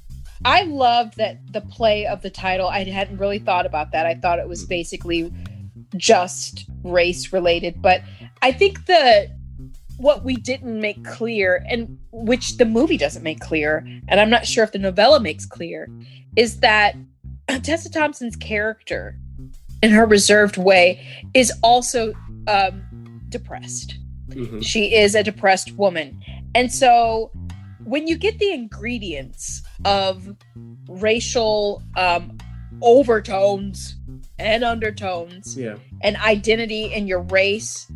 I 0.45 0.62
loved 0.62 1.16
that 1.16 1.41
the 1.53 1.61
play 1.61 2.07
of 2.07 2.22
the 2.22 2.30
title. 2.30 2.68
I 2.68 2.85
hadn't 2.85 3.18
really 3.18 3.39
thought 3.41 3.66
about 3.66 3.91
that. 3.93 4.07
I 4.07 4.14
thought 4.14 4.39
it 4.39 4.49
was 4.49 4.64
basically 4.64 5.32
just 5.97 6.66
race 6.82 7.32
related, 7.32 7.82
but 7.82 8.03
I 8.43 8.53
think 8.53 8.87
the 8.87 9.30
what 9.97 10.24
we 10.24 10.37
didn't 10.37 10.80
make 10.80 11.05
clear, 11.05 11.64
and 11.68 11.99
which 12.12 12.57
the 12.59 12.64
movie 12.64 12.97
doesn't 12.97 13.22
make 13.22 13.41
clear, 13.41 13.87
and 14.09 14.20
I'm 14.20 14.30
not 14.30 14.47
sure 14.47 14.62
if 14.64 14.72
the 14.72 14.78
novella 14.78 15.18
makes 15.20 15.47
clear, 15.47 15.89
is 16.37 16.61
that 16.61 16.95
Tessa 17.62 17.91
Thompson's 17.91 18.37
character, 18.37 19.18
in 19.85 19.91
her 19.91 20.07
reserved 20.07 20.57
way, 20.57 20.87
is 21.35 21.53
also 21.62 22.12
um, 22.47 22.74
depressed 23.28 23.91
Mhm. 24.28 24.64
she 24.64 24.95
is 24.95 25.14
a 25.14 25.22
depressed 25.22 25.70
woman. 25.76 26.09
And 26.55 26.72
so 26.72 27.30
when 27.85 28.09
you 28.09 28.16
get 28.16 28.39
the 28.39 28.51
ingredients 28.53 29.62
of 29.85 30.35
racial 30.89 31.82
um, 31.97 32.39
overtones 32.82 33.97
and 34.39 34.64
undertones 34.64 35.57
Yeah. 35.59 35.76
and 36.01 36.16
identity 36.16 36.85
in 36.93 37.07
your 37.07 37.20
race, 37.20 37.87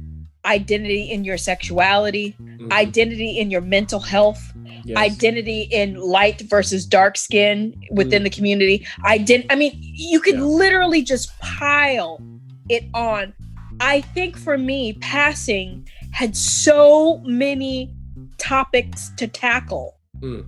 identity 0.49 1.03
in 1.03 1.25
your 1.25 1.37
sexuality, 1.37 2.35
Mhm. 2.41 2.73
identity 2.73 3.39
in 3.39 3.51
your 3.51 3.61
mental 3.61 4.01
health, 4.01 4.53
Yes. 4.85 4.97
identity 4.97 5.69
in 5.71 5.97
light 5.97 6.41
versus 6.41 6.87
dark 6.87 7.17
skin 7.19 7.75
within 7.91 8.25
the 8.25 8.31
community. 8.31 8.87
Ident- 9.05 9.47
I 9.51 9.55
mean, 9.55 9.73
you 9.81 10.21
could 10.21 10.37
Yeah. 10.37 10.43
literally 10.43 11.03
just 11.03 11.39
pile 11.41 12.21
it 12.69 12.85
on. 12.95 13.35
I 13.81 14.01
think 14.01 14.37
for 14.37 14.57
me, 14.59 14.95
passing 14.95 15.87
had 16.13 16.37
so 16.37 17.19
many 17.19 17.91
topics 18.39 19.11
to 19.19 19.27
tackle. 19.27 19.97
Mm. 20.21 20.47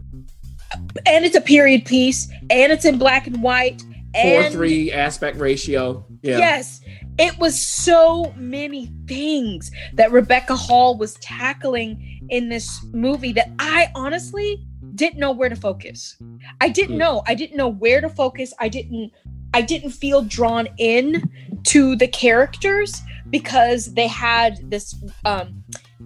And 1.06 1.24
it's 1.24 1.36
a 1.36 1.40
period 1.40 1.84
piece, 1.84 2.28
and 2.48 2.72
it's 2.72 2.84
in 2.84 2.98
black 2.98 3.26
and 3.26 3.42
white. 3.42 3.82
Four 4.14 4.42
and 4.42 4.52
three 4.52 4.90
aspect 4.90 5.38
ratio. 5.38 6.04
Yeah. 6.22 6.38
Yes. 6.38 6.80
It 7.20 7.38
was 7.38 7.60
so 7.60 8.32
many 8.36 8.90
things 9.06 9.70
that 9.92 10.10
Rebecca 10.10 10.56
Hall 10.56 10.96
was 10.96 11.14
tackling 11.16 12.26
in 12.30 12.48
this 12.48 12.82
movie 12.92 13.32
that 13.32 13.50
I 13.58 13.90
honestly 13.94 14.66
didn't 14.94 15.18
know 15.18 15.30
where 15.30 15.50
to 15.50 15.56
focus. 15.56 16.16
I 16.62 16.70
didn't 16.70 16.94
Hmm. 16.94 17.00
know. 17.00 17.22
I 17.26 17.34
didn't 17.34 17.56
know 17.58 17.68
where 17.68 18.00
to 18.00 18.08
focus. 18.08 18.54
I 18.58 18.68
didn't 18.68 19.12
I 19.52 19.60
didn't 19.62 19.90
feel 19.90 20.22
drawn 20.22 20.68
in 20.78 21.28
to 21.64 21.94
the 21.96 22.08
characters 22.08 23.02
because 23.30 23.92
they 23.94 24.06
had 24.06 24.70
this 24.70 24.94
um 25.26 25.62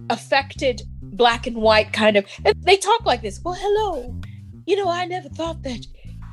affected 0.09 0.81
black 1.01 1.47
and 1.47 1.55
white 1.57 1.93
kind 1.93 2.17
of 2.17 2.25
and 2.43 2.55
they 2.63 2.75
talk 2.75 3.05
like 3.05 3.21
this. 3.21 3.39
Well, 3.43 3.55
hello. 3.57 4.13
You 4.65 4.75
know, 4.75 4.89
I 4.89 5.05
never 5.05 5.29
thought 5.29 5.63
that 5.63 5.85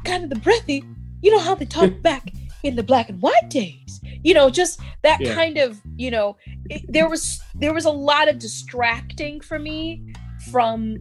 kind 0.05 0.25
of 0.25 0.31
the 0.31 0.37
breathy, 0.41 0.83
you 1.21 1.31
know 1.31 1.39
how 1.39 1.55
they 1.55 1.67
talk 1.67 1.93
back 2.03 2.33
in 2.65 2.75
the 2.77 2.83
black 2.83 3.09
and 3.09 3.23
white 3.23 3.49
days 3.49 4.01
you 4.23 4.35
know 4.35 4.51
just 4.51 4.81
that 5.03 5.21
Yeah. 5.21 5.35
kind 5.35 5.59
of 5.59 5.81
you 5.97 6.11
know 6.11 6.37
it, 6.71 6.83
there 6.89 7.09
was 7.09 7.41
there 7.55 7.75
was 7.75 7.85
a 7.85 7.91
lot 7.91 8.29
of 8.29 8.39
distracting 8.39 9.41
for 9.41 9.59
me 9.59 10.03
from 10.51 10.99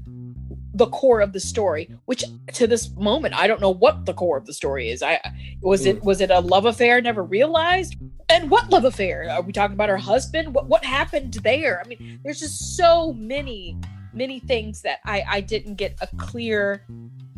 the 0.74 0.88
core 0.88 1.20
of 1.20 1.34
the 1.34 1.40
story 1.40 1.90
which 2.06 2.24
to 2.54 2.66
this 2.66 2.92
moment 2.96 3.34
i 3.38 3.46
don't 3.46 3.60
know 3.60 3.74
what 3.74 4.06
the 4.06 4.14
core 4.14 4.38
of 4.38 4.46
the 4.46 4.54
story 4.54 4.90
is. 4.90 5.04
I 5.04 5.20
was 5.62 5.86
it 5.86 6.02
was 6.04 6.22
it 6.22 6.32
a 6.32 6.40
love 6.40 6.66
affair 6.66 7.02
never 7.02 7.24
realized? 7.24 7.96
And 8.30 8.50
what 8.50 8.70
love 8.70 8.86
affair? 8.86 9.30
Are 9.30 9.42
we 9.42 9.52
talking 9.52 9.74
about 9.74 9.90
her 9.90 9.98
husband? 9.98 10.54
What 10.56 10.68
what 10.68 10.86
happened 10.86 11.34
there? 11.44 11.82
I 11.84 11.88
mean 11.88 12.20
there's 12.24 12.40
just 12.40 12.78
so 12.78 13.14
many 13.14 13.78
many 14.14 14.40
things 14.40 14.82
that 14.82 15.00
i 15.06 15.24
i 15.30 15.42
didn't 15.42 15.76
get 15.76 15.96
a 16.02 16.08
clear 16.18 16.86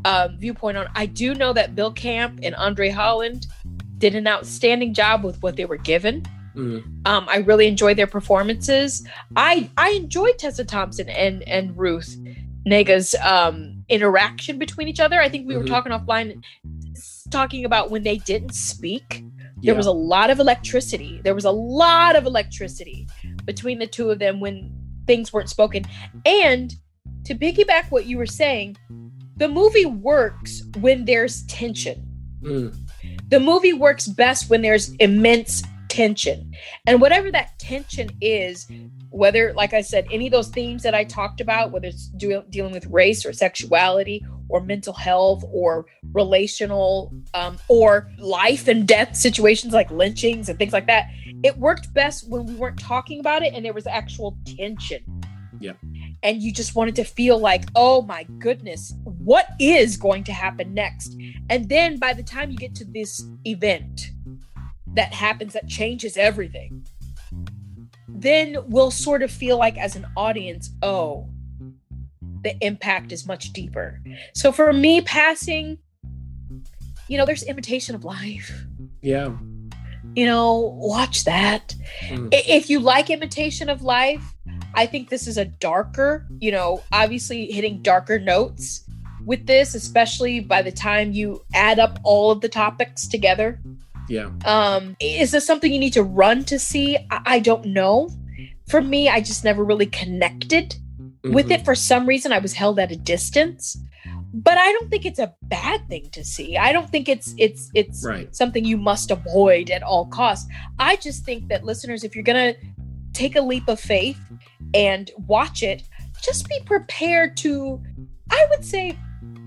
um, 0.06 0.38
viewpoint 0.38 0.78
on. 0.78 0.88
I 0.96 1.06
do 1.06 1.34
know 1.34 1.54
that 1.54 1.76
bill 1.76 1.92
camp 1.92 2.40
and 2.44 2.54
andre 2.56 2.90
holland 2.90 3.48
did 4.04 4.16
an 4.16 4.28
outstanding 4.28 4.94
job 4.94 5.24
with 5.24 5.42
what 5.42 5.56
they 5.56 5.64
were 5.64 5.78
given. 5.78 6.24
Mm. 6.58 6.84
Um, 7.08 7.26
I 7.30 7.38
really 7.38 7.68
enjoyed 7.68 7.96
their 7.96 8.06
performances. 8.06 9.08
I 9.38 9.70
I 9.78 9.92
enjoyed 9.92 10.38
Tessa 10.38 10.66
Thompson 10.66 11.08
and 11.08 11.42
and 11.44 11.78
Ruth 11.78 12.18
Negga's 12.68 13.16
um, 13.24 13.86
interaction 13.88 14.60
between 14.60 14.90
each 14.90 15.00
other. 15.00 15.22
I 15.22 15.30
think 15.30 15.48
we 15.48 15.56
were 15.56 15.64
Mhm. 15.64 15.68
talking 15.68 15.92
offline, 15.94 16.44
talking 17.32 17.64
about 17.64 17.92
when 17.92 18.04
they 18.04 18.18
didn't 18.18 18.54
speak. 18.56 19.24
Yeah. 19.62 19.72
There 19.72 19.76
was 19.76 19.86
a 19.86 19.92
lot 19.94 20.30
of 20.30 20.40
electricity. 20.40 21.22
There 21.24 21.34
was 21.36 21.46
a 21.46 21.52
lot 21.52 22.18
of 22.18 22.26
electricity 22.26 23.08
between 23.46 23.80
the 23.80 23.88
two 23.88 24.12
of 24.12 24.20
them 24.20 24.42
when 24.42 24.70
things 25.08 25.32
weren't 25.32 25.50
spoken. 25.50 25.86
And 26.26 26.76
to 27.24 27.36
piggyback 27.36 27.86
what 27.90 28.06
you 28.06 28.18
were 28.18 28.26
saying, 28.26 28.76
the 29.38 29.48
movie 29.48 29.86
works 29.86 30.62
when 30.82 31.06
there's 31.06 31.44
tension 31.44 32.10
Mm. 32.44 32.76
The 33.34 33.40
movie 33.40 33.74
works 33.74 34.08
best 34.08 34.48
when 34.48 34.62
there's 34.62 34.92
immense 34.98 35.64
tension. 35.90 36.54
And 36.86 37.02
whatever 37.02 37.32
that 37.32 37.58
tension 37.58 38.12
is 38.22 38.68
whether 39.10 39.54
like 39.54 39.74
i 39.74 39.82
said 39.82 40.08
any 40.12 40.26
of 40.26 40.32
those 40.32 40.48
themes 40.50 40.82
that 40.82 40.96
i 40.96 41.04
talked 41.04 41.40
about 41.40 41.72
whether 41.72 41.88
it's 41.88 42.08
do- 42.18 42.42
dealing 42.50 42.74
with 42.74 42.84
race 42.88 43.28
or 43.28 43.32
sexuality 43.32 44.26
or 44.50 44.60
mental 44.60 44.92
health 44.92 45.44
or 45.52 45.86
relational 46.14 47.14
um, 47.36 47.60
or 47.68 48.12
life 48.18 48.68
and 48.68 48.88
death 48.88 49.16
situations 49.16 49.72
like 49.72 49.92
lynchings 49.92 50.50
and 50.50 50.58
things 50.58 50.74
like 50.74 50.88
that 50.88 51.12
it 51.44 51.56
worked 51.60 51.94
best 51.94 52.28
when 52.28 52.48
we 52.48 52.56
weren't 52.56 52.80
talking 52.80 53.20
about 53.20 53.44
it 53.44 53.54
and 53.54 53.64
there 53.64 53.72
was 53.72 53.86
actual 53.86 54.36
tension 54.58 55.04
Yeah. 55.64 55.74
and 56.24 56.42
you 56.42 56.52
just 56.52 56.76
wanted 56.76 56.96
to 56.98 57.04
feel 57.04 57.38
like 57.40 57.64
oh 57.76 58.02
my 58.02 58.24
goodness 58.40 58.94
what 59.04 59.48
is 59.60 59.98
going 59.98 60.24
to 60.26 60.34
happen 60.34 60.74
next 60.74 61.16
and 61.50 61.70
then 61.70 61.98
by 61.98 62.14
the 62.14 62.24
time 62.24 62.52
you 62.52 62.58
get 62.58 62.76
to 62.76 62.86
this 62.86 63.24
event 63.46 64.12
that 64.96 65.14
happens 65.14 65.54
that 65.54 65.68
changes 65.68 66.18
everything, 66.18 66.86
then 68.08 68.58
we'll 68.68 68.92
sort 68.92 69.24
of 69.24 69.32
feel 69.32 69.58
like 69.58 69.78
as 69.78 69.96
an 69.96 70.06
audience, 70.16 70.70
oh, 70.82 71.30
the 72.44 72.56
impact 72.62 73.12
is 73.12 73.26
much 73.26 73.54
deeper. 73.54 74.00
So 74.34 74.52
for 74.52 74.72
me, 74.72 75.02
passing, 75.02 75.80
you 77.08 77.18
know, 77.18 77.26
there's 77.26 77.44
imitation 77.44 77.96
of 77.96 78.04
life. 78.04 78.66
Yeah. 79.02 79.36
You 80.16 80.26
know, 80.26 80.76
watch 80.78 81.24
that. 81.24 81.76
Mm. 82.08 82.30
If 82.32 82.70
you 82.70 82.80
like 82.80 83.10
imitation 83.10 83.70
of 83.70 83.82
life, 83.82 84.36
I 84.76 84.86
think 84.86 85.10
this 85.10 85.28
is 85.28 85.38
a 85.38 85.46
darker, 85.46 86.26
you 86.40 86.52
know, 86.52 86.82
obviously 86.92 87.46
hitting 87.52 87.82
darker 87.82 88.20
notes 88.20 88.84
with 89.26 89.46
this, 89.48 89.76
especially 89.76 90.40
by 90.40 90.62
the 90.62 90.72
time 90.72 91.12
you 91.14 91.42
add 91.54 91.80
up 91.80 92.00
all 92.04 92.32
of 92.32 92.42
the 92.42 92.50
topics 92.50 93.08
together. 93.08 93.60
Yeah. 94.10 94.32
Um, 94.46 94.96
is 95.00 95.32
this 95.32 95.46
something 95.46 95.72
you 95.72 95.80
need 95.80 95.94
to 95.94 96.04
run 96.04 96.44
to 96.46 96.60
see? 96.60 96.98
I, 97.10 97.22
I 97.26 97.40
don't 97.40 97.66
know. 97.66 98.10
For 98.68 98.82
me, 98.82 99.10
I 99.10 99.22
just 99.22 99.44
never 99.44 99.64
really 99.64 99.86
connected 99.86 100.76
with 101.24 101.48
Mhm. 101.48 101.52
it. 101.52 101.66
For 101.66 101.76
some 101.76 102.06
reason, 102.06 102.32
I 102.34 102.40
was 102.40 102.54
held 102.54 102.80
at 102.80 102.92
a 102.92 102.98
distance. 102.98 103.78
But 104.36 104.58
I 104.58 104.72
don't 104.72 104.90
think 104.90 105.06
it's 105.06 105.20
a 105.20 105.34
bad 105.44 105.88
thing 105.88 106.10
to 106.12 106.24
see. 106.26 106.58
I 106.58 106.74
don't 106.74 106.90
think 106.90 107.08
it's 107.08 107.36
it's 107.38 107.70
it's 107.76 108.04
Right. 108.04 108.36
something 108.36 108.66
you 108.66 108.78
must 108.78 109.12
avoid 109.12 109.70
at 109.70 109.84
all 109.84 110.08
costs. 110.08 110.50
I 110.80 110.96
just 110.96 111.24
think 111.24 111.48
that 111.50 111.64
listeners, 111.64 112.04
if 112.04 112.16
you're 112.16 112.24
gonna 112.24 112.56
take 113.14 113.36
a 113.36 113.42
leap 113.42 113.68
of 113.70 113.80
faith 113.80 114.18
and 114.74 115.12
watch 115.28 115.64
it, 115.64 115.84
just 116.22 116.48
be 116.48 116.60
prepared 116.66 117.38
to, 117.38 117.82
I 118.30 118.46
would 118.50 118.64
say, 118.64 118.98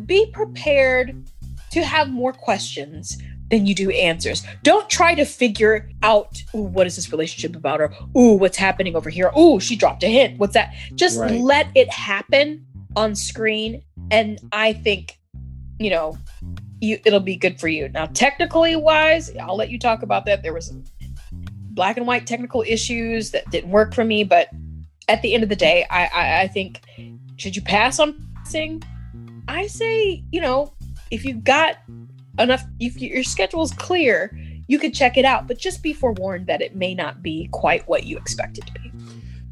be 0.04 0.30
prepared 0.32 1.16
to 1.72 1.84
have 1.84 2.08
more 2.08 2.32
questions 2.32 3.18
than 3.50 3.66
you 3.66 3.74
do 3.74 3.90
answers. 3.90 4.44
Don't 4.62 4.88
try 4.90 5.14
to 5.14 5.24
figure 5.24 5.88
out, 6.02 6.42
ooh, 6.54 6.62
what 6.62 6.86
is 6.86 6.96
this 6.96 7.12
relationship 7.12 7.54
about? 7.54 7.80
Or, 7.80 7.92
ooh, 8.16 8.34
what's 8.34 8.56
happening 8.56 8.96
over 8.96 9.08
here? 9.08 9.30
Ooh, 9.38 9.60
she 9.60 9.76
dropped 9.76 10.02
a 10.02 10.08
hint. 10.08 10.38
What's 10.38 10.54
that? 10.54 10.74
Just 10.94 11.18
Right. 11.18 11.40
let 11.40 11.68
it 11.74 11.90
happen 11.90 12.66
on 12.96 13.14
screen. 13.14 13.82
And 14.10 14.38
I 14.52 14.72
think, 14.72 15.18
you 15.78 15.90
know, 15.90 16.18
you 16.80 16.98
it'll 17.04 17.20
be 17.20 17.36
good 17.36 17.60
for 17.60 17.68
you. 17.68 17.88
Now, 17.88 18.06
technically 18.06 18.76
wise, 18.76 19.30
I'll 19.36 19.56
let 19.56 19.70
you 19.70 19.78
talk 19.78 20.02
about 20.02 20.24
that. 20.26 20.42
There 20.42 20.52
was 20.52 20.66
some 20.66 20.84
black 21.70 21.96
and 21.96 22.06
white 22.06 22.26
technical 22.26 22.64
issues 22.66 23.30
that 23.30 23.50
didn't 23.50 23.70
work 23.70 23.94
for 23.94 24.04
me, 24.04 24.24
but 24.24 24.48
at 25.08 25.22
the 25.22 25.34
end 25.34 25.42
of 25.42 25.48
the 25.48 25.56
day, 25.56 25.86
I 25.90 26.06
I, 26.06 26.40
I 26.42 26.48
think 26.48 26.80
should 27.36 27.56
you 27.56 27.62
pass 27.62 27.98
on 27.98 28.14
passing? 28.36 28.82
I 29.48 29.66
say, 29.66 30.24
you 30.32 30.40
know, 30.40 30.72
if 31.10 31.24
you 31.24 31.34
got 31.34 31.76
enough, 32.38 32.64
if 32.80 33.00
your 33.00 33.22
schedule's 33.22 33.72
clear, 33.72 34.36
you 34.68 34.78
could 34.78 34.94
check 34.94 35.16
it 35.16 35.24
out. 35.24 35.46
But 35.46 35.58
just 35.58 35.82
be 35.82 35.92
forewarned 35.92 36.46
that 36.48 36.60
it 36.60 36.74
may 36.74 36.94
not 36.94 37.22
be 37.22 37.48
quite 37.52 37.86
what 37.88 38.04
you 38.04 38.16
expect 38.16 38.58
it 38.58 38.66
to 38.66 38.72
be. 38.72 38.92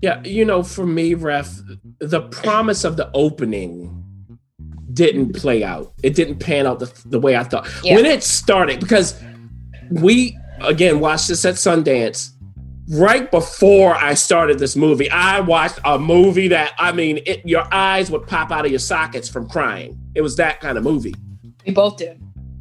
Yeah, 0.03 0.23
you 0.23 0.45
know, 0.45 0.63
for 0.63 0.85
me, 0.85 1.15
Ref, 1.15 1.61
the 1.99 2.23
promise 2.23 2.85
of 2.85 2.97
the 2.97 3.11
opening 3.15 4.05
didn't 4.93 5.35
play 5.35 5.65
out. 5.65 5.93
It 6.03 6.15
didn't 6.15 6.39
pan 6.39 6.67
out 6.67 6.79
the, 6.79 6.93
the 7.07 7.19
way 7.19 7.37
I 7.37 7.45
thought. 7.45 7.69
Yeah. 7.83 7.97
When 7.97 8.07
it 8.07 8.23
started, 8.23 8.81
because 8.81 9.21
we 9.91 10.37
again 10.61 11.01
watched 11.01 11.29
this 11.29 11.45
at 11.45 11.55
Sundance. 11.55 12.31
Right 12.91 13.30
before 13.30 13.95
I 13.95 14.12
started 14.14 14.59
this 14.59 14.76
movie, 14.76 15.09
I 15.11 15.41
watched 15.41 15.78
a 15.85 15.99
movie 15.99 16.49
that 16.49 16.74
I 16.78 16.93
mean, 16.93 17.20
it, 17.24 17.47
your 17.47 17.66
eyes 17.72 18.11
would 18.11 18.26
pop 18.26 18.51
out 18.51 18.66
of 18.66 18.70
your 18.70 18.78
sockets 18.78 19.28
from 19.28 19.49
crying. 19.49 19.99
It 20.14 20.20
was 20.20 20.37
that 20.37 20.61
kind 20.61 20.76
of 20.76 20.85
movie. 20.85 21.14
We 21.66 21.72
both 21.72 21.97
did. 21.97 22.20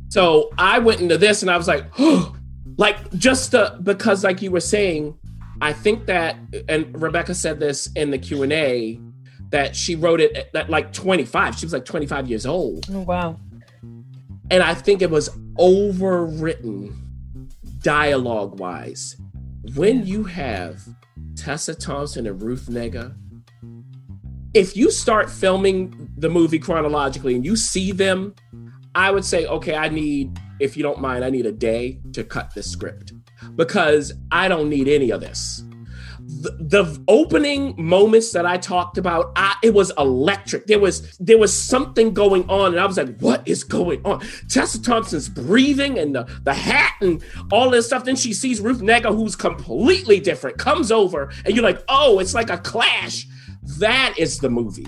So 0.09 0.51
I 0.57 0.79
went 0.79 1.01
into 1.01 1.17
this 1.17 1.41
and 1.41 1.51
I 1.51 1.57
was 1.57 1.67
like, 1.67 1.85
like 2.77 3.11
just 3.15 3.51
the, 3.51 3.77
because 3.83 4.23
like 4.23 4.41
you 4.41 4.51
were 4.51 4.61
saying, 4.61 5.17
I 5.61 5.73
think 5.73 6.05
that, 6.05 6.37
and 6.69 7.01
Rebecca 7.01 7.33
said 7.33 7.59
this 7.59 7.87
in 7.95 8.11
the 8.11 8.17
Q 8.17 8.43
and 8.43 8.53
A, 8.53 8.99
that 9.49 9.75
she 9.75 9.95
wrote 9.95 10.21
it 10.21 10.35
at, 10.37 10.55
at 10.55 10.69
like 10.69 10.93
25. 10.93 11.57
She 11.57 11.65
was 11.65 11.73
like 11.73 11.85
25 11.85 12.27
years 12.29 12.45
old, 12.45 12.87
Oh 12.91 13.01
wow. 13.01 13.39
and 14.49 14.63
I 14.63 14.73
think 14.73 15.01
it 15.01 15.09
was 15.09 15.29
overwritten 15.59 16.95
dialogue 17.81 18.59
wise. 18.59 19.15
When 19.75 20.05
you 20.05 20.25
have 20.25 20.81
Tessa 21.35 21.73
Thompson 21.73 22.27
and 22.27 22.41
Ruth 22.41 22.67
Negga, 22.67 23.15
if 24.53 24.75
you 24.75 24.91
start 24.91 25.29
filming 25.29 26.11
the 26.17 26.29
movie 26.29 26.59
chronologically 26.59 27.35
and 27.35 27.45
you 27.45 27.55
see 27.55 27.91
them, 27.91 28.35
I 28.93 29.09
would 29.09 29.25
say, 29.25 29.45
okay, 29.45 29.75
I 29.75 29.89
need, 29.89 30.37
if 30.59 30.77
you 30.77 30.83
don't 30.83 30.99
mind, 30.99 31.23
I 31.23 31.29
need 31.29 31.45
a 31.45 31.51
day 31.51 31.99
to 32.11 32.23
cut 32.23 32.53
this 32.53 32.69
script 32.69 33.13
because 33.55 34.13
I 34.31 34.47
don't 34.47 34.69
need 34.69 34.87
any 34.87 35.11
of 35.11 35.21
this. 35.21 35.63
The, 36.25 36.51
the 36.59 37.03
opening 37.07 37.75
moments 37.77 38.31
that 38.31 38.45
I 38.45 38.57
talked 38.57 38.97
about, 38.97 39.31
I, 39.35 39.55
it 39.61 39.73
was 39.73 39.91
electric. 39.97 40.67
There 40.67 40.79
was 40.79 41.17
there 41.17 41.37
was 41.37 41.53
something 41.53 42.13
going 42.13 42.49
on, 42.49 42.71
and 42.71 42.79
I 42.79 42.85
was 42.85 42.97
like, 42.97 43.17
"What 43.19 43.47
is 43.47 43.63
going 43.63 44.01
on?" 44.05 44.21
Tessa 44.49 44.81
Thompson's 44.81 45.29
breathing 45.29 45.99
and 45.99 46.15
the, 46.15 46.23
the 46.43 46.53
hat 46.53 46.93
and 47.01 47.23
all 47.51 47.69
this 47.69 47.87
stuff. 47.87 48.05
Then 48.05 48.15
she 48.15 48.33
sees 48.33 48.61
Ruth 48.61 48.81
Negga, 48.81 49.13
who's 49.13 49.35
completely 49.35 50.19
different, 50.19 50.57
comes 50.57 50.91
over, 50.91 51.31
and 51.45 51.55
you're 51.55 51.63
like, 51.63 51.83
"Oh, 51.89 52.19
it's 52.19 52.33
like 52.33 52.49
a 52.49 52.57
clash." 52.57 53.27
That 53.79 54.15
is 54.17 54.39
the 54.39 54.49
movie. 54.49 54.87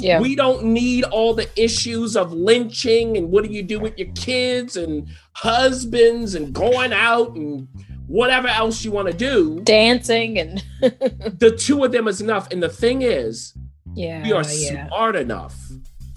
Yeah. 0.00 0.20
We 0.20 0.34
don't 0.34 0.64
need 0.64 1.04
all 1.04 1.34
the 1.34 1.48
issues 1.60 2.16
of 2.16 2.32
lynching 2.32 3.16
and 3.16 3.30
what 3.30 3.44
do 3.44 3.50
you 3.50 3.62
do 3.62 3.78
with 3.78 3.98
your 3.98 4.08
kids 4.14 4.76
and 4.76 5.08
husbands 5.32 6.34
and 6.34 6.52
going 6.52 6.92
out 6.92 7.34
and 7.34 7.68
whatever 8.06 8.48
else 8.48 8.84
you 8.84 8.90
want 8.90 9.08
to 9.08 9.16
do. 9.16 9.60
Dancing 9.60 10.38
and 10.38 10.64
The 10.80 11.56
two 11.56 11.84
of 11.84 11.92
them 11.92 12.08
is 12.08 12.20
enough. 12.20 12.50
And 12.50 12.62
the 12.62 12.68
thing 12.68 13.02
is, 13.02 13.54
yeah. 13.94 14.24
you 14.24 14.34
are 14.34 14.44
yeah. 14.44 14.88
smart 14.88 15.16
enough 15.16 15.56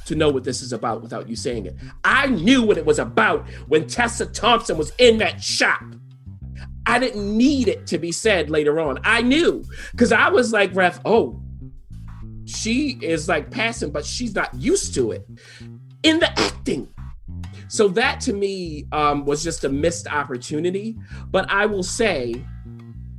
to 0.06 0.16
know 0.16 0.30
what 0.30 0.44
this 0.44 0.62
is 0.62 0.74
about 0.74 1.02
without 1.02 1.30
you 1.30 1.36
saying 1.36 1.66
it. 1.66 1.76
I 2.04 2.28
knew 2.28 2.64
what 2.64 2.78
it 2.78 2.86
was 2.86 3.00
about 3.00 3.48
when 3.68 3.88
Tessa 3.88 4.26
Thompson 4.26 4.78
was 4.78 4.92
in 4.98 5.18
that 5.20 5.42
shop. 5.42 5.84
I 6.86 7.00
didn't 7.00 7.38
need 7.38 7.70
it 7.70 7.88
to 7.88 7.98
be 7.98 8.12
said 8.12 8.50
later 8.50 8.80
on. 8.80 9.00
I 9.04 9.22
knew 9.22 9.64
because 9.92 10.12
I 10.12 10.30
was 10.30 10.52
like, 10.52 10.76
Ref, 10.76 11.00
oh, 11.06 11.42
she 12.46 12.98
is 13.02 13.28
like 13.28 13.50
passing, 13.52 13.92
but 13.92 14.06
she's 14.06 14.36
not 14.36 14.54
used 14.56 14.94
to 14.96 15.12
it 15.12 15.26
in 16.04 16.20
the 16.20 16.30
acting. 16.40 16.88
So 17.68 17.88
that 17.90 18.20
to 18.22 18.34
me 18.34 18.86
um, 18.92 19.26
was 19.26 19.44
just 19.44 19.64
a 19.64 19.70
missed 19.70 20.08
opportunity. 20.08 20.98
But 21.32 21.50
I 21.50 21.66
will 21.66 21.84
say, 21.84 22.36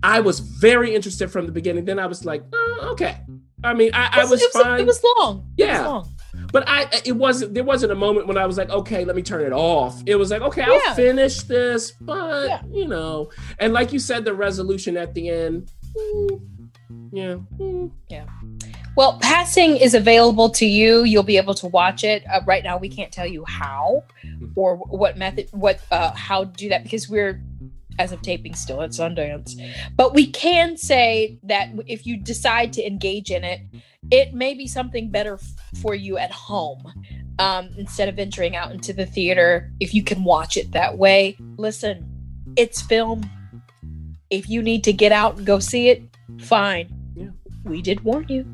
I 0.03 0.21
was 0.21 0.39
very 0.41 0.95
interested 0.95 1.31
from 1.31 1.47
the 1.47 1.53
beginning. 1.53 1.85
Then 1.85 1.99
I 1.99 2.07
was 2.07 2.25
like, 2.25 2.45
oh, 2.53 2.89
okay. 2.93 3.17
I 3.65 3.73
mean, 3.75 3.91
I, 3.95 4.21
I 4.21 4.25
was, 4.27 4.43
it 4.43 4.53
fine. 4.53 4.81
It 4.81 4.87
was 4.87 5.03
long. 5.17 5.51
It 5.57 5.63
was 5.65 5.69
Yeah. 5.69 5.87
long. 5.87 6.11
But 6.53 6.65
I 6.69 6.89
it 7.05 7.13
wasn't 7.13 7.55
there 7.55 7.65
wasn't 7.65 7.91
a 7.91 7.95
moment 7.97 8.27
when 8.29 8.37
I 8.37 8.47
was 8.47 8.59
like, 8.59 8.71
okay, 8.71 9.05
let 9.05 9.17
me 9.17 9.23
turn 9.23 9.41
it 9.43 9.53
off. 9.53 10.01
It 10.07 10.15
was 10.17 10.31
like, 10.31 10.43
okay, 10.43 10.63
I'll 10.63 10.75
Yeah. 10.87 10.95
finish 10.95 11.39
this, 11.43 11.93
but 12.01 12.47
Yeah. 12.49 12.63
you 12.71 12.87
know, 12.87 13.31
and 13.59 13.73
like 13.73 13.93
you 13.93 13.99
said, 13.99 14.25
the 14.25 14.35
resolution 14.35 14.97
at 14.97 15.15
the 15.15 15.31
end, 15.31 15.71
mm, 15.97 16.41
yeah, 17.13 17.37
mm, 17.59 17.91
Well, 18.97 19.19
passing 19.21 19.77
is 19.77 19.95
available 19.95 20.51
to 20.51 20.67
you. 20.67 21.05
You'll 21.05 21.25
be 21.25 21.37
able 21.37 21.55
to 21.55 21.67
watch 21.67 22.05
it. 22.05 22.25
Uh, 22.31 22.41
right 22.47 22.63
now, 22.63 22.79
we 22.79 22.89
can't 22.89 23.11
tell 23.11 23.27
you 23.27 23.45
how 23.47 24.05
or 24.55 24.77
what 24.77 25.17
method, 25.17 25.49
what, 25.51 25.81
uh, 25.91 26.13
how 26.13 26.45
to 26.45 26.51
do 26.51 26.69
that 26.69 26.85
because 26.85 27.09
we're, 27.09 27.41
as 27.99 28.13
of 28.13 28.23
taping, 28.23 28.55
still 28.55 28.83
at 28.83 28.91
Sundance. 28.91 29.61
But 29.97 30.15
we 30.15 30.27
can 30.31 30.77
say 30.77 31.39
that 31.43 31.71
if 31.87 32.07
you 32.07 32.17
decide 32.17 32.73
to 32.75 32.87
engage 32.87 33.31
in 33.31 33.43
it, 33.43 33.61
it 34.11 34.33
may 34.33 34.55
be 34.55 34.67
something 34.67 35.11
better 35.11 35.35
f- 35.35 35.81
for 35.81 35.95
you 35.95 36.19
at 36.19 36.31
home 36.31 36.93
um, 37.39 37.71
instead 37.77 38.09
of 38.09 38.17
venturing 38.17 38.55
out 38.55 38.71
into 38.71 38.93
the 38.93 39.07
theater. 39.07 39.73
If 39.81 39.95
you 39.95 40.05
can 40.05 40.23
watch 40.25 40.57
it 40.57 40.73
that 40.73 40.99
way, 40.99 41.37
listen, 41.57 42.07
it's 42.57 42.81
film. 42.81 43.29
If 44.31 44.49
you 44.49 44.63
need 44.63 44.85
to 44.85 44.93
get 44.93 45.11
out 45.13 45.37
and 45.37 45.47
go 45.47 45.59
see 45.59 45.89
it, 45.89 46.03
fine. 46.39 46.89
Yeah. 47.17 47.31
We 47.65 47.83
did 47.83 48.03
warn 48.03 48.27
you. 48.29 48.54